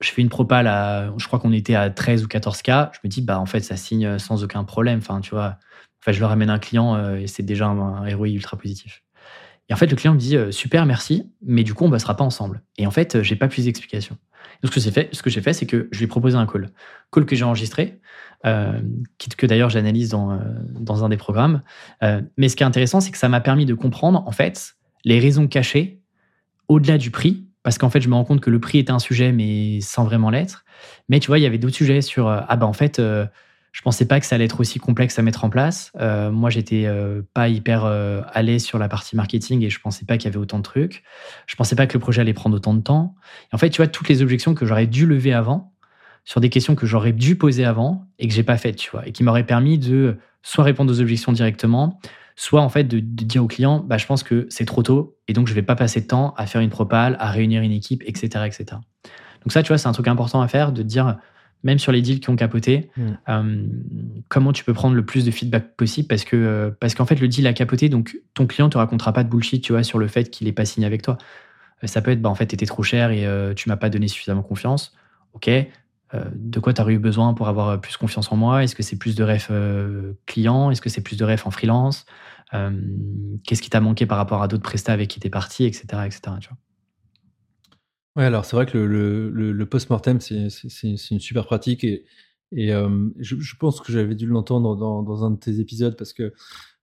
Je 0.00 0.10
fais 0.10 0.22
une 0.22 0.28
propale 0.28 0.68
à, 0.68 1.12
je 1.16 1.26
crois 1.26 1.38
qu'on 1.38 1.52
était 1.52 1.74
à 1.74 1.90
13 1.90 2.24
ou 2.24 2.28
14 2.28 2.62
k. 2.62 2.70
Je 2.92 2.98
me 3.04 3.08
dis, 3.08 3.20
bah 3.22 3.40
en 3.40 3.46
fait, 3.46 3.60
ça 3.60 3.76
signe 3.76 4.18
sans 4.18 4.44
aucun 4.44 4.64
problème. 4.64 4.98
Enfin, 4.98 5.20
tu 5.20 5.30
vois, 5.30 5.56
enfin, 6.00 6.12
je 6.12 6.20
leur 6.20 6.30
amène 6.30 6.50
un 6.50 6.58
client 6.58 6.94
euh, 6.94 7.16
et 7.16 7.26
c'est 7.26 7.42
déjà 7.42 7.66
un, 7.66 7.78
un 7.78 8.16
ROI 8.16 8.28
ultra 8.28 8.56
positif. 8.56 9.02
Et 9.68 9.74
en 9.74 9.76
fait, 9.76 9.86
le 9.86 9.96
client 9.96 10.14
me 10.14 10.18
dit 10.18 10.36
super, 10.50 10.86
merci, 10.86 11.30
mais 11.42 11.62
du 11.62 11.74
coup, 11.74 11.84
on 11.84 11.88
ne 11.88 11.92
bossera 11.92 12.16
pas 12.16 12.24
ensemble. 12.24 12.62
Et 12.78 12.86
en 12.86 12.90
fait, 12.90 13.22
j'ai 13.22 13.36
pas 13.36 13.48
plus 13.48 13.64
d'explications. 13.64 14.16
Donc, 14.62 14.72
ce 14.72 14.74
que 14.76 14.80
j'ai 14.80 14.90
fait, 14.90 15.08
ce 15.12 15.22
que 15.22 15.30
j'ai 15.30 15.40
fait, 15.40 15.52
c'est 15.52 15.66
que 15.66 15.88
je 15.92 15.98
lui 15.98 16.04
ai 16.04 16.08
proposé 16.08 16.36
un 16.36 16.46
call, 16.46 16.70
call 17.12 17.26
que 17.26 17.36
j'ai 17.36 17.44
enregistré, 17.44 18.00
euh, 18.46 18.80
que 19.36 19.46
d'ailleurs 19.46 19.70
j'analyse 19.70 20.10
dans, 20.10 20.32
euh, 20.32 20.38
dans 20.78 21.04
un 21.04 21.08
des 21.08 21.16
programmes. 21.16 21.62
Euh, 22.02 22.22
mais 22.36 22.48
ce 22.48 22.56
qui 22.56 22.62
est 22.62 22.66
intéressant, 22.66 23.00
c'est 23.00 23.10
que 23.10 23.18
ça 23.18 23.28
m'a 23.28 23.40
permis 23.40 23.66
de 23.66 23.74
comprendre 23.74 24.24
en 24.26 24.32
fait 24.32 24.74
les 25.04 25.18
raisons 25.20 25.46
cachées 25.46 26.00
au-delà 26.68 26.98
du 26.98 27.10
prix, 27.10 27.46
parce 27.62 27.78
qu'en 27.78 27.90
fait, 27.90 28.00
je 28.00 28.08
me 28.08 28.14
rends 28.14 28.24
compte 28.24 28.40
que 28.40 28.50
le 28.50 28.60
prix 28.60 28.78
était 28.78 28.92
un 28.92 28.98
sujet, 28.98 29.32
mais 29.32 29.80
sans 29.80 30.04
vraiment 30.04 30.30
l'être. 30.30 30.64
Mais 31.08 31.20
tu 31.20 31.28
vois, 31.28 31.38
il 31.38 31.42
y 31.42 31.46
avait 31.46 31.58
d'autres 31.58 31.76
sujets 31.76 32.02
sur 32.02 32.28
ah 32.28 32.56
ben 32.56 32.66
en 32.66 32.72
fait 32.72 33.00
je 33.72 33.82
pensais 33.82 34.06
pas 34.06 34.18
que 34.20 34.26
ça 34.26 34.34
allait 34.34 34.46
être 34.46 34.60
aussi 34.60 34.78
complexe 34.78 35.18
à 35.18 35.22
mettre 35.22 35.44
en 35.44 35.50
place. 35.50 35.92
Euh, 36.00 36.30
moi, 36.30 36.50
j'étais 36.50 36.84
euh, 36.86 37.22
pas 37.34 37.48
hyper 37.48 37.84
euh, 37.84 38.22
l'aise 38.42 38.64
sur 38.64 38.78
la 38.78 38.88
partie 38.88 39.14
marketing 39.14 39.62
et 39.62 39.70
je 39.70 39.80
pensais 39.80 40.04
pas 40.04 40.16
qu'il 40.16 40.26
y 40.26 40.28
avait 40.28 40.38
autant 40.38 40.58
de 40.58 40.62
trucs. 40.62 41.02
Je 41.46 41.56
pensais 41.56 41.76
pas 41.76 41.86
que 41.86 41.94
le 41.94 42.00
projet 42.00 42.20
allait 42.20 42.32
prendre 42.32 42.56
autant 42.56 42.74
de 42.74 42.80
temps. 42.80 43.14
Et 43.52 43.54
en 43.54 43.58
fait, 43.58 43.70
tu 43.70 43.78
vois, 43.78 43.86
toutes 43.86 44.08
les 44.08 44.22
objections 44.22 44.54
que 44.54 44.66
j'aurais 44.66 44.86
dû 44.86 45.06
lever 45.06 45.32
avant, 45.32 45.72
sur 46.24 46.40
des 46.40 46.50
questions 46.50 46.74
que 46.74 46.86
j'aurais 46.86 47.12
dû 47.12 47.36
poser 47.36 47.64
avant 47.64 48.06
et 48.18 48.28
que 48.28 48.34
j'ai 48.34 48.42
pas 48.42 48.58
faites, 48.58 48.76
tu 48.76 48.90
vois, 48.90 49.06
et 49.06 49.12
qui 49.12 49.22
m'auraient 49.22 49.46
permis 49.46 49.78
de 49.78 50.18
soit 50.42 50.64
répondre 50.64 50.92
aux 50.92 51.00
objections 51.00 51.32
directement, 51.32 51.98
soit 52.36 52.60
en 52.60 52.68
fait 52.68 52.84
de, 52.84 53.00
dire 53.00 53.42
au 53.42 53.46
client, 53.46 53.80
bah, 53.80 53.96
je 53.96 54.06
pense 54.06 54.22
que 54.22 54.46
c'est 54.50 54.66
trop 54.66 54.82
tôt 54.82 55.16
et 55.26 55.32
donc 55.32 55.48
je 55.48 55.54
vais 55.54 55.62
pas 55.62 55.74
passer 55.74 56.02
de 56.02 56.06
temps 56.06 56.34
à 56.36 56.46
faire 56.46 56.60
une 56.60 56.68
propale, 56.70 57.16
à 57.18 57.30
réunir 57.30 57.62
une 57.62 57.72
équipe, 57.72 58.02
etc., 58.06 58.44
etc. 58.44 58.64
Donc 59.42 59.52
ça, 59.52 59.62
tu 59.62 59.68
vois, 59.68 59.78
c'est 59.78 59.88
un 59.88 59.92
truc 59.92 60.06
important 60.06 60.42
à 60.42 60.48
faire 60.48 60.72
de 60.72 60.82
dire 60.82 61.16
même 61.64 61.78
sur 61.78 61.92
les 61.92 62.02
deals 62.02 62.20
qui 62.20 62.30
ont 62.30 62.36
capoté, 62.36 62.90
mm. 62.96 63.02
euh, 63.28 63.66
comment 64.28 64.52
tu 64.52 64.64
peux 64.64 64.74
prendre 64.74 64.94
le 64.94 65.04
plus 65.04 65.24
de 65.24 65.30
feedback 65.30 65.76
possible 65.76 66.08
parce 66.08 66.24
que 66.24 66.36
euh, 66.36 66.70
parce 66.78 66.94
qu'en 66.94 67.04
fait 67.04 67.20
le 67.20 67.28
deal 67.28 67.46
a 67.46 67.52
capoté, 67.52 67.88
donc 67.88 68.18
ton 68.34 68.46
client 68.46 68.68
te 68.68 68.78
racontera 68.78 69.12
pas 69.12 69.24
de 69.24 69.28
bullshit, 69.28 69.62
tu 69.62 69.72
vois, 69.72 69.82
sur 69.82 69.98
le 69.98 70.06
fait 70.06 70.30
qu'il 70.30 70.46
est 70.48 70.52
pas 70.52 70.64
signé 70.64 70.86
avec 70.86 71.02
toi. 71.02 71.18
Euh, 71.82 71.86
ça 71.86 72.00
peut 72.00 72.10
être, 72.10 72.22
bah 72.22 72.28
en 72.28 72.34
fait, 72.34 72.46
t'étais 72.46 72.66
trop 72.66 72.82
cher 72.82 73.10
et 73.10 73.26
tu 73.54 73.68
m'as 73.68 73.76
pas 73.76 73.90
donné 73.90 74.08
suffisamment 74.08 74.42
confiance. 74.42 74.94
Ok, 75.34 75.50
de 76.14 76.60
quoi 76.60 76.72
tu 76.72 76.80
as 76.80 76.88
eu 76.88 76.98
besoin 76.98 77.34
pour 77.34 77.48
avoir 77.48 77.80
plus 77.80 77.96
confiance 77.96 78.32
en 78.32 78.36
moi? 78.36 78.64
Est-ce 78.64 78.74
que 78.74 78.82
c'est 78.82 78.96
plus 78.96 79.14
de 79.14 79.22
ref 79.22 79.52
client? 80.26 80.70
Est-ce 80.70 80.80
que 80.80 80.88
c'est 80.88 81.02
plus 81.02 81.16
de 81.16 81.24
ref 81.24 81.46
en 81.46 81.50
freelance? 81.50 82.06
Qu'est-ce 83.44 83.62
qui 83.62 83.70
t'a 83.70 83.80
manqué 83.80 84.06
par 84.06 84.18
rapport 84.18 84.42
à 84.42 84.48
d'autres 84.48 84.62
prestats 84.62 84.92
avec 84.92 85.08
qui 85.08 85.20
t'es 85.20 85.30
parti, 85.30 85.64
etc., 85.64 85.84
etc. 86.06 86.20
Tu 86.40 86.48
vois 86.48 86.58
Ouais, 88.18 88.24
alors 88.24 88.44
c'est 88.44 88.56
vrai 88.56 88.66
que 88.66 88.76
le, 88.76 89.66
post-mortem, 89.66 90.20
c'est 90.20 90.48
une 90.82 91.20
super 91.20 91.46
pratique 91.46 91.84
et, 91.84 92.04
et 92.50 92.72
euh, 92.74 93.08
je, 93.20 93.54
pense 93.54 93.80
que 93.80 93.92
j'avais 93.92 94.16
dû 94.16 94.26
l'entendre 94.26 94.74
dans, 94.76 95.24
un 95.24 95.30
de 95.30 95.38
tes 95.38 95.60
épisodes 95.60 95.96
parce 95.96 96.12
que 96.12 96.32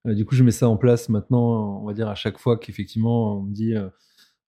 euh, 0.08 0.14
du 0.14 0.24
coup, 0.24 0.34
je 0.34 0.46
mets 0.46 0.52
ça 0.52 0.70
en 0.70 0.78
place 0.78 1.10
maintenant, 1.10 1.82
on 1.82 1.86
va 1.88 1.94
dire 1.94 2.08
à 2.08 2.16
chaque 2.16 2.38
fois 2.38 2.58
qu'effectivement 2.58 3.40
on 3.40 3.42
me 3.42 3.54
dit 3.54 3.74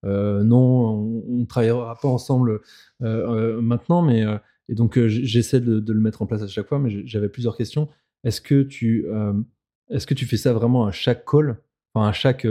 euh, 0.05 0.43
non, 0.45 1.25
on 1.27 1.39
ne 1.39 1.45
travaillera 1.45 1.97
pas 2.01 2.07
ensemble 2.07 2.61
maintenant, 3.01 4.01
mais 4.01 4.23
et 4.69 4.75
donc 4.75 4.97
j'essaie 5.07 5.59
de, 5.59 5.81
de, 5.81 5.91
le 5.91 5.99
mettre 5.99 6.21
en 6.21 6.25
place 6.25 6.41
à 6.41 6.47
chaque 6.47 6.69
fois, 6.69 6.79
mais 6.79 7.05
j'avais 7.05 7.27
plusieurs 7.27 7.57
questions. 7.57 7.89
Est-ce 8.23 8.39
que 8.39 8.63
tu 8.63 9.07
est-ce 9.89 10.07
que 10.07 10.13
tu 10.13 10.25
fais 10.25 10.37
ça 10.37 10.53
vraiment 10.53 10.85
à 10.85 10.91
chaque 10.91 11.25
call, 11.25 11.57
enfin 11.93 12.07
à 12.07 12.13
chaque 12.13 12.47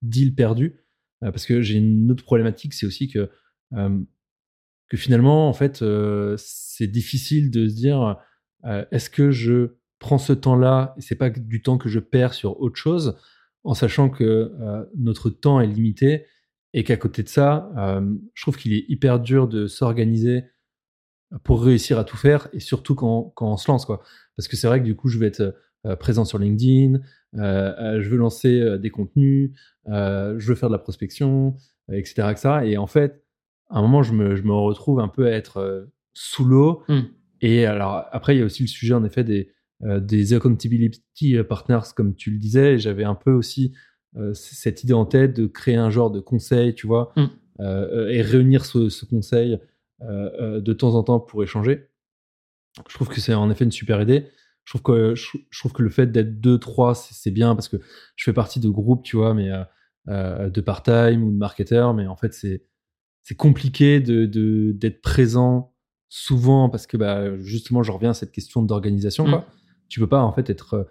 deal 0.00 0.32
perdu? 0.36 0.78
Parce 1.20 1.44
que 1.44 1.60
j'ai 1.60 1.78
une 1.78 2.08
autre 2.12 2.22
problématique, 2.22 2.72
c'est 2.72 2.86
aussi 2.86 3.08
que 3.08 3.30
que 3.74 4.96
finalement, 4.96 5.48
en 5.48 5.52
fait, 5.52 5.84
c'est 6.36 6.86
difficile 6.86 7.50
de 7.50 7.68
se 7.68 7.74
dire 7.74 8.16
est-ce 8.90 9.10
que 9.10 9.30
je 9.30 9.76
prends 9.98 10.18
ce 10.18 10.32
temps-là 10.32 10.94
et 10.98 11.00
c'est 11.00 11.16
pas 11.16 11.30
du 11.30 11.62
temps 11.62 11.78
que 11.78 11.88
je 11.88 11.98
perds 11.98 12.34
sur 12.34 12.60
autre 12.60 12.76
chose, 12.76 13.18
en 13.62 13.74
sachant 13.74 14.10
que 14.10 14.52
notre 14.96 15.30
temps 15.30 15.60
est 15.60 15.66
limité 15.66 16.26
et 16.72 16.84
qu'à 16.84 16.96
côté 16.96 17.22
de 17.22 17.28
ça, 17.28 17.70
je 18.34 18.42
trouve 18.42 18.56
qu'il 18.56 18.72
est 18.72 18.84
hyper 18.88 19.20
dur 19.20 19.48
de 19.48 19.66
s'organiser 19.66 20.44
pour 21.42 21.64
réussir 21.64 21.98
à 21.98 22.04
tout 22.04 22.16
faire 22.16 22.48
et 22.52 22.60
surtout 22.60 22.94
quand, 22.94 23.32
quand 23.34 23.52
on 23.52 23.56
se 23.56 23.70
lance 23.70 23.86
quoi. 23.86 24.02
Parce 24.36 24.48
que 24.48 24.56
c'est 24.56 24.66
vrai 24.66 24.80
que 24.80 24.84
du 24.84 24.94
coup, 24.94 25.08
je 25.08 25.18
vais 25.18 25.26
être 25.26 25.56
présent 25.98 26.24
sur 26.24 26.38
LinkedIn, 26.38 27.00
je 27.34 28.08
veux 28.08 28.16
lancer 28.16 28.78
des 28.78 28.90
contenus, 28.90 29.52
je 29.86 30.46
veux 30.46 30.54
faire 30.54 30.68
de 30.68 30.74
la 30.74 30.78
prospection, 30.78 31.56
etc., 31.90 32.28
etc. 32.30 32.48
Et 32.64 32.76
en 32.76 32.86
fait, 32.86 33.23
à 33.70 33.78
un 33.78 33.82
moment, 33.82 34.02
je 34.02 34.12
me, 34.12 34.36
je 34.36 34.42
me 34.42 34.52
retrouve 34.52 35.00
un 35.00 35.08
peu 35.08 35.26
à 35.26 35.30
être 35.30 35.58
euh, 35.58 35.86
sous 36.12 36.44
l'eau. 36.44 36.82
Mm. 36.88 37.00
Et 37.40 37.66
alors 37.66 38.04
après, 38.12 38.34
il 38.36 38.38
y 38.38 38.42
a 38.42 38.44
aussi 38.44 38.62
le 38.62 38.68
sujet 38.68 38.94
en 38.94 39.04
effet 39.04 39.24
des 39.24 39.50
euh, 39.82 40.00
des 40.00 40.32
accountability 40.32 41.36
partners, 41.48 41.80
comme 41.96 42.14
tu 42.14 42.30
le 42.30 42.38
disais. 42.38 42.78
J'avais 42.78 43.04
un 43.04 43.16
peu 43.16 43.32
aussi 43.32 43.74
euh, 44.16 44.32
cette 44.32 44.84
idée 44.84 44.92
en 44.92 45.04
tête 45.04 45.34
de 45.34 45.46
créer 45.46 45.74
un 45.74 45.90
genre 45.90 46.10
de 46.10 46.20
conseil, 46.20 46.74
tu 46.74 46.86
vois, 46.86 47.12
Mm. 47.16 47.24
euh, 47.60 48.08
et 48.08 48.22
réunir 48.22 48.64
ce, 48.64 48.88
ce 48.88 49.04
conseil 49.04 49.58
de 50.00 50.72
temps 50.74 50.96
en 50.96 51.02
temps 51.02 51.18
pour 51.18 51.42
échanger. 51.42 51.88
Je 52.88 52.94
trouve 52.94 53.08
que 53.08 53.20
c'est 53.20 53.32
en 53.32 53.50
effet 53.50 53.64
une 53.64 53.72
super 53.72 54.02
idée. 54.02 54.26
Je 54.64 54.72
trouve 54.72 54.82
que, 54.82 55.14
je, 55.14 55.38
je 55.48 55.58
trouve 55.60 55.72
que 55.72 55.82
le 55.82 55.88
fait 55.88 56.10
d'être 56.12 56.40
deux, 56.40 56.58
trois, 56.58 56.94
c'est 56.94 57.30
bien 57.30 57.54
parce 57.54 57.68
que 57.68 57.78
je 58.16 58.24
fais 58.24 58.32
partie 58.34 58.60
de 58.60 58.68
groupes, 58.68 59.02
tu 59.02 59.16
vois, 59.16 59.32
mais 59.32 59.50
de 60.08 60.60
part-time 60.60 61.22
ou 61.22 61.30
de 61.30 61.36
marketeurs, 61.38 61.94
mais 61.94 62.06
en 62.06 62.16
fait, 62.16 62.34
c'est 62.34 62.64
c'est 63.24 63.34
compliqué 63.34 63.98
de 64.00 64.26
de- 64.26 64.72
d'être 64.72 65.02
présent 65.02 65.74
souvent 66.08 66.68
parce 66.70 66.86
que 66.86 66.96
bah, 66.96 67.36
justement, 67.40 67.82
je 67.82 67.90
reviens 67.90 68.10
à 68.10 68.14
cette 68.14 68.30
question 68.30 68.62
d'organisation. 68.62 69.24
Quoi. 69.24 69.46
Tu 69.88 69.98
peux 69.98 70.06
pas 70.06 70.22
en 70.22 70.32
fait 70.32 70.48
être 70.48 70.74
euh, 70.74 70.84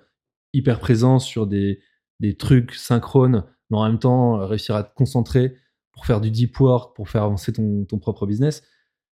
hyper 0.53 0.79
présent 0.79 1.17
sur 1.19 1.47
des, 1.47 1.79
des 2.19 2.35
trucs 2.35 2.73
synchrones, 2.73 3.45
mais 3.69 3.77
en 3.77 3.85
même 3.87 3.99
temps 3.99 4.41
euh, 4.41 4.45
réussir 4.45 4.75
à 4.75 4.83
te 4.83 4.93
concentrer 4.93 5.55
pour 5.93 6.05
faire 6.05 6.19
du 6.19 6.29
deep 6.31 6.59
work, 6.59 6.95
pour 6.95 7.07
faire 7.09 7.23
avancer 7.23 7.53
ton, 7.53 7.85
ton 7.85 7.99
propre 7.99 8.25
business. 8.25 8.63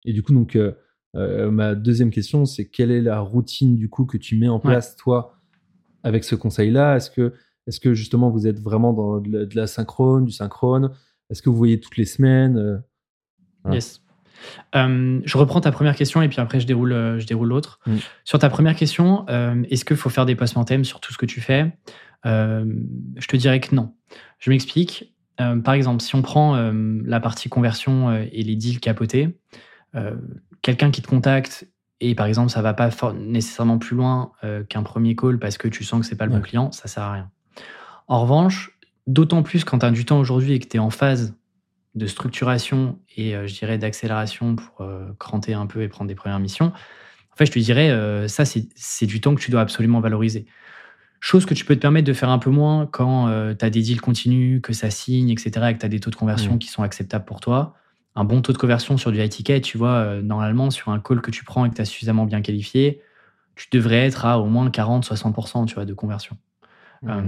Et 0.04 0.14
du 0.14 0.22
coup, 0.24 0.34
donc, 0.34 0.56
euh, 0.56 0.74
euh, 1.16 1.50
ma 1.52 1.76
deuxième 1.76 2.10
question, 2.10 2.46
c'est 2.46 2.70
quelle 2.70 2.92
est 2.92 3.02
la 3.02 3.20
routine 3.22 3.76
du 3.78 3.88
coup 3.90 4.06
que 4.06 4.18
tu 4.18 4.38
mets 4.38 4.50
en 4.50 4.60
place 4.60 4.96
toi 4.96 5.36
avec 6.04 6.24
ce 6.24 6.36
conseil-là? 6.36 6.96
Est-ce 6.98 7.12
que, 7.12 7.34
est-ce 7.68 7.80
que 7.80 7.94
justement 7.94 8.30
vous 8.32 8.48
êtes 8.48 8.60
vraiment 8.60 8.94
dans 8.94 9.20
de 9.20 9.30
la, 9.32 9.46
de 9.46 9.56
la 9.56 9.68
synchrone, 9.68 10.26
du 10.26 10.32
synchrone? 10.32 10.92
Est-ce 11.30 11.42
que 11.42 11.50
vous 11.50 11.58
voyez 11.58 11.80
toutes 11.80 11.98
les 11.98 12.06
semaines 12.06 12.84
Voilà. 13.64 13.76
Yes. 13.76 14.02
Euh, 14.76 15.20
je 15.24 15.38
reprends 15.38 15.62
ta 15.62 15.72
première 15.72 15.96
question 15.96 16.22
et 16.22 16.30
puis 16.30 16.40
après 16.40 16.60
je 16.60 16.68
déroule, 16.68 16.94
euh, 16.94 17.20
je 17.20 17.28
déroule 17.28 17.48
l'autre. 17.48 17.80
Mm. 17.86 17.98
Sur 18.24 18.40
ta 18.40 18.50
première 18.50 18.76
question, 18.76 19.26
euh, 19.30 19.64
est-ce 19.70 19.86
qu'il 19.86 19.98
faut 19.98 20.10
faire 20.10 20.26
des 20.26 20.36
post-mortem 20.36 20.84
sur 20.84 21.00
tout 21.00 21.14
ce 21.14 21.18
que 21.18 21.26
tu 21.26 21.42
fais? 21.42 21.72
Euh, 22.26 22.66
Je 23.18 23.28
te 23.28 23.36
dirais 23.36 23.60
que 23.60 23.74
non. 23.76 23.94
Je 24.40 24.50
m'explique. 24.50 25.14
Par 25.64 25.74
exemple, 25.74 26.04
si 26.04 26.14
on 26.14 26.22
prend 26.22 26.72
la 27.04 27.20
partie 27.20 27.50
conversion 27.50 28.14
et 28.14 28.44
les 28.44 28.56
deals 28.56 28.80
capotés, 28.80 29.40
quelqu'un 30.62 30.92
qui 30.92 31.02
te 31.02 31.08
contacte 31.08 31.68
et 32.00 32.14
par 32.14 32.28
exemple 32.28 32.52
ça 32.52 32.62
va 32.62 32.76
pas 32.76 32.92
nécessairement 33.16 33.80
plus 33.80 33.96
loin 33.96 34.34
qu'un 34.70 34.84
premier 34.84 35.16
call 35.16 35.40
parce 35.40 35.58
que 35.58 35.68
tu 35.68 35.84
sens 35.84 36.02
que 36.02 36.06
c'est 36.06 36.16
pas 36.16 36.28
le 36.28 36.32
bon 36.32 36.42
client, 36.42 36.72
ça 36.72 36.88
sert 36.88 37.02
à 37.02 37.14
rien. 37.14 37.32
En 38.08 38.22
revanche, 38.22 38.78
d'autant 39.08 39.42
plus 39.42 39.64
quand 39.64 39.80
tu 39.80 39.86
as 39.88 39.90
du 39.90 40.06
temps 40.06 40.20
aujourd'hui 40.20 40.54
et 40.54 40.60
que 40.60 40.68
tu 40.68 40.78
es 40.78 40.80
en 40.80 40.92
phase 40.92 41.34
de 41.96 42.08
structuration 42.08 43.00
et 43.18 43.36
euh, 43.36 43.48
je 43.48 43.54
dirais 43.58 43.78
d'accélération 43.78 44.56
pour 44.56 44.82
euh, 44.82 45.12
cranter 45.20 45.54
un 45.54 45.68
peu 45.68 45.82
et 45.82 45.88
prendre 45.88 46.08
des 46.08 46.16
premières 46.16 46.40
missions, 46.40 46.68
en 47.34 47.36
fait, 47.38 47.46
je 47.46 47.52
te 47.52 47.60
dirais, 47.60 47.90
euh, 47.90 48.28
ça, 48.28 48.44
c'est 48.46 49.06
du 49.06 49.22
temps 49.22 49.36
que 49.36 49.42
tu 49.42 49.52
dois 49.52 49.62
absolument 49.62 50.02
valoriser. 50.02 50.46
Chose 51.22 51.46
que 51.46 51.54
tu 51.54 51.66
peux 51.66 51.76
te 51.76 51.80
permettre 51.80 52.08
de 52.08 52.14
faire 52.14 52.30
un 52.30 52.40
peu 52.40 52.50
moins 52.50 52.88
quand 52.88 53.28
tu 53.58 53.66
as 53.66 53.70
des 53.70 53.82
deals 53.82 54.02
continus, 54.02 54.60
que 54.62 54.74
ça 54.74 54.90
signe, 54.90 55.30
etc., 55.30 55.50
et 55.70 55.74
que 55.76 55.80
tu 55.80 55.86
as 55.86 55.90
des 55.90 56.00
taux 56.00 56.10
de 56.10 56.16
conversion 56.16 56.56
Mm. 56.56 56.60
qui 56.60 56.68
sont 56.68 56.84
acceptables 56.84 57.26
pour 57.26 57.40
toi. 57.40 57.76
Un 58.16 58.26
bon 58.26 58.42
taux 58.42 58.52
de 58.54 58.58
conversion 58.58 58.98
sur 58.98 59.12
du 59.12 59.22
high 59.22 59.30
ticket, 59.30 59.62
tu 59.62 59.78
vois, 59.78 60.22
normalement, 60.22 60.72
sur 60.72 60.90
un 60.90 61.00
call 61.00 61.22
que 61.22 61.32
tu 61.32 61.46
prends 61.46 61.64
et 61.66 61.70
que 61.70 61.76
tu 61.76 61.82
as 61.82 61.86
suffisamment 61.86 62.26
bien 62.26 62.42
qualifié, 62.42 63.02
tu 63.56 63.68
devrais 63.72 64.08
être 64.08 64.26
à 64.26 64.40
au 64.40 64.48
moins 64.48 64.70
40-60% 64.70 65.66
tu 65.68 65.76
vois, 65.76 65.86
de 65.86 65.94
conversion. 65.94 66.38
Euh, 67.08 67.22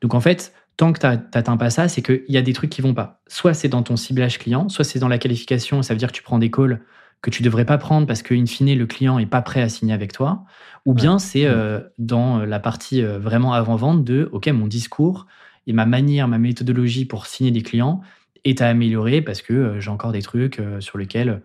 donc 0.00 0.14
en 0.14 0.20
fait, 0.20 0.52
tant 0.82 0.92
que 0.92 0.98
tu 0.98 1.06
n'atteins 1.06 1.56
pas 1.56 1.70
ça, 1.70 1.86
c'est 1.86 2.02
qu'il 2.02 2.24
y 2.26 2.36
a 2.36 2.42
des 2.42 2.52
trucs 2.52 2.70
qui 2.70 2.82
vont 2.82 2.92
pas. 2.92 3.20
Soit 3.28 3.54
c'est 3.54 3.68
dans 3.68 3.84
ton 3.84 3.94
ciblage 3.94 4.40
client, 4.40 4.68
soit 4.68 4.84
c'est 4.84 4.98
dans 4.98 5.06
la 5.06 5.18
qualification, 5.18 5.80
ça 5.80 5.94
veut 5.94 5.98
dire 5.98 6.08
que 6.08 6.16
tu 6.16 6.24
prends 6.24 6.40
des 6.40 6.50
calls 6.50 6.80
que 7.20 7.30
tu 7.30 7.44
devrais 7.44 7.64
pas 7.64 7.78
prendre 7.78 8.04
parce 8.04 8.20
que 8.20 8.34
in 8.34 8.46
fine 8.46 8.76
le 8.76 8.86
client 8.86 9.20
est 9.20 9.26
pas 9.26 9.42
prêt 9.42 9.62
à 9.62 9.68
signer 9.68 9.94
avec 9.94 10.12
toi, 10.12 10.42
ou 10.84 10.92
bien 10.92 11.20
c'est 11.20 11.46
euh, 11.46 11.78
dans 11.98 12.38
la 12.38 12.58
partie 12.58 13.00
euh, 13.00 13.20
vraiment 13.20 13.52
avant-vente 13.52 14.02
de 14.02 14.28
OK, 14.32 14.48
mon 14.48 14.66
discours 14.66 15.28
et 15.68 15.72
ma 15.72 15.86
manière, 15.86 16.26
ma 16.26 16.38
méthodologie 16.38 17.04
pour 17.04 17.26
signer 17.26 17.52
des 17.52 17.62
clients 17.62 18.00
est 18.42 18.60
à 18.60 18.68
améliorer 18.68 19.22
parce 19.22 19.40
que 19.40 19.52
euh, 19.52 19.80
j'ai 19.80 19.90
encore 19.90 20.10
des 20.10 20.22
trucs 20.22 20.58
euh, 20.58 20.80
sur 20.80 20.98
lesquels 20.98 21.42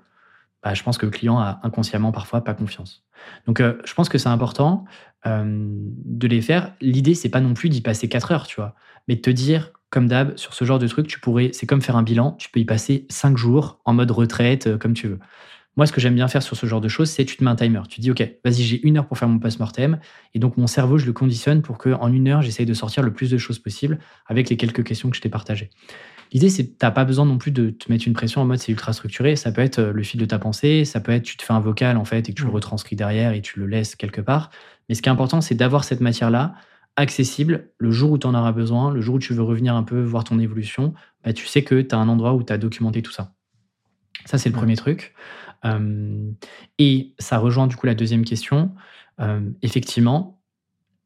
bah, 0.64 0.74
je 0.74 0.84
pense 0.84 0.98
que 0.98 1.06
le 1.06 1.12
client 1.12 1.40
a 1.40 1.60
inconsciemment 1.64 2.12
parfois 2.12 2.44
pas 2.44 2.54
confiance. 2.54 3.06
Donc 3.46 3.60
euh, 3.60 3.78
je 3.86 3.94
pense 3.94 4.10
que 4.10 4.18
c'est 4.18 4.30
important 4.30 4.86
euh, 5.26 5.46
de 5.46 6.28
les 6.28 6.42
faire. 6.42 6.74
L'idée, 6.82 7.16
c'est 7.16 7.30
pas 7.30 7.42
non 7.42 7.54
plus 7.54 7.70
d'y 7.70 7.82
passer 7.82 8.10
4 8.10 8.32
heures, 8.32 8.48
tu 8.48 8.58
vois, 8.58 8.76
mais 9.08 9.16
de 9.16 9.22
te 9.22 9.30
dire, 9.30 9.72
comme 9.90 10.08
d'hab, 10.08 10.36
sur 10.36 10.54
ce 10.54 10.66
genre 10.66 10.80
de 10.80 10.88
truc, 10.88 11.08
tu 11.08 11.20
pourrais, 11.20 11.52
c'est 11.54 11.66
comme 11.66 11.82
faire 11.82 11.96
un 11.96 12.04
bilan, 12.04 12.34
tu 12.34 12.50
peux 12.50 12.60
y 12.60 12.66
passer 12.66 13.06
5 13.10 13.38
jours 13.38 13.80
en 13.86 13.94
mode 13.94 14.12
retraite, 14.12 14.68
euh, 14.68 14.78
comme 14.78 14.94
tu 14.94 15.08
veux. 15.08 15.20
Moi, 15.78 15.86
ce 15.86 15.92
que 15.92 16.02
j'aime 16.02 16.16
bien 16.16 16.28
faire 16.28 16.42
sur 16.42 16.58
ce 16.58 16.66
genre 16.66 16.82
de 16.82 16.88
choses, 16.88 17.12
c'est 17.12 17.24
tu 17.24 17.38
te 17.38 17.44
mets 17.44 17.52
un 17.52 17.56
timer. 17.56 17.82
Tu 17.88 18.02
dis, 18.02 18.10
OK, 18.10 18.28
vas-y, 18.44 18.64
j'ai 18.64 18.82
une 18.86 18.98
heure 18.98 19.06
pour 19.06 19.20
faire 19.20 19.28
mon 19.28 19.38
post-mortem. 19.38 20.00
Et 20.34 20.40
donc, 20.40 20.58
mon 20.58 20.66
cerveau, 20.66 20.98
je 20.98 21.06
le 21.06 21.14
conditionne 21.14 21.62
pour 21.62 21.78
qu'en 21.78 22.12
une 22.12 22.28
heure, 22.28 22.42
j'essaye 22.42 22.66
de 22.66 22.74
sortir 22.74 23.04
le 23.04 23.14
plus 23.14 23.30
de 23.30 23.38
choses 23.38 23.60
possible 23.60 24.00
avec 24.26 24.50
les 24.50 24.58
quelques 24.58 24.84
questions 24.84 25.12
que 25.12 25.16
je 25.16 25.22
t'ai 25.22 25.30
partagées. 25.30 25.70
L'idée, 26.34 26.50
c'est 26.50 26.66
que 26.66 26.72
tu 26.72 26.78
n'as 26.82 26.92
pas 26.92 27.06
besoin 27.06 27.26
non 27.26 27.38
plus 27.38 27.52
de 27.52 27.70
te 27.70 27.92
mettre 27.92 28.08
une 28.08 28.14
pression 28.14 28.42
en 28.42 28.46
mode 28.46 28.60
c'est 28.60 28.72
ultra 28.72 28.94
structuré. 28.94 29.36
Ça 29.36 29.52
peut 29.52 29.62
être 29.62 29.80
euh, 29.80 29.92
le 29.94 30.04
fil 30.04 30.20
de 30.20 30.26
ta 30.26 30.40
pensée, 30.40 30.86
ça 30.86 31.00
peut 31.00 31.12
être 31.12 31.24
tu 31.24 31.38
te 31.38 31.44
fais 31.44 31.54
un 31.54 31.60
vocal 31.60 31.98
en 31.98 32.06
fait 32.06 32.28
et 32.30 32.34
que 32.34 32.38
tu 32.38 32.44
le 32.44 32.50
Mhm. 32.50 32.56
retranscris 32.56 32.96
derrière 32.96 33.34
et 33.34 33.42
tu 33.42 33.60
le 33.60 33.66
laisses 33.68 33.96
quelque 33.96 34.22
part. 34.22 34.50
Mais 34.90 34.96
ce 34.96 35.02
qui 35.02 35.10
est 35.10 35.12
important, 35.12 35.42
c'est 35.42 35.56
d'avoir 35.56 35.84
cette 35.84 36.02
matière-là 36.02 36.56
accessible 36.96 37.70
le 37.78 37.92
jour 37.92 38.12
où 38.12 38.18
tu 38.18 38.26
en 38.28 38.34
auras 38.34 38.52
besoin, 38.52 38.92
le 38.92 39.02
jour 39.02 39.16
où 39.16 39.20
tu 39.20 39.34
veux 39.34 39.44
revenir 39.44 39.76
un 39.76 39.84
peu 39.84 40.02
voir 40.02 40.24
ton 40.24 40.40
évolution. 40.40 40.94
Bah, 41.24 41.32
tu 41.34 41.46
sais 41.46 41.64
que 41.64 41.82
tu 41.82 41.94
as 41.94 41.98
un 41.98 42.10
endroit 42.10 42.34
où 42.34 42.44
tu 42.44 42.52
as 42.52 42.58
documenté 42.58 43.02
tout 43.02 43.12
ça. 43.12 43.34
Ça, 44.26 44.38
c'est 44.38 44.50
le 44.50 44.56
Ouais. 44.56 44.62
premier 44.62 44.76
truc. 44.76 45.14
Euh, 45.66 46.32
et 46.80 47.14
ça 47.20 47.38
rejoint 47.38 47.68
du 47.68 47.76
coup 47.76 47.86
la 47.86 47.96
deuxième 47.96 48.26
question. 48.26 48.72
Euh, 49.20 49.42
effectivement, 49.62 50.40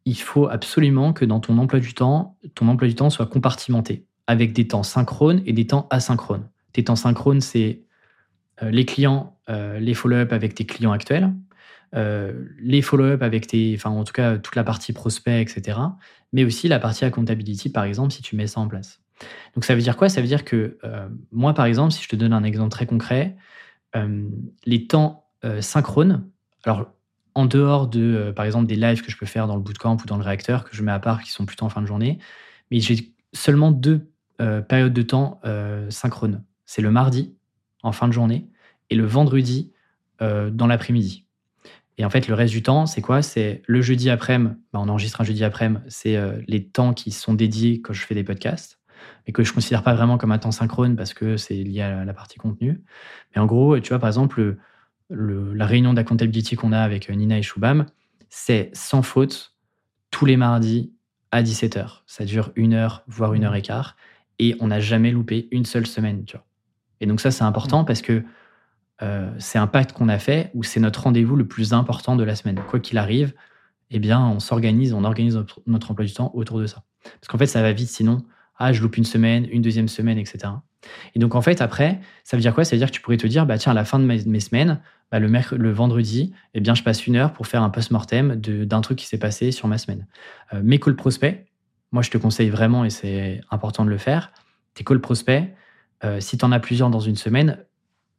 il 0.05 0.17
faut 0.19 0.47
absolument 0.47 1.13
que 1.13 1.25
dans 1.25 1.39
ton 1.39 1.57
emploi 1.57 1.79
du 1.79 1.93
temps, 1.93 2.37
ton 2.55 2.67
emploi 2.67 2.87
du 2.87 2.95
temps 2.95 3.09
soit 3.09 3.27
compartimenté 3.27 4.05
avec 4.31 4.53
des 4.53 4.65
temps 4.65 4.83
synchrones 4.83 5.41
et 5.45 5.51
des 5.51 5.67
temps 5.67 5.87
asynchrones. 5.89 6.47
Tes 6.71 6.85
temps 6.85 6.95
synchrones, 6.95 7.41
c'est 7.41 7.81
euh, 8.63 8.71
les 8.71 8.85
clients, 8.85 9.37
euh, 9.49 9.77
les 9.77 9.93
follow-up 9.93 10.31
avec 10.31 10.55
tes 10.55 10.65
clients 10.65 10.93
actuels, 10.93 11.33
euh, 11.95 12.45
les 12.57 12.81
follow-up 12.81 13.23
avec 13.23 13.47
tes, 13.47 13.73
enfin 13.75 13.89
en 13.89 14.05
tout 14.05 14.13
cas 14.13 14.37
toute 14.37 14.55
la 14.55 14.63
partie 14.63 14.93
prospect, 14.93 15.41
etc. 15.41 15.77
Mais 16.31 16.45
aussi 16.45 16.69
la 16.69 16.79
partie 16.79 17.03
accountability, 17.03 17.69
par 17.69 17.83
exemple, 17.83 18.13
si 18.13 18.21
tu 18.21 18.37
mets 18.37 18.47
ça 18.47 18.61
en 18.61 18.69
place. 18.69 19.01
Donc 19.53 19.65
ça 19.65 19.75
veut 19.75 19.81
dire 19.81 19.97
quoi? 19.97 20.07
Ça 20.07 20.21
veut 20.21 20.27
dire 20.27 20.45
que 20.45 20.77
moi, 21.31 21.53
par 21.53 21.65
exemple, 21.65 21.91
si 21.91 22.01
je 22.01 22.07
te 22.07 22.15
donne 22.15 22.31
un 22.33 22.43
exemple 22.43 22.71
très 22.71 22.87
concret, 22.87 23.35
les 24.65 24.87
temps 24.87 25.27
synchrones, 25.59 26.27
alors 26.63 26.87
en 27.35 27.45
dehors 27.45 27.87
de, 27.87 28.33
par 28.35 28.45
exemple, 28.45 28.65
des 28.65 28.75
lives 28.75 29.03
que 29.03 29.11
je 29.11 29.17
peux 29.17 29.27
faire 29.27 29.45
dans 29.45 29.55
le 29.55 29.61
bootcamp 29.61 29.97
ou 30.01 30.05
dans 30.07 30.17
le 30.17 30.23
réacteur, 30.23 30.63
que 30.63 30.75
je 30.75 30.81
mets 30.81 30.91
à 30.91 30.99
part, 30.99 31.21
qui 31.21 31.29
sont 31.29 31.45
plutôt 31.45 31.65
en 31.65 31.69
fin 31.69 31.81
de 31.81 31.85
journée, 31.85 32.17
mais 32.71 32.79
j'ai 32.79 33.13
seulement 33.33 33.71
deux 33.71 34.10
euh, 34.41 34.61
périodes 34.61 34.93
de 34.93 35.01
temps 35.01 35.39
euh, 35.45 35.89
synchrones. 35.89 36.43
C'est 36.65 36.81
le 36.81 36.91
mardi, 36.91 37.35
en 37.83 37.91
fin 37.91 38.07
de 38.07 38.13
journée, 38.13 38.47
et 38.89 38.95
le 38.95 39.05
vendredi, 39.05 39.71
euh, 40.21 40.49
dans 40.49 40.67
l'après-midi. 40.67 41.25
Et 41.97 42.05
en 42.05 42.09
fait, 42.09 42.27
le 42.27 42.33
reste 42.33 42.53
du 42.53 42.63
temps, 42.63 42.85
c'est 42.85 43.01
quoi? 43.01 43.21
C'est 43.21 43.61
le 43.67 43.81
jeudi 43.81 44.09
après-midi, 44.09 44.55
bah, 44.73 44.79
on 44.81 44.89
enregistre 44.89 45.21
un 45.21 45.23
jeudi 45.23 45.43
après-midi, 45.43 45.81
c'est 45.87 46.17
les 46.47 46.65
temps 46.65 46.93
qui 46.93 47.11
sont 47.11 47.33
dédiés 47.33 47.81
quand 47.81 47.93
je 47.93 48.05
fais 48.05 48.15
des 48.15 48.23
podcasts, 48.23 48.79
mais 49.27 49.33
que 49.33 49.43
je 49.43 49.51
ne 49.51 49.55
considère 49.55 49.83
pas 49.83 49.93
vraiment 49.93 50.17
comme 50.17 50.31
un 50.31 50.39
temps 50.39 50.51
synchrone 50.51 50.95
parce 50.95 51.13
que 51.13 51.37
c'est 51.37 51.55
lié 51.55 51.81
à 51.81 52.03
la 52.05 52.13
partie 52.13 52.37
contenu. 52.39 52.81
Mais 53.35 53.41
en 53.41 53.45
gros, 53.45 53.79
tu 53.79 53.89
vois, 53.89 53.99
par 53.99 54.07
exemple, 54.09 54.39
le- 54.41 54.57
le- 55.09 55.53
la 55.53 55.65
réunion 55.65 55.93
d'accountability 55.93 56.55
qu'on 56.55 56.71
a 56.71 56.79
avec 56.79 57.09
Nina 57.09 57.37
et 57.37 57.41
Shubham, 57.43 57.85
c'est 58.29 58.69
sans 58.73 59.03
faute 59.03 59.53
tous 60.09 60.25
les 60.25 60.37
mardis 60.37 60.93
à 61.31 61.43
17h. 61.43 62.03
Ça 62.07 62.25
dure 62.25 62.51
une 62.55 62.73
heure, 62.73 63.03
voire 63.07 63.33
une 63.33 63.43
heure 63.43 63.55
et 63.55 63.61
quart. 63.61 63.95
Et 64.41 64.55
on 64.59 64.67
n'a 64.67 64.79
jamais 64.79 65.11
loupé 65.11 65.47
une 65.51 65.65
seule 65.65 65.85
semaine, 65.85 66.25
tu 66.25 66.35
vois. 66.35 66.45
Et 66.99 67.05
donc 67.05 67.21
ça, 67.21 67.31
c'est 67.31 67.43
important 67.43 67.85
parce 67.85 68.01
que 68.01 68.23
euh, 69.03 69.31
c'est 69.37 69.59
un 69.59 69.67
pacte 69.67 69.93
qu'on 69.93 70.09
a 70.09 70.19
fait 70.19 70.51
où 70.55 70.63
c'est 70.63 70.79
notre 70.79 71.03
rendez-vous 71.03 71.35
le 71.35 71.47
plus 71.47 71.73
important 71.73 72.15
de 72.15 72.23
la 72.23 72.35
semaine. 72.35 72.59
Quoi 72.67 72.79
qu'il 72.79 72.97
arrive, 72.97 73.33
eh 73.91 73.99
bien, 73.99 74.19
on 74.19 74.39
s'organise, 74.39 74.93
on 74.93 75.03
organise 75.03 75.35
notre, 75.35 75.61
notre 75.67 75.91
emploi 75.91 76.05
du 76.05 76.13
temps 76.13 76.31
autour 76.33 76.59
de 76.59 76.65
ça. 76.65 76.83
Parce 77.03 77.27
qu'en 77.27 77.37
fait, 77.37 77.45
ça 77.45 77.61
va 77.61 77.71
vite 77.71 77.89
sinon. 77.89 78.17
Ah, 78.57 78.73
je 78.73 78.81
loupe 78.81 78.97
une 78.97 79.05
semaine, 79.05 79.47
une 79.51 79.61
deuxième 79.61 79.87
semaine, 79.87 80.17
etc. 80.17 80.53
Et 81.15 81.19
donc, 81.19 81.35
en 81.35 81.41
fait, 81.41 81.61
après, 81.61 81.99
ça 82.23 82.35
veut 82.37 82.41
dire 82.41 82.53
quoi? 82.53 82.63
Ça 82.63 82.75
veut 82.75 82.79
dire 82.79 82.89
que 82.89 82.95
tu 82.95 83.01
pourrais 83.01 83.17
te 83.17 83.27
dire, 83.27 83.45
bah 83.45 83.57
tiens, 83.57 83.71
à 83.71 83.75
la 83.75 83.85
fin 83.85 83.99
de 83.99 84.05
mes, 84.05 84.23
mes 84.25 84.39
semaines, 84.39 84.79
bah, 85.11 85.19
le, 85.19 85.27
le 85.57 85.71
vendredi, 85.71 86.33
eh 86.53 86.59
bien, 86.61 86.73
je 86.73 86.83
passe 86.83 87.05
une 87.05 87.15
heure 87.15 87.33
pour 87.33 87.47
faire 87.47 87.63
un 87.63 87.69
post-mortem 87.69 88.35
d'un 88.35 88.81
truc 88.81 88.97
qui 88.97 89.05
s'est 89.05 89.17
passé 89.17 89.51
sur 89.51 89.67
ma 89.67 89.77
semaine. 89.77 90.07
Euh, 90.53 90.61
mes 90.63 90.79
calls 90.79 90.95
prospects, 90.95 91.45
moi, 91.91 92.01
je 92.01 92.09
te 92.09 92.17
conseille 92.17 92.49
vraiment, 92.49 92.85
et 92.85 92.89
c'est 92.89 93.41
important 93.51 93.85
de 93.85 93.89
le 93.89 93.97
faire, 93.97 94.31
tes 94.73 94.83
calls 94.83 95.01
prospects, 95.01 95.43
euh, 96.03 96.19
si 96.19 96.37
tu 96.37 96.45
en 96.45 96.51
as 96.51 96.59
plusieurs 96.59 96.89
dans 96.89 96.99
une 96.99 97.15
semaine, 97.15 97.59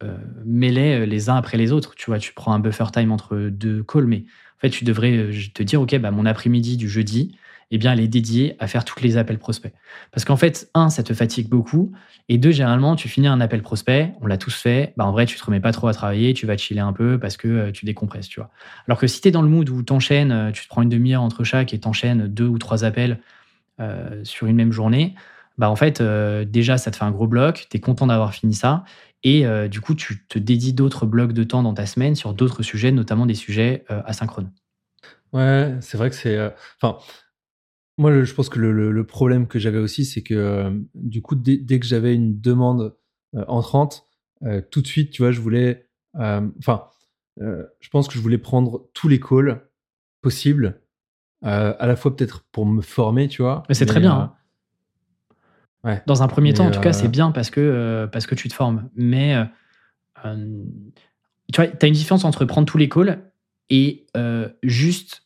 euh, 0.03 0.17
mets-les 0.45 1.01
euh, 1.01 1.07
les 1.07 1.31
uns 1.31 1.37
après 1.37 1.57
les 1.57 1.73
autres. 1.73 1.95
Tu 1.95 2.07
vois, 2.07 2.19
tu 2.19 2.33
prends 2.33 2.53
un 2.53 2.59
buffer 2.59 2.87
time 2.93 3.13
entre 3.13 3.37
deux 3.37 3.83
calls, 3.83 4.07
mais 4.07 4.25
en 4.59 4.61
fait, 4.61 4.71
tu 4.71 4.85
devrais 4.85 5.31
te 5.55 5.63
dire, 5.63 5.81
OK, 5.81 5.97
bah, 5.99 6.11
mon 6.11 6.27
après-midi 6.27 6.77
du 6.77 6.89
jeudi, 6.89 7.37
eh 7.71 7.79
bien, 7.79 7.95
elle 7.95 8.01
est 8.01 8.09
dédiée 8.09 8.55
à 8.59 8.67
faire 8.67 8.85
tous 8.85 9.01
les 9.03 9.17
appels 9.17 9.39
prospects. 9.39 9.73
Parce 10.11 10.27
qu'en 10.27 10.37
fait, 10.37 10.71
un, 10.75 10.91
ça 10.91 11.03
te 11.03 11.15
fatigue 11.15 11.49
beaucoup, 11.49 11.93
et 12.29 12.37
deux, 12.37 12.51
généralement, 12.51 12.95
tu 12.95 13.09
finis 13.09 13.27
un 13.27 13.41
appel 13.41 13.63
prospect, 13.63 14.13
on 14.21 14.27
l'a 14.27 14.37
tous 14.37 14.55
fait, 14.55 14.93
bah, 14.97 15.07
en 15.07 15.13
vrai, 15.13 15.25
tu 15.25 15.39
te 15.39 15.45
remets 15.45 15.61
pas 15.61 15.73
trop 15.73 15.89
à 15.89 15.95
travailler, 15.95 16.35
tu 16.35 16.47
vas 16.47 16.57
chiller 16.59 16.81
un 16.81 16.93
peu 16.93 17.19
parce 17.19 17.39
que 17.39 17.71
tu 17.71 17.87
décompresses, 17.87 18.29
tu 18.29 18.39
vois. 18.39 18.51
Alors 18.87 18.99
que 18.99 19.07
si 19.07 19.23
tu 19.23 19.29
es 19.29 19.31
dans 19.31 19.43
le 19.43 19.49
mood 19.49 19.69
où 19.71 19.83
t'enchaînes, 19.83 20.53
tu 20.53 20.65
te 20.65 20.69
prends 20.69 20.83
une 20.83 20.91
demi-heure 20.91 21.23
entre 21.23 21.45
chaque 21.45 21.73
et 21.73 21.81
t'enchaînes 21.81 22.29
deux 22.29 22.47
ou 22.47 22.59
trois 22.59 22.85
appels 22.85 23.19
euh, 23.83 24.25
sur 24.25 24.47
une 24.47 24.57
même 24.57 24.73
journée, 24.73 25.15
bah 25.59 25.69
en 25.69 25.77
fait, 25.77 26.01
euh, 26.01 26.45
déjà, 26.45 26.79
ça 26.79 26.91
te 26.91 26.97
fait 26.97 27.05
un 27.05 27.11
gros 27.11 27.27
bloc, 27.27 27.67
tu 27.69 27.77
es 27.77 27.81
content 27.81 28.07
d'avoir 28.07 28.33
fini 28.33 28.55
ça, 28.55 28.85
et 29.23 29.45
euh, 29.47 29.69
du 29.69 29.81
coup, 29.81 29.95
tu 29.95 30.25
te 30.27 30.39
dédies 30.39 30.73
d'autres 30.73 31.05
blocs 31.05 31.33
de 31.33 31.45
temps 31.45 31.63
dans 31.63 31.75
ta 31.75 31.87
semaine 31.87 32.15
sur 32.15 32.33
d'autres 32.33 32.63
sujets, 32.63 32.93
notamment 32.93 33.27
des 33.27 33.35
sujets 33.35 33.85
asynchrones. 33.89 34.53
Ouais, 35.33 35.77
c'est 35.81 35.97
vrai 35.97 36.11
que 36.11 36.17
c'est. 36.17 36.39
Enfin, 36.81 36.99
moi, 37.99 38.23
je 38.23 38.35
pense 38.35 38.49
que 38.49 38.59
le, 38.59 39.07
problème 39.07 39.47
que 39.47 39.59
j'avais 39.59 39.79
aussi, 39.79 40.05
c'est 40.05 40.23
que 40.23 40.73
du 40.95 41.23
coup, 41.23 41.35
dès, 41.35 41.57
dès 41.57 41.81
que 41.81 41.87
j'avais 41.87 42.15
une 42.15 42.41
demande 42.41 42.97
entrante, 43.47 44.07
tout 44.71 44.83
de 44.83 44.87
suite, 44.87 45.11
tu 45.11 45.23
vois, 45.23 45.33
je 45.33 45.41
voulais. 45.41 45.89
Enfin, 46.15 46.87
je 47.39 47.89
pense 47.91 48.09
que 48.09 48.15
je 48.15 48.21
voulais 48.21 48.39
prendre 48.39 48.91
tous 48.95 49.09
les 49.09 49.21
calls 49.21 49.63
possibles, 50.21 50.83
euh, 51.45 51.75
à 51.79 51.87
la 51.87 51.97
fois 51.97 52.15
peut-être 52.15 52.45
pour 52.53 52.67
me 52.67 52.83
former, 52.83 53.29
tu 53.29 53.43
vois. 53.43 53.65
Mais 53.69 53.75
c'est 53.75 53.87
très 53.87 54.01
bien, 54.01 54.13
euh, 54.13 54.21
hein. 54.21 54.33
ouais. 55.85 56.03
Dans 56.07 56.23
un 56.23 56.29
premier 56.29 56.51
Mais, 56.51 56.55
temps, 56.55 56.67
en 56.67 56.71
tout 56.71 56.81
cas, 56.81 56.91
euh, 56.91 56.93
c'est 56.93 57.09
bien 57.09 57.33
parce 57.33 57.51
que, 57.51 58.09
parce 58.13 58.27
que 58.27 58.35
tu 58.35 58.49
te 58.49 58.55
formes. 58.55 58.89
Mais 58.95 59.37
tu 60.25 61.57
vois, 61.57 61.67
tu 61.67 61.85
as 61.85 61.87
une 61.87 61.95
différence 61.95 62.25
entre 62.25 62.45
prendre 62.45 62.67
tous 62.67 62.79
les 62.79 62.89
calls 62.89 63.23
et 63.71 64.07
juste 64.63 65.23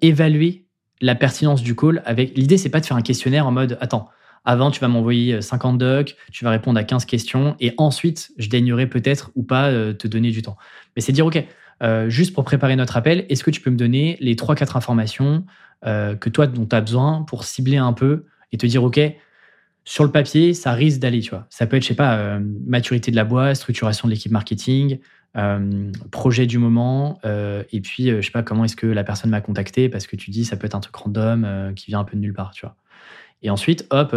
évaluer 0.00 0.66
la 1.00 1.14
pertinence 1.14 1.62
du 1.62 1.76
call. 1.76 2.02
Avec 2.04 2.36
L'idée, 2.36 2.58
c'est 2.58 2.70
pas 2.70 2.80
de 2.80 2.86
faire 2.86 2.96
un 2.96 3.02
questionnaire 3.02 3.46
en 3.46 3.52
mode 3.52 3.78
Attends, 3.80 4.08
avant, 4.44 4.70
tu 4.70 4.80
vas 4.80 4.88
m'envoyer 4.88 5.40
50 5.40 5.78
docs, 5.78 6.16
tu 6.32 6.44
vas 6.44 6.50
répondre 6.50 6.78
à 6.78 6.84
15 6.84 7.04
questions 7.04 7.56
et 7.60 7.74
ensuite, 7.78 8.32
je 8.38 8.48
daignerai 8.48 8.88
peut-être 8.88 9.30
ou 9.36 9.44
pas 9.44 9.70
te 9.94 10.08
donner 10.08 10.32
du 10.32 10.42
temps. 10.42 10.56
Mais 10.96 11.02
c'est 11.02 11.12
dire 11.12 11.26
Ok, 11.26 11.44
euh, 11.82 12.08
juste 12.08 12.34
pour 12.34 12.44
préparer 12.44 12.76
notre 12.76 12.96
appel, 12.96 13.26
est-ce 13.28 13.44
que 13.44 13.50
tu 13.50 13.60
peux 13.60 13.70
me 13.70 13.76
donner 13.76 14.16
les 14.20 14.34
3-4 14.34 14.76
informations 14.76 15.44
euh, 15.84 16.16
que 16.16 16.30
toi, 16.30 16.46
dont 16.46 16.66
tu 16.66 16.74
as 16.74 16.80
besoin 16.80 17.22
pour 17.22 17.44
cibler 17.44 17.76
un 17.76 17.92
peu 17.92 18.24
et 18.52 18.56
te 18.56 18.66
dire, 18.66 18.82
OK, 18.82 18.98
sur 19.84 20.04
le 20.04 20.10
papier, 20.10 20.54
ça 20.54 20.72
risque 20.72 21.00
d'aller, 21.00 21.20
tu 21.20 21.30
vois. 21.30 21.46
Ça 21.50 21.66
peut 21.66 21.76
être, 21.76 21.82
je 21.82 21.88
sais 21.88 21.94
pas, 21.94 22.16
euh, 22.16 22.40
maturité 22.66 23.10
de 23.10 23.16
la 23.16 23.24
boîte, 23.24 23.56
structuration 23.56 24.08
de 24.08 24.12
l'équipe 24.14 24.32
marketing, 24.32 24.98
projet 26.10 26.46
du 26.46 26.56
moment, 26.56 27.20
et 27.22 27.80
puis, 27.82 28.06
je 28.08 28.22
sais 28.22 28.30
pas, 28.30 28.42
comment 28.42 28.64
est-ce 28.64 28.74
que 28.74 28.86
la 28.86 29.04
personne 29.04 29.28
m'a 29.28 29.42
contacté, 29.42 29.90
parce 29.90 30.06
que 30.06 30.16
tu 30.16 30.30
dis, 30.30 30.46
ça 30.46 30.56
peut 30.56 30.64
être 30.64 30.74
un 30.74 30.80
truc 30.80 30.96
random 30.96 31.74
qui 31.76 31.88
vient 31.88 32.00
un 32.00 32.04
peu 32.04 32.16
de 32.16 32.22
nulle 32.22 32.32
part, 32.32 32.52
tu 32.52 32.64
vois. 32.64 32.74
Et 33.42 33.50
ensuite, 33.50 33.86
hop, 33.90 34.16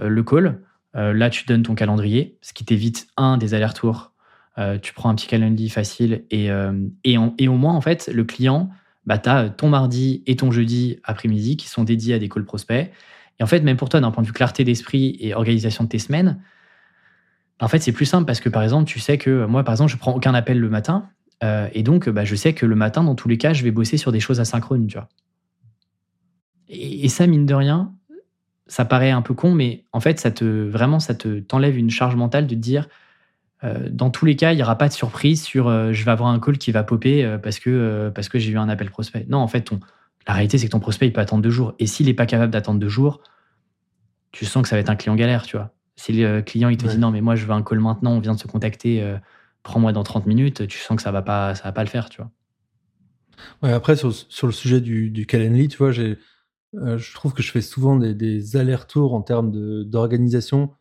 le 0.00 0.22
call. 0.22 0.60
Là, 0.94 1.30
tu 1.30 1.46
donnes 1.46 1.64
ton 1.64 1.74
calendrier, 1.74 2.38
ce 2.42 2.52
qui 2.52 2.64
t'évite, 2.64 3.08
un, 3.16 3.38
des 3.38 3.54
allers-retours. 3.54 4.11
Euh, 4.58 4.78
tu 4.78 4.92
prends 4.92 5.08
un 5.08 5.14
petit 5.14 5.26
calendrier 5.26 5.68
facile, 5.70 6.24
et, 6.30 6.50
euh, 6.50 6.72
et, 7.04 7.16
en- 7.16 7.34
au 7.40 7.56
moins, 7.56 7.74
en 7.74 7.80
fait, 7.80 8.10
le 8.12 8.24
client, 8.24 8.70
bah, 9.06 9.18
tu 9.18 9.28
as 9.28 9.48
ton 9.48 9.68
mardi 9.68 10.22
et 10.26 10.36
ton 10.36 10.50
jeudi 10.50 10.98
après-midi 11.04 11.56
qui 11.56 11.68
sont 11.68 11.84
dédiés 11.84 12.14
à 12.14 12.18
des 12.18 12.28
calls 12.28 12.44
prospects. 12.44 12.90
Et 13.40 13.42
en 13.42 13.46
fait, 13.46 13.60
même 13.60 13.76
pour 13.76 13.88
toi, 13.88 14.00
d'un 14.00 14.10
point 14.10 14.22
de 14.22 14.26
vue 14.26 14.34
clarté 14.34 14.62
d'esprit 14.64 15.16
et 15.20 15.34
organisation 15.34 15.84
de 15.84 15.88
tes 15.88 15.98
semaines, 15.98 16.38
en 17.60 17.68
fait, 17.68 17.78
c'est 17.78 17.92
plus 17.92 18.06
simple 18.06 18.26
parce 18.26 18.40
que, 18.40 18.48
par 18.48 18.62
exemple, 18.62 18.86
tu 18.86 18.98
sais 19.00 19.18
que 19.18 19.46
moi, 19.46 19.64
par 19.64 19.74
exemple, 19.74 19.90
je 19.90 19.96
prends 19.96 20.12
aucun 20.12 20.34
appel 20.34 20.58
le 20.58 20.68
matin. 20.68 21.08
euh, 21.44 21.68
et 21.72 21.82
donc, 21.82 22.08
bah, 22.08 22.24
je 22.24 22.34
sais 22.36 22.52
que 22.52 22.66
le 22.66 22.76
matin, 22.76 23.02
dans 23.04 23.14
tous 23.14 23.28
les 23.28 23.38
cas, 23.38 23.52
je 23.52 23.64
vais 23.64 23.70
bosser 23.70 23.96
sur 23.96 24.12
des 24.12 24.20
choses 24.20 24.38
asynchrones, 24.40 24.86
tu 24.86 24.96
vois. 24.96 25.08
Et, 26.68 27.08
ça, 27.08 27.26
mine 27.26 27.46
de 27.46 27.54
rien, 27.54 27.92
ça 28.66 28.84
paraît 28.84 29.10
un 29.10 29.22
peu 29.22 29.34
con, 29.34 29.52
mais 29.52 29.84
en 29.92 30.00
fait, 30.00 30.20
ça 30.20 30.30
te 30.30 30.44
vraiment, 30.68 31.00
ça 31.00 31.14
te 31.14 31.40
t'enlève 31.40 31.76
une 31.76 31.90
charge 31.90 32.16
mentale 32.16 32.46
de 32.46 32.54
te 32.54 32.60
dire, 32.60 32.84
euh, 32.84 32.88
dans 33.90 34.10
tous 34.10 34.24
les 34.24 34.34
cas, 34.36 34.52
il 34.52 34.56
n'y 34.56 34.62
aura 34.62 34.76
pas 34.76 34.88
de 34.88 34.92
surprise 34.92 35.42
sur 35.42 35.68
euh, 35.68 35.92
je 35.92 36.04
vais 36.04 36.10
avoir 36.10 36.30
un 36.30 36.40
call 36.40 36.58
qui 36.58 36.72
va 36.72 36.82
popper 36.82 37.24
euh, 37.24 37.38
parce 37.38 37.58
que, 37.60 37.70
euh, 37.70 38.10
parce 38.10 38.28
que 38.28 38.38
j'ai 38.38 38.50
eu 38.50 38.58
un 38.58 38.68
appel 38.68 38.90
prospect. 38.90 39.24
Non, 39.28 39.38
en 39.38 39.46
fait, 39.48 39.62
ton, 39.62 39.78
la 40.26 40.34
réalité, 40.34 40.58
c'est 40.58 40.66
que 40.66 40.72
ton 40.72 40.80
prospect, 40.80 41.06
il 41.06 41.12
peut 41.12 41.20
attendre 41.20 41.42
deux 41.42 41.50
jours. 41.50 41.74
Et 41.78 41.86
s'il 41.86 42.06
n'est 42.06 42.14
pas 42.14 42.26
capable 42.26 42.52
d'attendre 42.52 42.80
deux 42.80 42.88
jours, 42.88 43.20
tu 44.32 44.44
sens 44.46 44.62
que 44.62 44.68
ça 44.68 44.76
va 44.76 44.80
être 44.80 44.90
un 44.90 44.96
client 44.96 45.14
galère, 45.14 45.42
tu 45.42 45.56
vois. 45.56 45.72
Si 45.96 46.12
le 46.12 46.40
client, 46.40 46.70
il 46.70 46.76
te 46.76 46.86
Ouais. 46.86 46.92
dit 46.94 46.98
non, 46.98 47.10
mais 47.10 47.20
moi, 47.20 47.36
je 47.36 47.44
veux 47.44 47.52
un 47.52 47.62
call 47.62 47.78
maintenant, 47.78 48.12
on 48.12 48.20
vient 48.20 48.34
de 48.34 48.40
se 48.40 48.48
contacter, 48.48 49.02
euh, 49.02 49.16
prends-moi 49.62 49.92
dans 49.92 50.02
30 50.02 50.26
minutes, 50.26 50.66
tu 50.66 50.78
sens 50.78 50.96
que 50.96 51.02
ça 51.02 51.12
va 51.12 51.22
pas, 51.22 51.54
ça 51.54 51.64
va 51.64 51.72
pas 51.72 51.84
le 51.84 51.88
faire, 51.90 52.08
tu 52.08 52.20
vois. 52.20 52.30
Ouais, 53.62 53.72
après, 53.72 53.94
sur, 53.96 54.12
sur 54.12 54.46
le 54.46 54.52
sujet 54.52 54.80
du, 54.80 55.10
du 55.10 55.26
Calendly, 55.26 55.68
tu 55.68 55.78
vois, 55.78 55.92
j'ai, 55.92 56.18
euh, 56.76 56.96
je 56.98 57.14
trouve 57.14 57.32
que 57.34 57.42
je 57.42 57.50
fais 57.52 57.60
souvent 57.60 57.96
des, 57.96 58.14
des 58.14 58.56
allers-retours 58.56 59.14
en 59.14 59.22
termes 59.22 59.52
d'organisation 59.84 60.72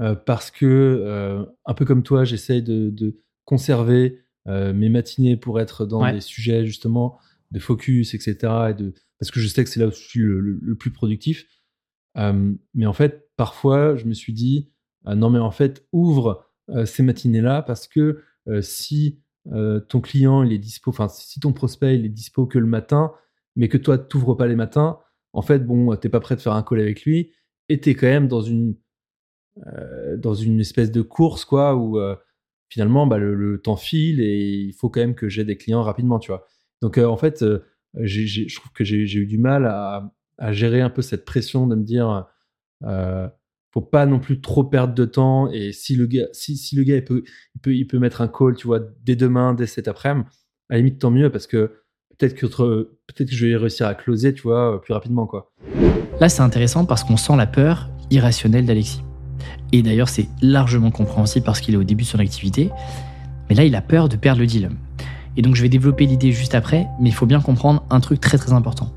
euh, 0.00 0.14
parce 0.14 0.50
que, 0.50 0.66
euh, 0.66 1.44
un 1.66 1.74
peu 1.74 1.84
comme 1.84 2.02
toi, 2.02 2.24
j'essaye 2.24 2.62
de, 2.62 2.90
de 2.90 3.16
conserver 3.44 4.20
euh, 4.48 4.72
mes 4.72 4.88
matinées 4.88 5.36
pour 5.36 5.60
être 5.60 5.84
dans 5.86 6.02
Ouais. 6.02 6.12
des 6.12 6.20
sujets 6.20 6.64
justement 6.66 7.18
de 7.50 7.58
focus, 7.58 8.14
etc. 8.14 8.70
Et 8.70 8.74
de, 8.74 8.94
parce 9.18 9.30
que 9.30 9.40
je 9.40 9.48
sais 9.48 9.62
que 9.64 9.70
c'est 9.70 9.80
là 9.80 9.86
où 9.88 9.90
je 9.90 9.96
suis 9.96 10.20
le, 10.20 10.40
le- 10.40 10.58
le 10.62 10.74
plus 10.74 10.90
productif. 10.90 11.46
Mais 12.16 12.86
en 12.86 12.92
fait, 12.92 13.28
parfois, 13.36 13.96
je 13.96 14.04
me 14.06 14.14
suis 14.14 14.32
dit, 14.32 14.70
ah 15.04 15.14
non, 15.14 15.30
mais 15.30 15.38
en 15.38 15.50
fait, 15.50 15.86
ouvre 15.92 16.46
ces 16.84 17.02
matinées-là 17.02 17.62
parce 17.62 17.88
que 17.88 18.22
si 18.60 19.20
euh, 19.52 19.80
ton 19.80 20.00
client 20.00 20.42
il 20.44 20.52
est 20.52 20.58
dispo, 20.58 20.90
enfin 20.90 21.08
si 21.08 21.40
ton 21.40 21.52
prospect 21.52 21.96
il 21.96 22.04
est 22.06 22.08
dispo 22.08 22.46
que 22.46 22.58
le 22.60 22.66
matin, 22.66 23.12
mais 23.56 23.68
que 23.68 23.76
toi 23.76 23.98
t'ouvres 23.98 24.36
pas 24.36 24.46
les 24.46 24.54
matins, 24.54 24.98
en 25.32 25.42
fait 25.42 25.66
bon 25.66 25.94
t'es 25.96 26.08
pas 26.08 26.20
prêt 26.20 26.36
de 26.36 26.40
faire 26.40 26.52
un 26.52 26.62
call 26.62 26.78
avec 26.80 27.02
lui 27.04 27.32
et 27.68 27.80
t'es 27.80 27.94
quand 27.94 28.06
même 28.06 28.28
dans 28.28 28.40
une 28.42 28.76
euh, 29.66 30.16
dans 30.16 30.34
une 30.34 30.60
espèce 30.60 30.90
de 30.90 31.02
course 31.02 31.44
quoi 31.44 31.76
où 31.76 31.98
euh, 31.98 32.16
finalement 32.68 33.06
bah, 33.06 33.18
le, 33.18 33.60
temps 33.60 33.76
file 33.76 34.20
et 34.20 34.38
il 34.38 34.72
faut 34.72 34.88
quand 34.88 35.00
même 35.00 35.14
que 35.14 35.28
j'ai 35.28 35.44
des 35.44 35.56
clients 35.56 35.82
rapidement 35.82 36.18
tu 36.18 36.30
vois. 36.30 36.46
Donc 36.80 36.98
euh, 36.98 37.06
en 37.06 37.16
fait 37.16 37.44
je 37.94 38.54
trouve 38.54 38.72
que 38.72 38.84
j'ai 38.84 38.96
eu 38.96 39.26
du 39.26 39.38
mal 39.38 39.66
à, 39.66 40.12
gérer 40.52 40.80
un 40.80 40.90
peu 40.90 41.02
cette 41.02 41.24
pression 41.24 41.66
de 41.66 41.76
me 41.76 41.84
dire 41.84 42.26
faut 43.72 43.80
pas 43.80 44.06
non 44.06 44.18
plus 44.18 44.40
trop 44.40 44.64
perdre 44.64 44.94
de 44.94 45.04
temps 45.04 45.50
et 45.50 45.72
si 45.72 45.94
le 45.94 46.06
gars 46.06 46.26
si, 46.32 46.74
le 46.74 46.82
gars 46.82 47.00
peut, 47.00 47.22
il 47.66 47.86
peut 47.86 47.96
peut 47.96 47.98
mettre 47.98 48.20
un 48.22 48.28
call 48.28 48.56
tu 48.56 48.66
vois 48.66 48.80
dès 49.04 49.16
demain 49.16 49.54
dès 49.54 49.66
cet 49.66 49.86
après-midi 49.86 50.26
à 50.68 50.74
la 50.74 50.78
limite 50.78 50.98
tant 50.98 51.10
mieux 51.10 51.30
parce 51.30 51.46
que 51.46 51.72
peut-être 52.18 52.34
que 52.34 52.46
peut-être 52.46 53.28
que 53.28 53.34
je 53.34 53.46
vais 53.46 53.56
réussir 53.56 53.86
à 53.86 53.94
closer 53.94 54.34
tu 54.34 54.42
vois 54.42 54.80
plus 54.80 54.94
rapidement 54.94 55.26
quoi 55.26 55.52
Là, 56.22 56.28
c'est 56.28 56.42
intéressant 56.42 56.84
parce 56.84 57.02
qu'on 57.02 57.16
sent 57.16 57.36
la 57.36 57.46
peur 57.46 57.90
irrationnelle 58.10 58.64
d'Alexis. 58.64 59.02
Et 59.72 59.82
d'ailleurs, 59.82 60.08
c'est 60.08 60.28
largement 60.40 60.90
compréhensible 60.90 61.44
parce 61.44 61.60
qu'il 61.60 61.74
est 61.74 61.78
au 61.78 61.84
début 61.84 62.04
de 62.04 62.08
son 62.08 62.18
activité. 62.18 62.70
Mais 63.48 63.54
là, 63.54 63.64
il 63.64 63.74
a 63.74 63.80
peur 63.80 64.08
de 64.08 64.16
perdre 64.16 64.40
le 64.40 64.46
deal. 64.46 64.70
Et 65.36 65.42
donc, 65.42 65.54
je 65.54 65.62
vais 65.62 65.68
développer 65.68 66.06
l'idée 66.06 66.32
juste 66.32 66.54
après, 66.54 66.86
mais 67.00 67.08
il 67.08 67.14
faut 67.14 67.26
bien 67.26 67.40
comprendre 67.40 67.84
un 67.90 68.00
truc 68.00 68.20
très 68.20 68.38
très 68.38 68.52
important. 68.52 68.92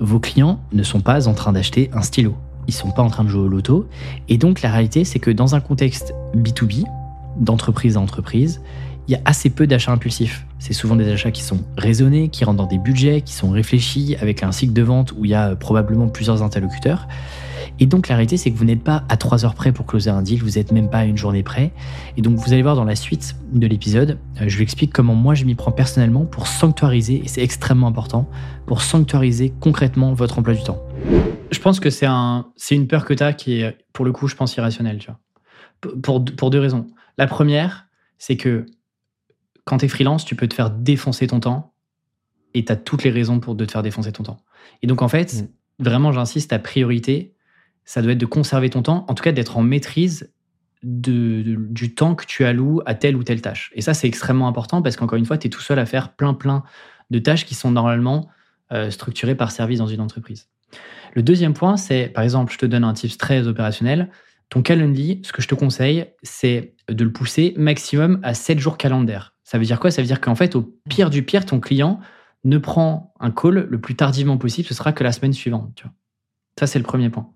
Vos 0.00 0.18
clients 0.18 0.60
ne 0.72 0.82
sont 0.82 1.00
pas 1.00 1.28
en 1.28 1.34
train 1.34 1.52
d'acheter 1.52 1.88
un 1.92 2.02
stylo. 2.02 2.34
Ils 2.66 2.74
sont 2.74 2.90
pas 2.90 3.02
en 3.02 3.10
train 3.10 3.24
de 3.24 3.28
jouer 3.28 3.42
au 3.42 3.48
loto. 3.48 3.88
Et 4.28 4.38
donc, 4.38 4.62
la 4.62 4.70
réalité, 4.70 5.04
c'est 5.04 5.18
que 5.18 5.30
dans 5.30 5.54
un 5.54 5.60
contexte 5.60 6.14
B2B, 6.36 6.84
d'entreprise 7.36 7.96
à 7.96 8.00
entreprise, 8.00 8.60
il 9.08 9.12
y 9.12 9.14
a 9.16 9.20
assez 9.24 9.50
peu 9.50 9.66
d'achats 9.66 9.92
impulsifs. 9.92 10.46
C'est 10.58 10.72
souvent 10.72 10.96
des 10.96 11.10
achats 11.10 11.30
qui 11.30 11.42
sont 11.42 11.60
raisonnés, 11.76 12.28
qui 12.28 12.44
rentrent 12.44 12.58
dans 12.58 12.68
des 12.68 12.78
budgets, 12.78 13.22
qui 13.22 13.32
sont 13.32 13.50
réfléchis, 13.50 14.16
avec 14.20 14.42
un 14.42 14.52
cycle 14.52 14.72
de 14.72 14.82
vente 14.82 15.12
où 15.12 15.24
il 15.24 15.30
y 15.30 15.34
a 15.34 15.56
probablement 15.56 16.08
plusieurs 16.08 16.42
interlocuteurs. 16.42 17.08
Et 17.78 17.86
donc 17.86 18.08
la 18.08 18.16
réalité, 18.16 18.36
c'est 18.36 18.50
que 18.50 18.56
vous 18.56 18.64
n'êtes 18.64 18.82
pas 18.82 19.04
à 19.08 19.16
3 19.16 19.44
heures 19.44 19.54
près 19.54 19.72
pour 19.72 19.86
closer 19.86 20.10
un 20.10 20.22
deal, 20.22 20.42
vous 20.42 20.58
n'êtes 20.58 20.72
même 20.72 20.90
pas 20.90 20.98
à 20.98 21.04
une 21.04 21.16
journée 21.16 21.42
près. 21.42 21.72
Et 22.16 22.22
donc 22.22 22.36
vous 22.36 22.52
allez 22.52 22.62
voir 22.62 22.76
dans 22.76 22.84
la 22.84 22.96
suite 22.96 23.36
de 23.52 23.66
l'épisode, 23.66 24.18
euh, 24.40 24.44
je 24.48 24.56
vous 24.56 24.62
explique 24.62 24.92
comment 24.92 25.14
moi 25.14 25.34
je 25.34 25.44
m'y 25.44 25.54
prends 25.54 25.72
personnellement 25.72 26.24
pour 26.24 26.46
sanctuariser, 26.46 27.22
et 27.24 27.28
c'est 27.28 27.42
extrêmement 27.42 27.86
important, 27.86 28.28
pour 28.66 28.82
sanctuariser 28.82 29.52
concrètement 29.60 30.12
votre 30.12 30.38
emploi 30.38 30.54
du 30.54 30.62
temps. 30.62 30.82
Je 31.50 31.58
pense 31.58 31.80
que 31.80 31.90
c'est 31.90 32.06
un, 32.06 32.46
c'est 32.56 32.74
une 32.74 32.88
peur 32.88 33.04
que 33.04 33.12
tu 33.12 33.22
as 33.22 33.34
qui 33.34 33.60
est, 33.60 33.76
pour 33.92 34.04
le 34.04 34.12
coup, 34.12 34.26
je 34.26 34.34
pense, 34.34 34.56
irrationnelle. 34.56 34.98
Tu 34.98 35.08
vois. 35.10 35.94
Pour, 36.02 36.24
pour 36.24 36.50
deux 36.50 36.60
raisons. 36.60 36.86
La 37.18 37.26
première, 37.26 37.86
c'est 38.18 38.36
que 38.36 38.64
quand 39.64 39.78
tu 39.78 39.84
es 39.84 39.88
freelance, 39.88 40.24
tu 40.24 40.34
peux 40.34 40.48
te 40.48 40.54
faire 40.54 40.70
défoncer 40.70 41.26
ton 41.26 41.40
temps 41.40 41.74
et 42.54 42.64
tu 42.64 42.72
as 42.72 42.76
toutes 42.76 43.04
les 43.04 43.10
raisons 43.10 43.38
pour 43.38 43.54
de 43.54 43.64
te 43.64 43.72
faire 43.72 43.82
défoncer 43.82 44.12
ton 44.12 44.22
temps. 44.22 44.40
Et 44.82 44.86
donc, 44.86 45.02
en 45.02 45.08
fait, 45.08 45.46
vraiment, 45.78 46.10
j'insiste, 46.10 46.50
ta 46.50 46.58
priorité, 46.58 47.31
ça 47.84 48.02
doit 48.02 48.12
être 48.12 48.18
de 48.18 48.26
conserver 48.26 48.70
ton 48.70 48.82
temps, 48.82 49.04
en 49.08 49.14
tout 49.14 49.22
cas 49.22 49.32
d'être 49.32 49.56
en 49.56 49.62
maîtrise 49.62 50.32
du 50.82 51.94
temps 51.94 52.14
que 52.14 52.26
tu 52.26 52.44
alloues 52.44 52.80
à 52.86 52.94
telle 52.94 53.16
ou 53.16 53.22
telle 53.22 53.40
tâche. 53.40 53.70
Et 53.74 53.82
ça, 53.82 53.94
c'est 53.94 54.08
extrêmement 54.08 54.48
important 54.48 54.82
parce 54.82 54.96
qu'encore 54.96 55.18
une 55.18 55.24
fois, 55.24 55.38
tu 55.38 55.46
es 55.46 55.50
tout 55.50 55.60
seul 55.60 55.78
à 55.78 55.86
faire 55.86 56.14
plein, 56.14 56.34
plein 56.34 56.64
de 57.10 57.18
tâches 57.18 57.44
qui 57.44 57.54
sont 57.54 57.70
normalement 57.70 58.28
euh, 58.72 58.90
structurées 58.90 59.36
par 59.36 59.52
service 59.52 59.78
dans 59.78 59.86
une 59.86 60.00
entreprise. 60.00 60.48
Le 61.14 61.22
deuxième 61.22 61.54
point, 61.54 61.76
c'est, 61.76 62.08
par 62.08 62.24
exemple, 62.24 62.52
je 62.52 62.58
te 62.58 62.66
donne 62.66 62.84
un 62.84 62.94
tips 62.94 63.18
très 63.18 63.46
opérationnel. 63.46 64.10
Ton 64.48 64.62
calendrier, 64.62 65.20
ce 65.24 65.32
que 65.32 65.42
je 65.42 65.48
te 65.48 65.54
conseille, 65.54 66.06
c'est 66.22 66.74
de 66.88 67.04
le 67.04 67.12
pousser 67.12 67.54
maximum 67.56 68.18
à 68.22 68.34
7 68.34 68.58
jours 68.58 68.76
calendaires. 68.76 69.34
Ça 69.44 69.58
veut 69.58 69.64
dire 69.64 69.78
quoi? 69.78 69.90
Ça 69.90 70.02
veut 70.02 70.06
dire 70.06 70.20
qu'en 70.20 70.34
fait, 70.34 70.56
au 70.56 70.62
pire 70.88 71.10
du 71.10 71.22
pire, 71.22 71.46
ton 71.46 71.60
client 71.60 72.00
ne 72.44 72.58
prends 72.58 73.14
un 73.20 73.30
call 73.30 73.66
le 73.68 73.80
plus 73.80 73.94
tardivement 73.94 74.36
possible, 74.36 74.66
ce 74.66 74.74
sera 74.74 74.92
que 74.92 75.04
la 75.04 75.12
semaine 75.12 75.32
suivante. 75.32 75.84
Ça, 76.58 76.66
c'est 76.66 76.78
le 76.78 76.84
premier 76.84 77.08
point. 77.08 77.30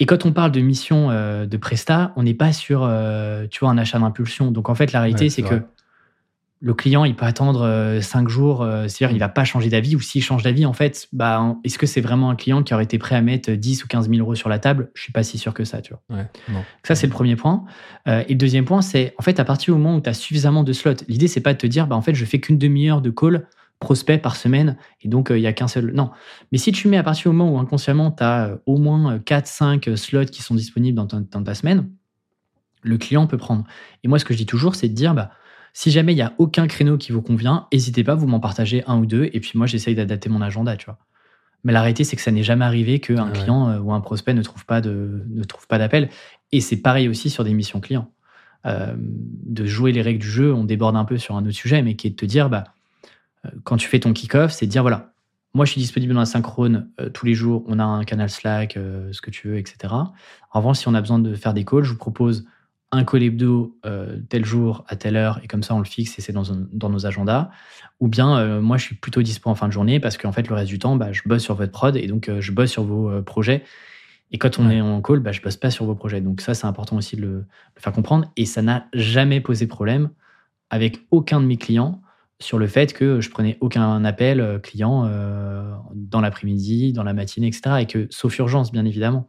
Et 0.00 0.06
quand 0.06 0.26
on 0.26 0.32
parle 0.32 0.52
de 0.52 0.60
mission 0.60 1.10
euh, 1.10 1.46
de 1.46 1.56
Presta, 1.56 2.12
on 2.16 2.22
n'est 2.22 2.34
pas 2.34 2.52
sur 2.52 2.84
euh, 2.84 3.46
tu 3.50 3.60
vois, 3.60 3.70
un 3.70 3.78
achat 3.78 3.98
d'impulsion. 3.98 4.50
Donc 4.50 4.68
en 4.68 4.74
fait, 4.74 4.92
la 4.92 5.00
réalité, 5.00 5.24
Ouais, 5.24 5.30
c'est 5.30 5.42
que 5.42 5.62
le 6.60 6.74
client, 6.74 7.04
il 7.04 7.14
peut 7.14 7.24
attendre 7.24 7.98
5 8.00 8.28
jours, 8.28 8.62
euh, 8.62 8.88
c'est-à-dire 8.88 9.14
il 9.14 9.20
va 9.20 9.28
pas 9.28 9.44
changer 9.44 9.68
d'avis, 9.68 9.94
ou 9.94 10.00
s'il 10.00 10.22
change 10.22 10.42
d'avis, 10.42 10.66
en 10.66 10.72
fait, 10.72 11.08
bah, 11.12 11.56
est-ce 11.62 11.78
que 11.78 11.86
c'est 11.86 12.00
vraiment 12.00 12.30
un 12.30 12.36
client 12.36 12.62
qui 12.62 12.74
aurait 12.74 12.84
été 12.84 12.98
prêt 12.98 13.14
à 13.14 13.20
mettre 13.20 13.52
10 13.52 13.84
ou 13.84 13.86
15 13.86 14.08
000 14.08 14.20
euros 14.20 14.34
sur 14.34 14.48
la 14.48 14.58
table? 14.58 14.90
Je 14.94 15.02
suis 15.02 15.12
pas 15.12 15.22
si 15.22 15.38
sûr 15.38 15.54
que 15.54 15.64
ça, 15.64 15.80
tu 15.82 15.92
vois. 15.92 16.18
Ouais, 16.18 16.26
non. 16.48 16.64
Ça, 16.82 16.94
c'est 16.94 17.06
le 17.06 17.12
premier 17.12 17.36
point. 17.36 17.64
Euh, 18.08 18.24
et 18.26 18.32
le 18.32 18.38
deuxième 18.38 18.64
point, 18.64 18.82
c'est 18.82 19.14
en 19.18 19.22
fait, 19.22 19.38
à 19.38 19.44
partir 19.44 19.74
du 19.74 19.80
moment 19.80 19.96
où 19.96 20.00
tu 20.00 20.08
as 20.10 20.14
suffisamment 20.14 20.64
de 20.64 20.72
slots, 20.72 21.04
l'idée, 21.06 21.28
c'est 21.28 21.40
pas 21.40 21.54
de 21.54 21.58
te 21.58 21.66
dire, 21.66 21.86
bah, 21.86 21.94
en 21.94 22.02
fait, 22.02 22.14
je 22.14 22.24
fais 22.24 22.40
qu'une 22.40 22.58
demi-heure 22.58 23.02
de 23.02 23.10
call 23.10 23.46
prospect 23.80 24.18
par 24.18 24.36
semaine 24.36 24.76
et 25.02 25.08
donc 25.08 25.30
euh, 25.30 25.38
il 25.38 25.42
y 25.42 25.46
a 25.46 25.52
qu'un 25.52 25.68
seul. 25.68 25.92
Non. 25.92 26.10
Mais 26.52 26.58
si 26.58 26.72
tu 26.72 26.88
mets 26.88 26.96
à 26.96 27.02
partir 27.02 27.30
du 27.30 27.36
moment 27.36 27.52
où 27.54 27.58
inconsciemment, 27.58 28.10
tu 28.10 28.22
as 28.24 28.58
au 28.66 28.78
moins 28.78 29.18
4-5 29.18 29.94
slots 29.96 30.24
qui 30.26 30.42
sont 30.42 30.54
disponibles 30.54 30.96
dans 30.96 31.06
ta, 31.06 31.20
dans 31.20 31.42
ta 31.42 31.54
semaine, 31.54 31.88
le 32.82 32.96
client 32.98 33.26
peut 33.26 33.38
prendre. 33.38 33.64
Et 34.04 34.08
moi, 34.08 34.18
ce 34.18 34.24
que 34.24 34.32
je 34.34 34.38
dis 34.38 34.46
toujours, 34.46 34.74
c'est 34.74 34.88
de 34.88 34.94
dire, 34.94 35.14
bah, 35.14 35.30
si 35.72 35.90
jamais 35.90 36.12
il 36.12 36.16
n'y 36.16 36.22
a 36.22 36.32
aucun 36.38 36.66
créneau 36.66 36.96
qui 36.96 37.12
vous 37.12 37.22
convient, 37.22 37.66
n'hésitez 37.72 38.02
pas, 38.04 38.14
vous 38.14 38.26
m'en 38.26 38.40
partagez 38.40 38.82
un 38.86 38.98
ou 38.98 39.06
deux, 39.06 39.28
et 39.32 39.40
puis 39.40 39.52
moi, 39.54 39.66
j'essaye 39.66 39.94
d'adapter 39.94 40.28
mon 40.28 40.40
agenda, 40.40 40.76
tu 40.76 40.86
vois. 40.86 40.98
Mais 41.64 41.72
la 41.72 41.80
réalité, 41.80 42.04
c'est 42.04 42.14
que 42.16 42.22
ça 42.22 42.30
n'est 42.30 42.44
jamais 42.44 42.64
arrivé 42.64 43.00
qu'un 43.00 43.26
Ouais. 43.26 43.32
client 43.32 43.68
euh, 43.68 43.78
ou 43.80 43.92
un 43.92 44.00
prospect 44.00 44.32
ne 44.32 44.42
trouve 44.42 44.64
pas 44.64 44.80
de, 44.80 45.24
ne 45.28 45.42
trouve 45.44 45.66
pas 45.66 45.78
d'appel. 45.78 46.08
Et 46.52 46.60
c'est 46.60 46.76
pareil 46.76 47.08
aussi 47.08 47.30
sur 47.30 47.42
des 47.44 47.52
missions 47.52 47.80
clients. 47.80 48.10
Euh, 48.66 48.94
de 48.96 49.66
jouer 49.66 49.92
les 49.92 50.02
règles 50.02 50.20
du 50.20 50.28
jeu, 50.30 50.54
on 50.54 50.64
déborde 50.64 50.96
un 50.96 51.04
peu 51.04 51.18
sur 51.18 51.36
un 51.36 51.42
autre 51.42 51.50
sujet, 51.50 51.82
mais 51.82 51.94
qui 51.96 52.06
est 52.06 52.10
de 52.10 52.16
te 52.16 52.26
dire, 52.26 52.48
bah, 52.48 52.64
euh, 52.64 52.70
quand 53.64 53.76
tu 53.76 53.88
fais 53.88 54.00
ton 54.00 54.12
kick-off, 54.12 54.52
c'est 54.52 54.66
de 54.66 54.70
dire, 54.70 54.82
voilà, 54.82 55.12
moi 55.54 55.64
je 55.64 55.72
suis 55.72 55.80
disponible 55.80 56.12
dans 56.14 56.20
la 56.20 56.26
synchrone 56.26 56.88
euh, 57.00 57.08
tous 57.10 57.26
les 57.26 57.34
jours, 57.34 57.64
on 57.66 57.78
a 57.78 57.84
un 57.84 58.04
canal 58.04 58.30
Slack, 58.30 58.76
euh, 58.76 59.08
ce 59.12 59.20
que 59.20 59.30
tu 59.30 59.48
veux, 59.48 59.58
etc. 59.58 59.92
En 60.52 60.60
revanche, 60.60 60.78
si 60.78 60.88
on 60.88 60.94
a 60.94 61.00
besoin 61.00 61.18
de 61.18 61.34
faire 61.34 61.54
des 61.54 61.64
calls, 61.64 61.84
je 61.84 61.92
vous 61.92 61.98
propose 61.98 62.46
un 62.90 63.04
call 63.04 63.22
hebdo 63.22 63.76
euh, 63.84 64.18
tel 64.30 64.44
jour 64.46 64.84
à 64.88 64.96
telle 64.96 65.16
heure, 65.16 65.40
et 65.42 65.46
comme 65.46 65.62
ça 65.62 65.74
on 65.74 65.78
le 65.78 65.84
fixe 65.84 66.18
et 66.18 66.22
c'est 66.22 66.32
dans, 66.32 66.44
nos 66.88 67.06
agendas. 67.06 67.50
Ou 68.00 68.08
bien, 68.08 68.38
euh, 68.38 68.60
moi 68.60 68.76
je 68.78 68.84
suis 68.84 68.94
plutôt 68.94 69.20
dispo 69.22 69.50
en 69.50 69.54
fin 69.54 69.66
de 69.68 69.72
journée 69.72 70.00
parce 70.00 70.16
qu'en 70.16 70.32
fait 70.32 70.48
le 70.48 70.54
reste 70.54 70.68
du 70.68 70.78
temps, 70.78 70.96
bah, 70.96 71.12
je 71.12 71.20
bosse 71.26 71.42
sur 71.42 71.54
votre 71.54 71.72
prod 71.72 71.96
et 71.96 72.06
donc 72.06 72.28
euh, 72.28 72.40
je 72.40 72.52
bosse 72.52 72.70
sur 72.70 72.84
vos 72.84 73.10
euh, 73.10 73.22
projets. 73.22 73.64
Et 74.30 74.38
quand 74.38 74.58
on 74.58 74.66
Ouais. 74.68 74.76
est 74.76 74.80
en 74.80 75.00
call, 75.02 75.20
bah, 75.20 75.32
je 75.32 75.40
bosse 75.42 75.56
pas 75.56 75.70
sur 75.70 75.84
vos 75.86 75.94
projets. 75.94 76.20
Donc 76.20 76.40
ça, 76.40 76.54
c'est 76.54 76.66
important 76.66 76.96
aussi 76.96 77.16
de 77.16 77.22
le, 77.22 77.28
le 77.38 77.80
faire 77.80 77.92
comprendre. 77.92 78.30
Et 78.36 78.44
ça 78.46 78.62
n'a 78.62 78.86
jamais 78.92 79.40
posé 79.40 79.66
problème 79.66 80.10
avec 80.70 81.00
aucun 81.10 81.40
de 81.40 81.46
mes 81.46 81.56
clients 81.56 82.00
sur 82.40 82.58
le 82.58 82.66
fait 82.66 82.92
que 82.92 83.20
je 83.20 83.30
prenais 83.30 83.58
aucun 83.60 84.04
appel 84.04 84.40
euh, 84.40 84.58
client 84.58 85.04
euh, 85.06 85.74
dans 85.94 86.20
l'après-midi, 86.20 86.92
dans 86.92 87.02
la 87.02 87.12
matinée, 87.12 87.48
etc. 87.48 87.76
Et 87.80 87.86
que, 87.86 88.06
sauf 88.10 88.38
urgence, 88.38 88.72
bien 88.72 88.84
évidemment. 88.84 89.26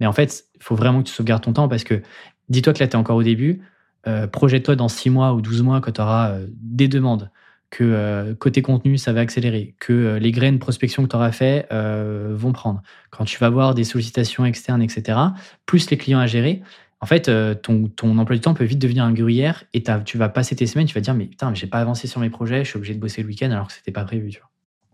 Mais 0.00 0.06
en 0.06 0.12
fait, 0.12 0.44
il 0.54 0.62
faut 0.62 0.76
vraiment 0.76 1.02
que 1.02 1.08
tu 1.08 1.14
sauvegardes 1.14 1.42
ton 1.42 1.52
temps 1.52 1.68
parce 1.68 1.84
que 1.84 2.02
dis-toi 2.48 2.72
que 2.72 2.80
là, 2.80 2.88
tu 2.88 2.92
es 2.92 2.96
encore 2.96 3.16
au 3.16 3.22
début. 3.22 3.62
Euh, 4.06 4.26
Projette-toi 4.26 4.76
dans 4.76 4.88
6 4.88 5.10
mois 5.10 5.34
ou 5.34 5.40
12 5.40 5.62
mois 5.62 5.80
quand 5.80 5.92
tu 5.92 6.00
auras 6.00 6.38
des 6.60 6.88
demandes, 6.88 7.30
que 7.70 7.84
euh, 7.84 8.34
côté 8.34 8.62
contenu, 8.62 8.96
ça 8.96 9.12
va 9.12 9.20
accélérer, 9.20 9.74
que 9.80 9.92
euh, 9.92 10.18
les 10.18 10.30
graines 10.30 10.58
prospection 10.58 11.02
que 11.02 11.08
tu 11.08 11.16
auras 11.16 11.32
fait 11.32 11.66
euh, 11.72 12.32
vont 12.34 12.52
prendre. 12.52 12.82
Quand 13.10 13.24
tu 13.24 13.38
vas 13.38 13.46
avoir 13.46 13.74
des 13.74 13.84
sollicitations 13.84 14.44
externes, 14.44 14.82
etc., 14.82 15.18
plus 15.66 15.90
les 15.90 15.96
clients 15.96 16.20
à 16.20 16.26
gérer, 16.26 16.62
en 17.00 17.06
fait, 17.06 17.28
euh, 17.28 17.54
ton, 17.54 17.88
ton 17.88 18.16
emploi 18.18 18.36
du 18.36 18.40
temps 18.40 18.54
peut 18.54 18.64
vite 18.64 18.78
devenir 18.78 19.04
un 19.04 19.12
gruyère 19.12 19.64
et 19.74 19.82
tu 20.04 20.16
vas 20.16 20.28
passer 20.28 20.56
tes 20.56 20.66
semaines, 20.66 20.86
tu 20.86 20.94
vas 20.94 21.00
dire, 21.00 21.14
mais 21.14 21.26
putain, 21.26 21.50
mais 21.50 21.56
j'ai 21.56 21.66
pas 21.66 21.78
avancé 21.80 22.06
sur 22.06 22.20
mes 22.20 22.30
projets, 22.30 22.64
je 22.64 22.70
suis 22.70 22.78
obligé 22.78 22.94
de 22.94 23.00
bosser 23.00 23.22
le 23.22 23.28
week-end 23.28 23.50
alors 23.50 23.68
que 23.68 23.74
c'était 23.74 23.92
pas 23.92 24.04
prévu. 24.04 24.40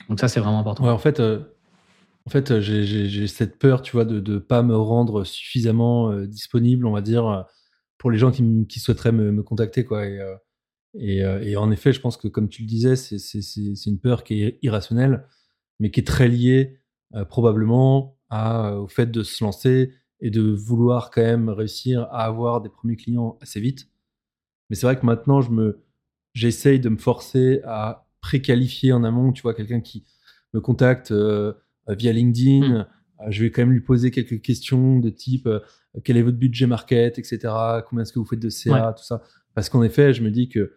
Donc 0.09 0.19
ça, 0.19 0.27
c'est 0.29 0.41
vraiment 0.41 0.59
important. 0.59 0.85
Ouais, 0.85 0.91
en 0.91 0.99
fait, 0.99 1.21
euh, 1.21 1.41
en 2.27 2.31
fait, 2.31 2.51
euh, 2.51 2.61
j'ai- 2.61 3.27
cette 3.29 3.59
peur, 3.59 3.83
tu 3.83 3.93
vois, 3.93 4.05
de 4.05 4.21
ne 4.33 4.39
pas 4.39 4.63
me 4.63 4.77
rendre 4.77 5.23
suffisamment 5.25 6.13
disponible, 6.25 6.87
on 6.87 6.93
va 6.93 7.03
dire, 7.03 7.47
pour 7.99 8.11
les 8.11 8.19
gens 8.19 8.33
qui, 8.33 8.67
qui 8.69 8.81
souhaiteraient 8.81 9.13
me, 9.13 9.31
me 9.31 9.43
contacter, 9.45 9.85
quoi. 9.85 10.05
Et, 10.99 11.19
et, 11.19 11.57
en 11.57 11.71
effet, 11.71 11.93
je 11.93 12.01
pense 12.01 12.17
que, 12.17 12.27
comme 12.29 12.49
tu 12.49 12.63
le 12.63 12.69
disais, 12.69 12.97
c'est- 12.97 13.87
une 13.87 14.01
peur 14.01 14.25
qui 14.25 14.43
est 14.43 14.59
irrationnelle, 14.63 15.25
mais 15.79 15.91
qui 15.91 16.01
est 16.01 16.07
très 16.07 16.29
liée 16.29 16.81
probablement 17.29 18.19
au 18.31 18.89
fait 18.89 19.11
de 19.11 19.23
se 19.23 19.45
lancer 19.45 19.93
et 20.23 20.31
de 20.31 20.41
vouloir 20.41 21.11
quand 21.11 21.21
même 21.21 21.51
réussir 21.51 22.05
à 22.05 22.25
avoir 22.25 22.63
des 22.63 22.69
premiers 22.71 22.97
clients 22.97 23.37
assez 23.43 23.61
vite. 23.61 23.89
Mais 24.71 24.77
c'est 24.77 24.87
vrai 24.87 24.99
que 24.99 25.05
maintenant, 25.05 25.43
je 25.43 25.51
me, 25.51 25.81
j'essaye 26.33 26.81
de 26.81 26.89
me 26.89 26.97
forcer 26.97 27.61
à 27.65 28.07
préqualifier 28.21 28.93
en 28.93 29.05
amont, 29.05 29.33
tu 29.33 29.43
vois, 29.43 29.53
quelqu'un 29.53 29.81
qui 29.81 30.05
me 30.55 30.61
contacte 30.61 31.11
euh, 31.11 31.53
via 31.89 32.13
LinkedIn. 32.13 32.69
Mm. 32.69 32.73
Euh, 32.73 32.85
je 33.31 33.43
vais 33.43 33.51
quand 33.51 33.63
même 33.63 33.73
lui 33.73 33.81
poser 33.81 34.11
quelques 34.11 34.41
questions 34.41 34.99
de 34.99 35.11
type 35.11 35.47
euh, 35.47 35.61
quel 36.05 36.17
est 36.17 36.23
votre 36.23 36.39
budget 36.39 36.67
market, 36.67 37.19
etc. 37.19 37.39
Combien 37.89 38.03
est-ce 38.03 38.13
que 38.13 38.19
vous 38.19 38.25
faites 38.25 38.41
de 38.41 38.49
CA, 38.49 38.95
tout 38.97 39.05
ça. 39.05 39.23
Parce 39.55 39.69
qu'en 39.69 39.83
effet, 39.83 40.15
je 40.15 40.23
me 40.23 40.31
dis 40.31 40.49
que 40.49 40.73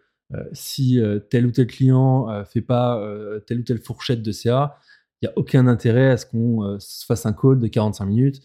si 0.52 1.00
tel 1.30 1.46
ou 1.46 1.52
tel 1.52 1.68
client 1.68 2.28
euh, 2.28 2.44
fait 2.44 2.60
pas 2.60 3.00
telle 3.46 3.60
ou 3.60 3.62
telle 3.62 3.78
fourchette 3.78 4.22
de 4.22 4.32
CA, 4.32 4.76
il 5.22 5.26
n'y 5.26 5.32
a 5.32 5.38
aucun 5.38 5.66
intérêt 5.66 6.10
à 6.10 6.16
ce 6.18 6.26
qu'on 6.26 6.78
se 6.78 7.06
fasse 7.06 7.24
un 7.24 7.32
call 7.32 7.58
de 7.58 7.66
45 7.66 8.04
minutes. 8.04 8.42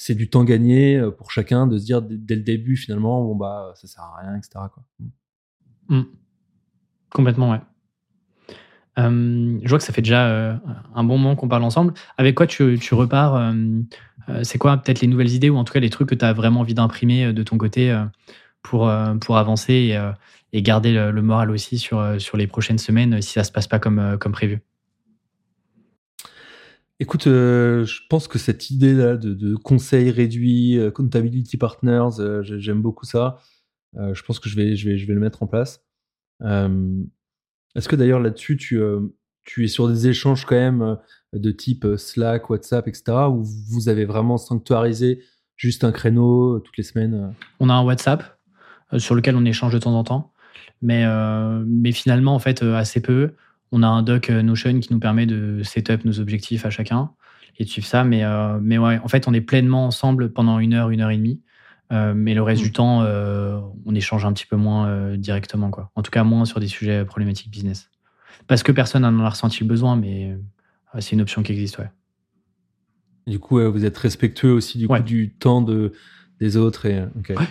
C'est 0.00 0.14
du 0.14 0.30
temps 0.30 0.44
gagné 0.44 0.96
euh, 0.96 1.10
pour 1.10 1.32
chacun 1.32 1.66
de 1.66 1.76
se 1.76 1.84
dire 1.84 2.00
dès, 2.00 2.36
le 2.36 2.42
début 2.42 2.76
finalement 2.76 3.22
bon 3.24 3.34
bah 3.34 3.72
ça 3.74 3.88
sert 3.88 4.04
à 4.04 4.20
rien 4.20 4.36
etc 4.36 4.50
quoi. 4.72 4.84
Mm. 5.88 6.02
Complètement, 7.10 7.50
ouais. 7.50 7.60
Je 8.96 9.68
vois 9.68 9.78
que 9.78 9.84
ça 9.84 9.92
fait 9.92 10.02
déjà 10.02 10.26
euh, 10.26 10.56
un 10.94 11.04
bon 11.04 11.18
moment 11.18 11.36
qu'on 11.36 11.48
parle 11.48 11.62
ensemble. 11.62 11.94
Avec 12.16 12.34
quoi 12.34 12.46
tu, 12.46 12.76
repars 12.92 13.36
euh, 13.36 14.42
C'est 14.42 14.58
quoi 14.58 14.76
peut-être 14.76 15.00
les 15.00 15.08
nouvelles 15.08 15.32
idées 15.32 15.50
ou 15.50 15.56
en 15.56 15.64
tout 15.64 15.72
cas 15.72 15.80
les 15.80 15.88
trucs 15.88 16.08
que 16.08 16.14
tu 16.14 16.24
as 16.24 16.32
vraiment 16.32 16.60
envie 16.60 16.74
d'imprimer 16.74 17.32
de 17.32 17.42
ton 17.42 17.58
côté 17.58 17.96
pour, 18.62 18.90
avancer 18.90 19.96
et, 20.52 20.62
garder 20.62 20.92
le, 20.92 21.22
moral 21.22 21.50
aussi 21.50 21.78
sur, 21.78 22.02
les 22.34 22.46
prochaines 22.46 22.78
semaines 22.78 23.22
si 23.22 23.32
ça 23.32 23.44
se 23.44 23.52
passe 23.52 23.68
pas 23.68 23.78
comme 23.78 24.18
prévu? 24.32 24.60
Écoute, 27.00 27.28
euh, 27.28 27.84
je 27.84 28.00
pense 28.10 28.26
que 28.26 28.38
cette 28.38 28.70
idée 28.70 28.92
là 28.92 29.16
de, 29.16 29.32
de 29.32 29.54
conseil 29.54 30.10
réduit, 30.10 30.76
euh, 30.78 30.90
partners, 31.56 32.18
euh, 32.18 32.42
j'ai- 32.42 32.58
j'aime 32.58 32.82
beaucoup 32.82 33.04
ça. 33.04 33.38
Euh, 33.96 34.14
je 34.14 34.22
pense 34.24 34.40
que 34.40 34.48
je 34.48 34.56
vais, 34.56 34.74
le 35.14 35.20
mettre 35.20 35.42
en 35.42 35.46
place. 35.46 35.84
Est-ce 36.42 37.88
que 37.88 37.94
d'ailleurs 37.94 38.18
là-dessus, 38.18 38.56
tu, 38.56 38.80
es 39.58 39.68
sur 39.68 39.88
des 39.88 40.08
échanges 40.08 40.44
quand 40.44 40.56
même 40.56 40.98
de 41.32 41.50
type 41.52 41.86
Slack, 41.96 42.50
WhatsApp, 42.50 42.88
etc., 42.88 43.28
où 43.30 43.44
vous 43.44 43.88
avez 43.88 44.04
vraiment 44.04 44.36
sanctuarisé 44.36 45.22
juste 45.56 45.84
un 45.84 45.92
créneau 45.92 46.58
toutes 46.58 46.76
les 46.76 46.82
semaines 46.82 47.34
On 47.60 47.68
a 47.68 47.74
un 47.74 47.84
WhatsApp 47.84 48.38
sur 48.96 49.14
lequel 49.14 49.36
on 49.36 49.44
échange 49.44 49.72
de 49.72 49.78
temps 49.78 49.94
en 49.94 50.02
temps, 50.02 50.32
mais, 50.82 51.04
finalement, 51.92 52.34
en 52.34 52.40
fait, 52.40 52.62
assez 52.62 53.00
peu. 53.00 53.34
On 53.72 53.82
a 53.82 53.86
un 53.86 54.02
doc 54.02 54.30
euh, 54.30 54.42
Notion 54.42 54.80
qui 54.80 54.92
nous 54.92 55.00
permet 55.00 55.26
de 55.26 55.62
setup 55.62 56.04
nos 56.04 56.20
objectifs 56.20 56.64
à 56.64 56.70
chacun 56.70 57.10
et 57.58 57.64
de 57.64 57.68
suivre 57.68 57.86
ça. 57.86 58.04
Mais, 58.04 58.24
euh, 58.24 58.58
mais 58.62 58.78
ouais, 58.78 58.98
en 59.02 59.08
fait, 59.08 59.28
on 59.28 59.34
est 59.34 59.40
pleinement 59.40 59.86
ensemble 59.86 60.32
pendant 60.32 60.58
une 60.58 60.74
heure, 60.74 60.90
une 60.90 61.00
heure 61.00 61.10
et 61.10 61.16
demie. 61.16 61.40
Euh, 61.90 62.12
mais 62.14 62.34
le 62.34 62.42
reste 62.42 62.62
du 62.62 62.72
temps, 62.72 63.02
euh, 63.02 63.58
on 63.86 63.94
échange 63.94 64.24
un 64.24 64.32
petit 64.32 64.46
peu 64.46 64.56
moins 64.56 65.16
directement. 65.16 65.70
Quoi. 65.70 65.90
En 65.94 66.02
tout 66.02 66.10
cas, 66.10 66.24
moins 66.24 66.44
sur 66.44 66.60
des 66.60 66.68
sujets 66.68 67.04
problématiques 67.04 67.50
business. 67.50 67.90
Parce 68.46 68.62
que 68.62 68.72
personne 68.72 69.02
n'en 69.02 69.24
a 69.24 69.30
ressenti 69.30 69.60
le 69.60 69.68
besoin, 69.68 69.96
mais 69.96 70.36
c'est 71.00 71.12
une 71.12 71.20
option 71.20 71.42
qui 71.42 71.52
existe. 71.52 71.78
Ouais. 71.78 71.90
Du 73.26 73.38
coup, 73.38 73.60
vous 73.60 73.84
êtes 73.84 73.96
respectueux 73.98 74.52
aussi 74.52 74.78
du, 74.78 74.86
coup, 74.86 74.94
Ouais. 74.94 75.02
du 75.02 75.34
temps 75.34 75.60
de, 75.60 75.92
des 76.40 76.56
autres. 76.56 76.86
Et, 76.86 77.02
ok. 77.02 77.32
Ouais. 77.36 77.46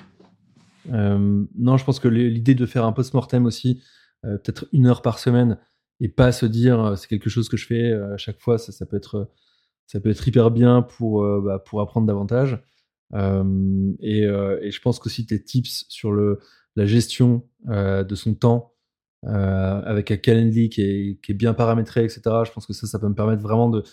Non, 1.58 1.78
je 1.78 1.84
pense 1.84 2.00
que 2.00 2.08
l'idée 2.08 2.56
de 2.56 2.66
faire 2.66 2.86
un 2.86 2.94
post-mortem 2.94 3.46
aussi, 3.46 3.82
peut-être 4.22 4.68
une 4.72 4.86
heure 4.88 5.02
par 5.02 5.20
semaine, 5.20 5.58
et 6.00 6.10
pas 6.10 6.32
se 6.32 6.46
dire 6.46 6.84
euh, 6.84 6.96
c'est 6.96 7.08
quelque 7.08 7.30
chose 7.30 7.50
que 7.50 7.58
je 7.58 7.66
fais 7.66 7.92
euh, 7.92 8.14
à 8.14 8.18
chaque 8.18 8.40
fois, 8.40 8.58
ça, 8.58 8.72
ça, 8.72 8.86
peut, 8.86 8.98
être, 8.98 9.30
ça 9.88 10.00
peut 10.00 10.10
être 10.10 10.28
hyper 10.28 10.52
bien 10.52 10.82
pour, 10.82 11.24
euh, 11.24 11.42
bah, 11.44 11.60
pour 11.60 11.82
apprendre 11.82 12.08
davantage. 12.08 12.60
Euh, 13.14 13.94
et, 14.02 14.26
euh, 14.26 14.60
et 14.62 14.72
je 14.72 14.82
pense 14.82 15.00
qu'aussi 15.00 15.26
tes 15.26 15.42
tips 15.44 15.86
sur 15.90 16.12
le, 16.12 16.40
la 16.76 16.86
gestion 16.86 17.48
euh, 17.70 18.04
de 18.04 18.16
son 18.16 18.36
temps 18.36 18.74
euh, 19.26 19.82
avec 19.84 20.12
un 20.12 20.18
calendrier 20.18 20.70
qui 20.70 20.82
est, 20.82 21.20
qui 21.24 21.32
est 21.32 21.36
bien 21.36 21.54
paramétré, 21.54 22.04
etc. 22.04 22.22
Je 22.46 22.52
pense 22.52 22.68
que 22.68 22.74
ça, 22.74 22.86
ça 22.86 23.00
peut 23.00 23.08
me 23.08 23.16
permettre 23.16 23.42
vraiment 23.42 23.70
de, 23.70 23.84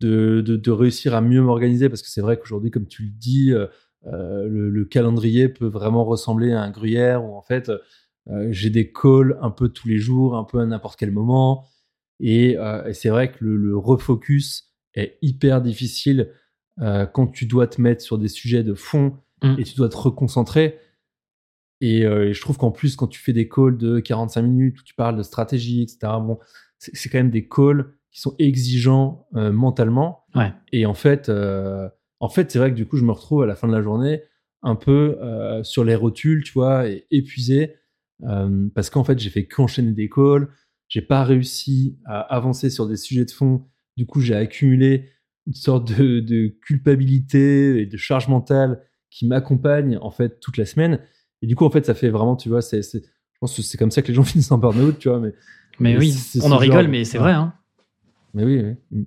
de, 0.00 0.40
de, 0.42 0.70
réussir 0.70 1.14
à 1.14 1.20
mieux 1.20 1.42
m'organiser 1.42 1.88
parce 1.88 2.02
que 2.02 2.08
c'est 2.08 2.20
vrai 2.20 2.38
qu'aujourd'hui, 2.38 2.70
comme 2.70 2.86
tu 2.86 3.02
le 3.04 3.10
dis, 3.10 3.52
euh, 3.52 3.66
euh, 4.06 4.46
le, 4.46 4.70
le 4.70 4.84
calendrier 4.84 5.48
peut 5.48 5.66
vraiment 5.66 6.04
ressembler 6.04 6.52
à 6.52 6.62
un 6.62 6.70
gruyère 6.70 7.24
où 7.24 7.34
en 7.34 7.42
fait 7.42 7.72
euh, 8.30 8.48
j'ai 8.50 8.70
des 8.70 8.92
calls 8.92 9.38
un 9.40 9.50
peu 9.50 9.68
tous 9.68 9.88
les 9.88 9.98
jours, 9.98 10.36
un 10.36 10.44
peu 10.44 10.58
à 10.60 10.66
n'importe 10.66 10.98
quel 10.98 11.10
moment. 11.10 11.66
Et, 12.18 12.56
euh, 12.56 12.86
et 12.86 12.94
c'est 12.94 13.08
vrai 13.08 13.30
que 13.30 13.44
le, 13.44 13.56
le 13.56 13.76
refocus 13.76 14.72
est 14.94 15.18
hyper 15.22 15.60
difficile 15.60 16.32
euh, 16.80 17.06
quand 17.06 17.26
tu 17.28 17.46
dois 17.46 17.66
te 17.66 17.80
mettre 17.80 18.02
sur 18.02 18.18
des 18.18 18.28
sujets 18.28 18.62
de 18.62 18.74
fond 18.74 19.16
Mm. 19.42 19.56
et 19.58 19.64
tu 19.64 19.74
dois 19.74 19.90
te 19.90 19.96
reconcentrer. 19.98 20.78
Et, 21.82 22.00
et 22.00 22.32
je 22.32 22.40
trouve 22.40 22.56
qu'en 22.56 22.70
plus, 22.70 22.96
quand 22.96 23.06
tu 23.06 23.20
fais 23.20 23.34
des 23.34 23.50
calls 23.50 23.76
de 23.76 24.00
45 24.00 24.40
minutes 24.40 24.80
où 24.80 24.82
tu 24.82 24.94
parles 24.94 25.14
de 25.14 25.22
stratégie, 25.22 25.82
etc., 25.82 25.98
bon, 26.22 26.38
c'est 26.78 27.10
quand 27.10 27.18
même 27.18 27.30
des 27.30 27.46
calls 27.46 27.92
qui 28.10 28.22
sont 28.22 28.34
exigeants 28.38 29.28
mentalement. 29.32 30.24
Ouais. 30.34 30.54
Et 30.72 30.86
en 30.86 30.94
fait, 30.94 31.28
en 31.28 32.28
fait, 32.30 32.50
c'est 32.50 32.58
vrai 32.58 32.70
que 32.70 32.76
du 32.76 32.86
coup, 32.86 32.96
je 32.96 33.04
me 33.04 33.12
retrouve 33.12 33.42
à 33.42 33.46
la 33.46 33.56
fin 33.56 33.68
de 33.68 33.74
la 33.74 33.82
journée 33.82 34.22
un 34.62 34.74
peu 34.74 35.18
sur 35.64 35.84
les 35.84 35.96
rotules, 35.96 36.44
tu 36.44 36.54
vois, 36.54 36.88
et 36.88 37.06
épuisé 37.10 37.74
euh, 38.24 38.68
parce 38.74 38.90
qu'en 38.90 39.04
fait, 39.04 39.18
j'ai 39.18 39.30
fait 39.30 39.46
qu'enchaîner 39.46 39.92
des 39.92 40.08
calls. 40.08 40.48
J'ai 40.88 41.02
pas 41.02 41.24
réussi 41.24 41.98
à 42.04 42.20
avancer 42.20 42.70
sur 42.70 42.86
des 42.86 42.96
sujets 42.96 43.24
de 43.24 43.30
fond. 43.30 43.66
Du 43.96 44.06
coup, 44.06 44.20
j'ai 44.20 44.34
accumulé 44.34 45.10
une 45.46 45.54
sorte 45.54 45.96
de, 45.96 46.20
de 46.20 46.48
culpabilité 46.62 47.80
et 47.80 47.86
de 47.86 47.96
charge 47.96 48.28
mentale 48.28 48.82
qui 49.10 49.26
m'accompagne 49.26 49.98
en 50.00 50.10
fait 50.10 50.40
toute 50.40 50.56
la 50.56 50.66
semaine. 50.66 51.00
Et 51.42 51.46
du 51.46 51.56
coup, 51.56 51.64
en 51.64 51.70
fait, 51.70 51.84
ça 51.86 51.94
fait 51.94 52.10
vraiment, 52.10 52.36
tu 52.36 52.48
vois, 52.48 52.62
c'est, 52.62 52.82
je 52.82 52.98
pense 53.40 53.56
que 53.56 53.62
c'est 53.62 53.78
comme 53.78 53.90
ça 53.90 54.02
que 54.02 54.08
les 54.08 54.14
gens 54.14 54.24
finissent 54.24 54.52
en 54.52 54.58
burn-out, 54.58 54.98
tu 54.98 55.08
vois. 55.08 55.20
Mais, 55.20 55.32
Mais 55.80 55.92
Mais 55.94 55.98
oui, 55.98 56.12
c'est 56.12 56.44
on 56.44 56.52
en 56.52 56.58
rigole, 56.58 56.88
mais 56.88 57.04
c'est 57.04 57.18
ouais. 57.18 57.24
vrai. 57.24 57.32
Hein. 57.32 57.54
mais 58.34 58.44
oui, 58.44 58.62
oui. 58.92 59.06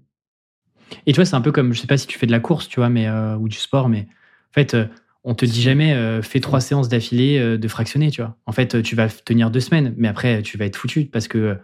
Et 1.06 1.14
tu 1.14 1.18
vois, 1.18 1.26
c'est 1.26 1.36
un 1.36 1.42
peu 1.42 1.52
comme, 1.52 1.74
je 1.74 1.80
sais 1.80 1.88
pas 1.88 1.98
si 1.98 2.08
tu 2.08 2.18
fais 2.18 2.26
de 2.26 2.32
la 2.32 2.40
course, 2.40 2.68
tu 2.68 2.80
vois, 2.80 2.90
mais, 2.90 3.08
euh, 3.08 3.38
ou 3.38 3.48
du 3.48 3.58
sport, 3.58 3.90
mais 3.90 4.08
en 4.50 4.54
fait, 4.54 4.74
euh, 4.74 4.86
on 5.24 5.36
te 5.36 5.46
dit 5.46 5.62
jamais, 5.62 5.94
euh, 5.94 6.22
fais 6.22 6.40
trois 6.40 6.62
séances 6.62 6.90
d'affilée 6.90 7.38
euh, 7.40 7.58
de 7.58 7.68
fractionner, 7.68 8.10
tu 8.12 8.22
vois. 8.22 8.38
En 8.46 8.52
fait, 8.52 8.76
euh, 8.76 8.82
tu 8.82 8.96
vas 8.96 9.10
tenir 9.10 9.52
deux 9.52 9.60
semaines, 9.60 9.94
mais 9.98 10.08
après, 10.08 10.42
tu 10.42 10.58
vas 10.58 10.66
être 10.66 10.76
foutu 10.78 11.06
parce 11.06 11.28
que, 11.28 11.38
euh, 11.38 11.56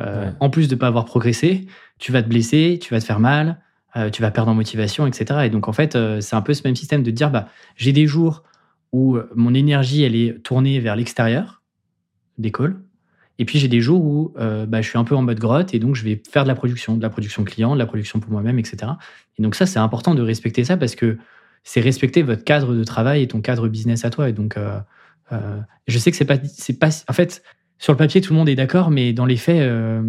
Ouais. 0.00 0.32
en 0.40 0.50
plus 0.50 0.68
de 0.68 0.74
pas 0.74 0.86
avoir 0.86 1.04
progressé, 1.04 1.66
tu 1.98 2.12
vas 2.12 2.22
te 2.22 2.28
blesser, 2.28 2.78
tu 2.80 2.92
vas 2.94 3.00
te 3.00 3.04
faire 3.04 3.20
mal, 3.20 3.60
tu 4.10 4.22
vas 4.22 4.30
perdre 4.30 4.50
en 4.50 4.54
motivation, 4.54 5.06
etc. 5.06 5.40
Et 5.44 5.50
donc, 5.50 5.68
en 5.68 5.72
fait, 5.74 5.98
c'est 6.20 6.34
un 6.34 6.40
peu 6.40 6.54
ce 6.54 6.62
même 6.64 6.74
système 6.74 7.02
de 7.02 7.10
dire, 7.10 7.30
bah, 7.30 7.48
j'ai 7.76 7.92
des 7.92 8.06
jours 8.06 8.42
où 8.90 9.18
mon 9.34 9.52
énergie, 9.52 10.02
elle 10.02 10.16
est 10.16 10.42
tournée 10.42 10.80
vers 10.80 10.96
l'extérieur 10.96 11.62
calls. 12.52 12.76
Et 13.38 13.44
puis 13.44 13.58
j'ai 13.58 13.68
des 13.68 13.82
jours 13.82 14.02
où 14.02 14.32
bah, 14.34 14.80
je 14.80 14.88
suis 14.88 14.96
un 14.98 15.04
peu 15.04 15.14
en 15.14 15.20
mode 15.22 15.38
grotte 15.38 15.74
et 15.74 15.78
donc 15.78 15.94
je 15.94 16.04
vais 16.04 16.22
faire 16.32 16.44
de 16.44 16.48
la 16.48 16.54
production, 16.54 16.96
de 16.96 17.02
la 17.02 17.10
production 17.10 17.44
client, 17.44 17.74
de 17.74 17.78
la 17.78 17.86
production 17.86 18.18
pour 18.18 18.32
moi-même, 18.32 18.58
etc. 18.58 18.92
Et 19.38 19.42
donc 19.42 19.54
ça, 19.54 19.66
c'est 19.66 19.78
important 19.78 20.14
de 20.14 20.22
respecter 20.22 20.64
ça 20.64 20.78
parce 20.78 20.94
que 20.96 21.18
c'est 21.64 21.80
respecter 21.80 22.22
votre 22.22 22.44
cadre 22.44 22.74
de 22.74 22.84
travail 22.84 23.22
et 23.22 23.28
ton 23.28 23.40
cadre 23.40 23.68
business 23.68 24.04
à 24.04 24.10
toi. 24.10 24.28
Et 24.28 24.32
donc, 24.32 24.56
euh, 24.56 24.78
euh, 25.32 25.60
je 25.86 25.98
sais 25.98 26.10
que 26.10 26.16
c'est 26.16 26.24
pas, 26.24 26.36
c'est 26.44 26.78
pas, 26.78 26.90
en 27.08 27.12
fait, 27.12 27.42
sur 27.78 27.92
le 27.92 27.96
papier, 27.96 28.20
tout 28.20 28.32
le 28.32 28.38
monde 28.38 28.48
est 28.48 28.54
d'accord, 28.54 28.90
mais 28.90 29.12
dans 29.12 29.26
les 29.26 29.36
faits, 29.36 29.60
euh, 29.60 30.02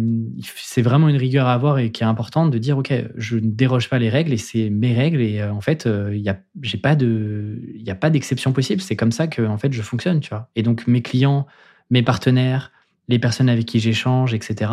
c'est 0.44 0.82
vraiment 0.82 1.08
une 1.08 1.16
rigueur 1.16 1.46
à 1.46 1.54
avoir 1.54 1.78
et 1.78 1.90
qui 1.90 2.02
est 2.04 2.06
importante 2.06 2.50
de 2.52 2.58
dire, 2.58 2.78
ok, 2.78 2.92
je 3.16 3.36
ne 3.36 3.50
déroge 3.50 3.88
pas 3.88 3.98
les 3.98 4.08
règles 4.08 4.32
et 4.32 4.36
c'est 4.36 4.70
mes 4.70 4.94
règles 4.94 5.20
et 5.20 5.42
en 5.42 5.60
fait, 5.60 5.88
il 6.12 6.20
y 6.20 6.28
a, 6.28 6.38
j'ai 6.62 6.78
pas 6.78 6.94
de, 6.94 7.60
il 7.74 7.82
y 7.82 7.90
a 7.90 7.96
pas 7.96 8.10
d'exception 8.10 8.52
possible. 8.52 8.80
C'est 8.80 8.94
comme 8.94 9.10
ça 9.12 9.26
que 9.26 9.42
en 9.42 9.58
fait 9.58 9.72
je 9.72 9.82
fonctionne, 9.82 10.20
tu 10.20 10.30
vois. 10.30 10.48
Et 10.54 10.62
donc 10.62 10.86
mes 10.86 11.02
clients, 11.02 11.46
mes 11.90 12.02
partenaires, 12.02 12.70
les 13.08 13.18
personnes 13.18 13.48
avec 13.48 13.66
qui 13.66 13.80
j'échange, 13.80 14.34
etc. 14.34 14.70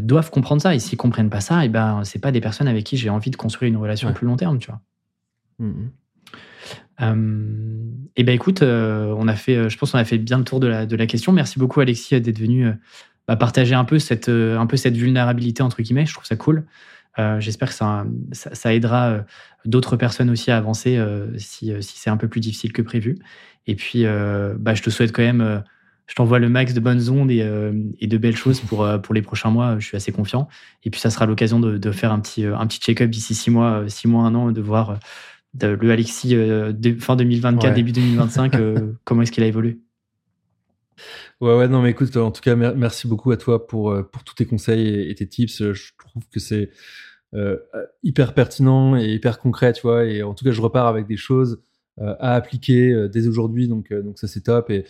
doivent 0.00 0.30
comprendre 0.30 0.62
ça. 0.62 0.72
Et 0.72 0.78
s'ils 0.78 0.98
comprennent 0.98 1.30
pas 1.30 1.40
ça, 1.40 1.64
et 1.64 1.68
ben 1.68 2.04
c'est 2.04 2.20
pas 2.20 2.30
des 2.30 2.40
personnes 2.40 2.68
avec 2.68 2.84
qui 2.84 2.96
j'ai 2.96 3.10
envie 3.10 3.30
de 3.32 3.36
construire 3.36 3.70
une 3.70 3.76
relation 3.76 4.08
Ouais. 4.08 4.14
plus 4.14 4.26
long 4.26 4.36
terme, 4.36 4.58
tu 4.60 4.70
vois. 4.70 4.80
Mm, 5.58 5.66
mm. 5.66 5.90
Euh, 7.00 7.94
et 8.16 8.22
ben 8.22 8.34
écoute, 8.34 8.62
euh, 8.62 9.14
on 9.18 9.26
a 9.28 9.34
fait, 9.34 9.56
euh, 9.56 9.68
je 9.68 9.76
pense 9.76 9.92
qu'on 9.92 9.98
a 9.98 10.04
fait 10.04 10.18
bien 10.18 10.38
le 10.38 10.44
tour 10.44 10.60
de 10.60 10.66
la, 10.66 11.06
question. 11.06 11.32
Merci 11.32 11.58
beaucoup 11.58 11.80
Alexis 11.80 12.14
euh, 12.14 12.20
d'être 12.20 12.38
venu 12.38 12.70
bah, 13.26 13.36
partager 13.36 13.74
un 13.74 13.84
peu 13.84 13.98
cette, 13.98 14.28
un 14.28 14.66
peu 14.66 14.76
cette 14.76 14.96
vulnérabilité 14.96 15.62
entre 15.62 15.82
guillemets. 15.82 16.06
Je 16.06 16.14
trouve 16.14 16.26
ça 16.26 16.36
cool. 16.36 16.64
J'espère 17.38 17.68
que 17.68 17.74
ça, 17.74 18.04
ça, 18.32 18.74
aidera 18.74 19.24
d'autres 19.64 19.96
personnes 19.96 20.30
aussi 20.30 20.50
à 20.50 20.56
avancer 20.56 21.00
si, 21.38 21.72
si 21.80 21.96
c'est 21.96 22.10
un 22.10 22.16
peu 22.16 22.26
plus 22.26 22.40
difficile 22.40 22.72
que 22.72 22.82
prévu. 22.82 23.20
Et 23.68 23.76
puis, 23.76 24.02
bah, 24.58 24.74
je 24.74 24.82
te 24.82 24.90
souhaite 24.90 25.12
quand 25.12 25.22
même, 25.22 25.62
je 26.08 26.14
t'envoie 26.16 26.40
le 26.40 26.48
max 26.48 26.74
de 26.74 26.80
bonnes 26.80 27.08
ondes 27.10 27.30
et, 27.30 28.06
de 28.06 28.18
belles 28.18 28.36
choses 28.36 28.60
pour, 28.60 28.88
pour 29.00 29.14
les 29.14 29.22
prochains 29.22 29.50
mois. 29.50 29.78
Je 29.78 29.86
suis 29.86 29.96
assez 29.96 30.10
confiant. 30.10 30.48
Et 30.82 30.90
puis, 30.90 31.00
ça 31.00 31.08
sera 31.08 31.24
l'occasion 31.24 31.60
de, 31.60 31.78
de 31.78 31.92
faire 31.92 32.10
un 32.10 32.18
petit, 32.18 32.46
un 32.46 32.66
petit 32.66 32.80
check-up 32.80 33.08
d'ici 33.08 33.32
six 33.36 33.52
mois, 33.52 33.84
six 33.86 34.08
mois, 34.08 34.24
un 34.24 34.34
an, 34.34 34.50
de 34.50 34.60
voir 34.60 34.98
de- 35.54 35.68
le 35.68 35.90
Alexis 35.90 36.34
euh, 36.36 36.72
de- 36.72 37.00
fin 37.00 37.16
2024, 37.16 37.70
Ouais. 37.70 37.74
début 37.74 37.92
2025, 37.92 38.54
euh, 38.54 38.92
comment 39.04 39.22
est-ce 39.22 39.32
qu'il 39.32 39.42
a 39.42 39.46
évolué? 39.46 39.78
Ouais, 41.40 41.56
ouais, 41.56 41.68
non, 41.68 41.82
mais 41.82 41.90
écoute, 41.90 42.16
en 42.16 42.30
tout 42.30 42.40
cas, 42.40 42.54
mer- 42.56 42.76
merci 42.76 43.08
beaucoup 43.08 43.30
à 43.32 43.36
toi 43.36 43.66
pour, 43.66 43.90
euh, 43.90 44.02
pour 44.02 44.22
tous 44.24 44.34
tes 44.34 44.46
conseils 44.46 44.86
et, 44.86 45.10
et 45.10 45.14
tes 45.14 45.28
tips. 45.28 45.72
Je 45.72 45.90
trouve 45.98 46.22
que 46.32 46.38
c'est 46.40 46.70
euh, 47.34 47.56
hyper 48.02 48.34
pertinent 48.34 48.96
et 48.96 49.06
hyper 49.12 49.38
concret, 49.38 49.72
tu 49.72 49.82
vois. 49.82 50.04
Et 50.04 50.22
en 50.22 50.34
tout 50.34 50.44
cas, 50.44 50.52
je 50.52 50.60
repars 50.60 50.86
avec 50.86 51.06
des 51.06 51.16
choses 51.16 51.62
à 52.00 52.34
appliquer 52.34 52.90
euh, 52.92 53.08
dès 53.08 53.28
aujourd'hui, 53.28 53.68
donc, 53.68 53.92
euh, 53.92 54.02
donc 54.02 54.18
ça 54.18 54.26
c'est 54.28 54.40
top. 54.42 54.70
Et, 54.70 54.84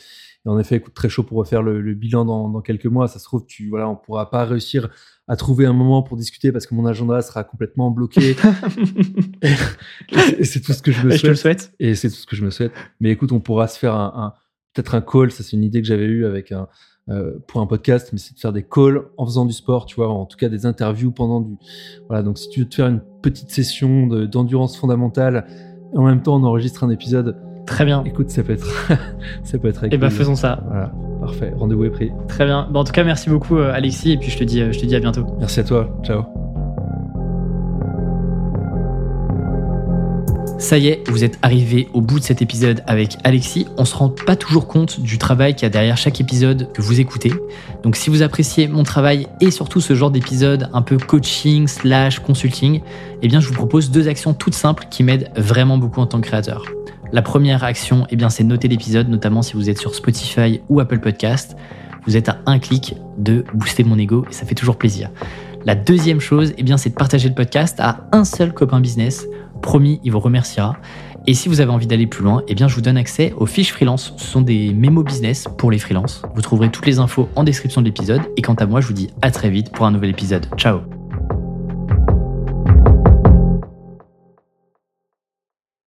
et 0.47 0.49
en 0.49 0.59
effet, 0.59 0.77
écoute, 0.77 0.95
très 0.95 1.09
chaud 1.09 1.23
pour 1.23 1.39
refaire 1.39 1.63
le, 1.63 1.81
le 1.81 1.95
bilan 1.95 2.25
dans, 2.25 2.49
dans 2.49 2.61
quelques 2.61 2.87
mois. 2.87 3.09
Ça 3.09 3.19
se 3.19 3.25
trouve, 3.25 3.45
tu, 3.47 3.69
voilà, 3.69 3.89
on 3.89 3.97
pourra 3.97 4.31
pas 4.31 4.45
réussir 4.45 4.89
à 5.27 5.37
trouver 5.37 5.65
un 5.67 5.73
moment 5.73 6.03
pour 6.03 6.17
discuter 6.19 6.53
parce 6.53 6.67
que 6.67 6.75
mon 6.75 6.85
agenda 6.87 7.21
sera 7.23 7.45
complètement 7.45 7.91
bloqué. 7.91 8.37
et 10.39 10.45
c'est 10.45 10.61
tout 10.61 10.73
ce 10.73 10.83
que 10.83 10.93
je 10.93 11.07
me 11.07 11.13
je 11.13 11.23
te 11.23 11.27
le 11.29 11.35
souhaite. 11.35 11.61
souhaite. 11.63 11.75
Et 11.81 11.95
c'est 11.95 12.09
tout 12.11 12.17
ce 12.17 12.27
que 12.27 12.37
je 12.37 12.45
me 12.45 12.51
souhaite. 12.51 12.73
Mais 13.01 13.11
écoute, 13.11 13.33
on 13.33 13.41
pourra 13.41 13.69
se 13.69 13.79
faire 13.79 13.95
un, 13.95 14.13
un- 14.17 14.33
peut-être 14.75 14.95
un 14.95 15.01
call. 15.01 15.31
Ça, 15.31 15.43
c'est 15.43 15.53
une 15.57 15.65
idée 15.65 15.81
que 15.81 15.87
j'avais 15.89 16.05
eue 16.07 16.27
avec 16.27 16.53
un, 16.53 16.69
euh, 17.09 17.39
pour 17.49 17.61
un 17.61 17.67
podcast, 17.67 18.11
mais 18.13 18.19
c'est 18.19 18.35
de 18.35 18.39
faire 18.41 18.53
des 18.53 18.63
calls 18.63 19.03
en 19.17 19.27
faisant 19.27 19.45
du 19.47 19.53
sport, 19.53 19.87
tu 19.87 19.97
vois, 19.97 20.09
en 20.09 20.27
tout 20.27 20.37
cas 20.37 20.49
des 20.49 20.67
interviews 20.67 21.11
pendant 21.13 21.41
du. 21.41 21.55
Voilà, 22.09 22.23
donc 22.23 22.39
si 22.39 22.49
tu 22.49 22.61
veux 22.61 22.69
te 22.69 22.75
faire 22.75 22.89
une 22.89 23.03
petite 23.23 23.51
session 23.51 24.07
de- 24.07 24.27
d'endurance 24.27 24.77
fondamentale, 24.77 25.47
et 25.95 25.99
en 25.99 26.03
même 26.03 26.21
temps 26.23 26.37
on 26.37 26.45
enregistre 26.45 26.85
un 26.85 26.91
épisode, 26.91 27.37
Très 27.67 27.85
bien. 27.85 28.03
écoute, 28.05 28.31
ça 28.31 28.43
peut 28.43 28.53
être, 28.53 28.67
ça 29.43 29.59
peut 29.59 29.69
être. 29.69 29.85
Et 29.85 29.97
ben 29.97 30.11
faisons 30.11 30.37
ça. 30.37 30.63
Voilà, 30.67 30.93
parfait. 31.21 31.53
Rendez-vous 31.57 31.85
est 31.85 31.91
pris. 31.91 32.11
Très 32.29 32.45
bien. 32.45 32.69
Bon, 32.71 32.81
en 32.81 32.85
tout 32.85 32.93
cas, 32.93 33.05
merci 33.05 33.31
beaucoup 33.31 33.57
euh, 33.57 33.73
Alexis 33.73 34.13
et 34.13 34.17
puis 34.19 34.31
je 34.31 34.39
te 34.39 34.45
dis, 34.45 34.61
euh, 34.61 34.73
je 34.73 34.81
te 34.81 34.87
dis 34.87 34.95
à 34.95 35.01
bientôt. 35.01 35.27
Merci 35.39 35.61
à 35.61 35.65
toi. 35.65 35.89
Ciao. 36.05 36.44
Ça 40.59 40.79
y 40.79 40.87
est, 40.87 41.03
vous 41.09 41.25
êtes 41.25 41.39
arrivé 41.43 41.89
au 41.93 42.01
bout 42.01 42.21
de 42.21 42.25
cet 42.25 42.41
épisode 42.41 42.83
avec 42.87 43.17
Alexis. 43.25 43.67
On 43.77 43.85
se 43.85 43.95
rend 43.95 44.09
pas 44.09 44.37
toujours 44.37 44.69
compte 44.69 45.01
du 45.01 45.19
travail 45.19 45.55
qu'il 45.55 45.65
y 45.65 45.67
a 45.67 45.71
derrière 45.71 45.97
chaque 45.97 46.21
épisode 46.21 46.73
que 46.73 46.81
vous 46.81 47.01
écoutez. 47.01 47.33
Donc 47.83 47.97
si 47.97 48.09
vous 48.09 48.23
appréciez 48.23 48.69
mon 48.69 48.85
travail 48.85 49.27
et 49.41 49.51
surtout 49.51 49.81
ce 49.81 49.95
genre 49.95 50.11
d'épisode 50.13 50.71
un 50.73 50.83
peu 50.83 50.97
coaching 50.97 51.67
slash 51.67 52.21
consulting, 52.21 52.81
eh 53.21 53.29
bien 53.29 53.41
je 53.41 53.49
vous 53.49 53.55
propose 53.55 53.91
deux 53.91 54.09
actions 54.09 54.33
toutes 54.33 54.55
simples 54.55 54.87
qui 54.91 55.03
m'aident 55.03 55.31
vraiment 55.37 55.77
beaucoup 55.77 56.01
en 56.01 56.07
tant 56.07 56.21
que 56.21 56.27
créateur. 56.29 56.65
La 57.13 57.23
première 57.23 57.65
action, 57.65 58.07
eh 58.11 58.17
bien 58.17 58.31
c'est 58.31 58.45
noter 58.45 58.69
l'épisode, 58.69 59.09
notamment 59.09 59.43
si 59.43 59.55
vous 59.55 59.69
êtes 59.69 59.79
sur 59.79 59.95
Spotify 59.95 60.61
ou 60.69 60.81
Apple 60.81 61.01
Podcast. 61.01 61.57
Vous 62.07 62.17
êtes 62.17 62.29
à 62.29 62.39
un 62.47 62.59
clic 62.59 62.95
de 63.19 63.45
booster 63.55 63.83
mon 63.83 63.99
ego 63.99 64.25
et 64.31 64.33
ça 64.33 64.47
fait 64.47 64.55
toujours 64.55 64.77
plaisir. 64.77 65.11
La 65.65 65.75
deuxième 65.75 66.21
chose, 66.21 66.53
eh 66.59 66.63
bien 66.63 66.77
c'est 66.77 66.91
de 66.91 66.95
partager 66.95 67.29
le 67.29 67.35
podcast 67.35 67.81
à 67.81 68.07
un 68.13 68.25
seul 68.25 68.53
copain 68.53 68.81
business 68.81 69.27
Promis, 69.65 69.99
il 70.05 70.12
vous 70.12 70.21
remerciera. 70.21 70.77
Et 71.27 71.33
si 71.33 71.49
vous 71.49 71.62
avez 71.62 71.71
envie 71.71 71.87
d'aller 71.87 72.07
plus 72.07 72.23
loin, 72.23 72.43
eh 72.49 72.55
bien, 72.55 72.69
je 72.69 72.75
vous 72.75 72.83
donne 72.83 72.99
accès 72.99 73.33
aux 73.39 73.47
fiches 73.47 73.73
freelance. 73.73 74.12
Ce 74.19 74.27
sont 74.27 74.43
des 74.43 74.75
mémos 74.75 75.03
business 75.03 75.47
pour 75.57 75.71
les 75.71 75.79
freelances. 75.79 76.21
Vous 76.35 76.43
trouverez 76.43 76.71
toutes 76.71 76.85
les 76.85 76.99
infos 76.99 77.31
en 77.35 77.45
description 77.45 77.81
de 77.81 77.87
l'épisode. 77.87 78.21
Et 78.37 78.43
quant 78.43 78.55
à 78.55 78.67
moi, 78.67 78.83
je 78.83 78.89
vous 78.89 78.93
dis 78.93 79.09
à 79.23 79.31
très 79.31 79.49
vite 79.49 79.73
pour 79.73 79.87
un 79.87 79.91
nouvel 79.91 80.11
épisode. 80.11 80.47
Ciao 80.59 81.04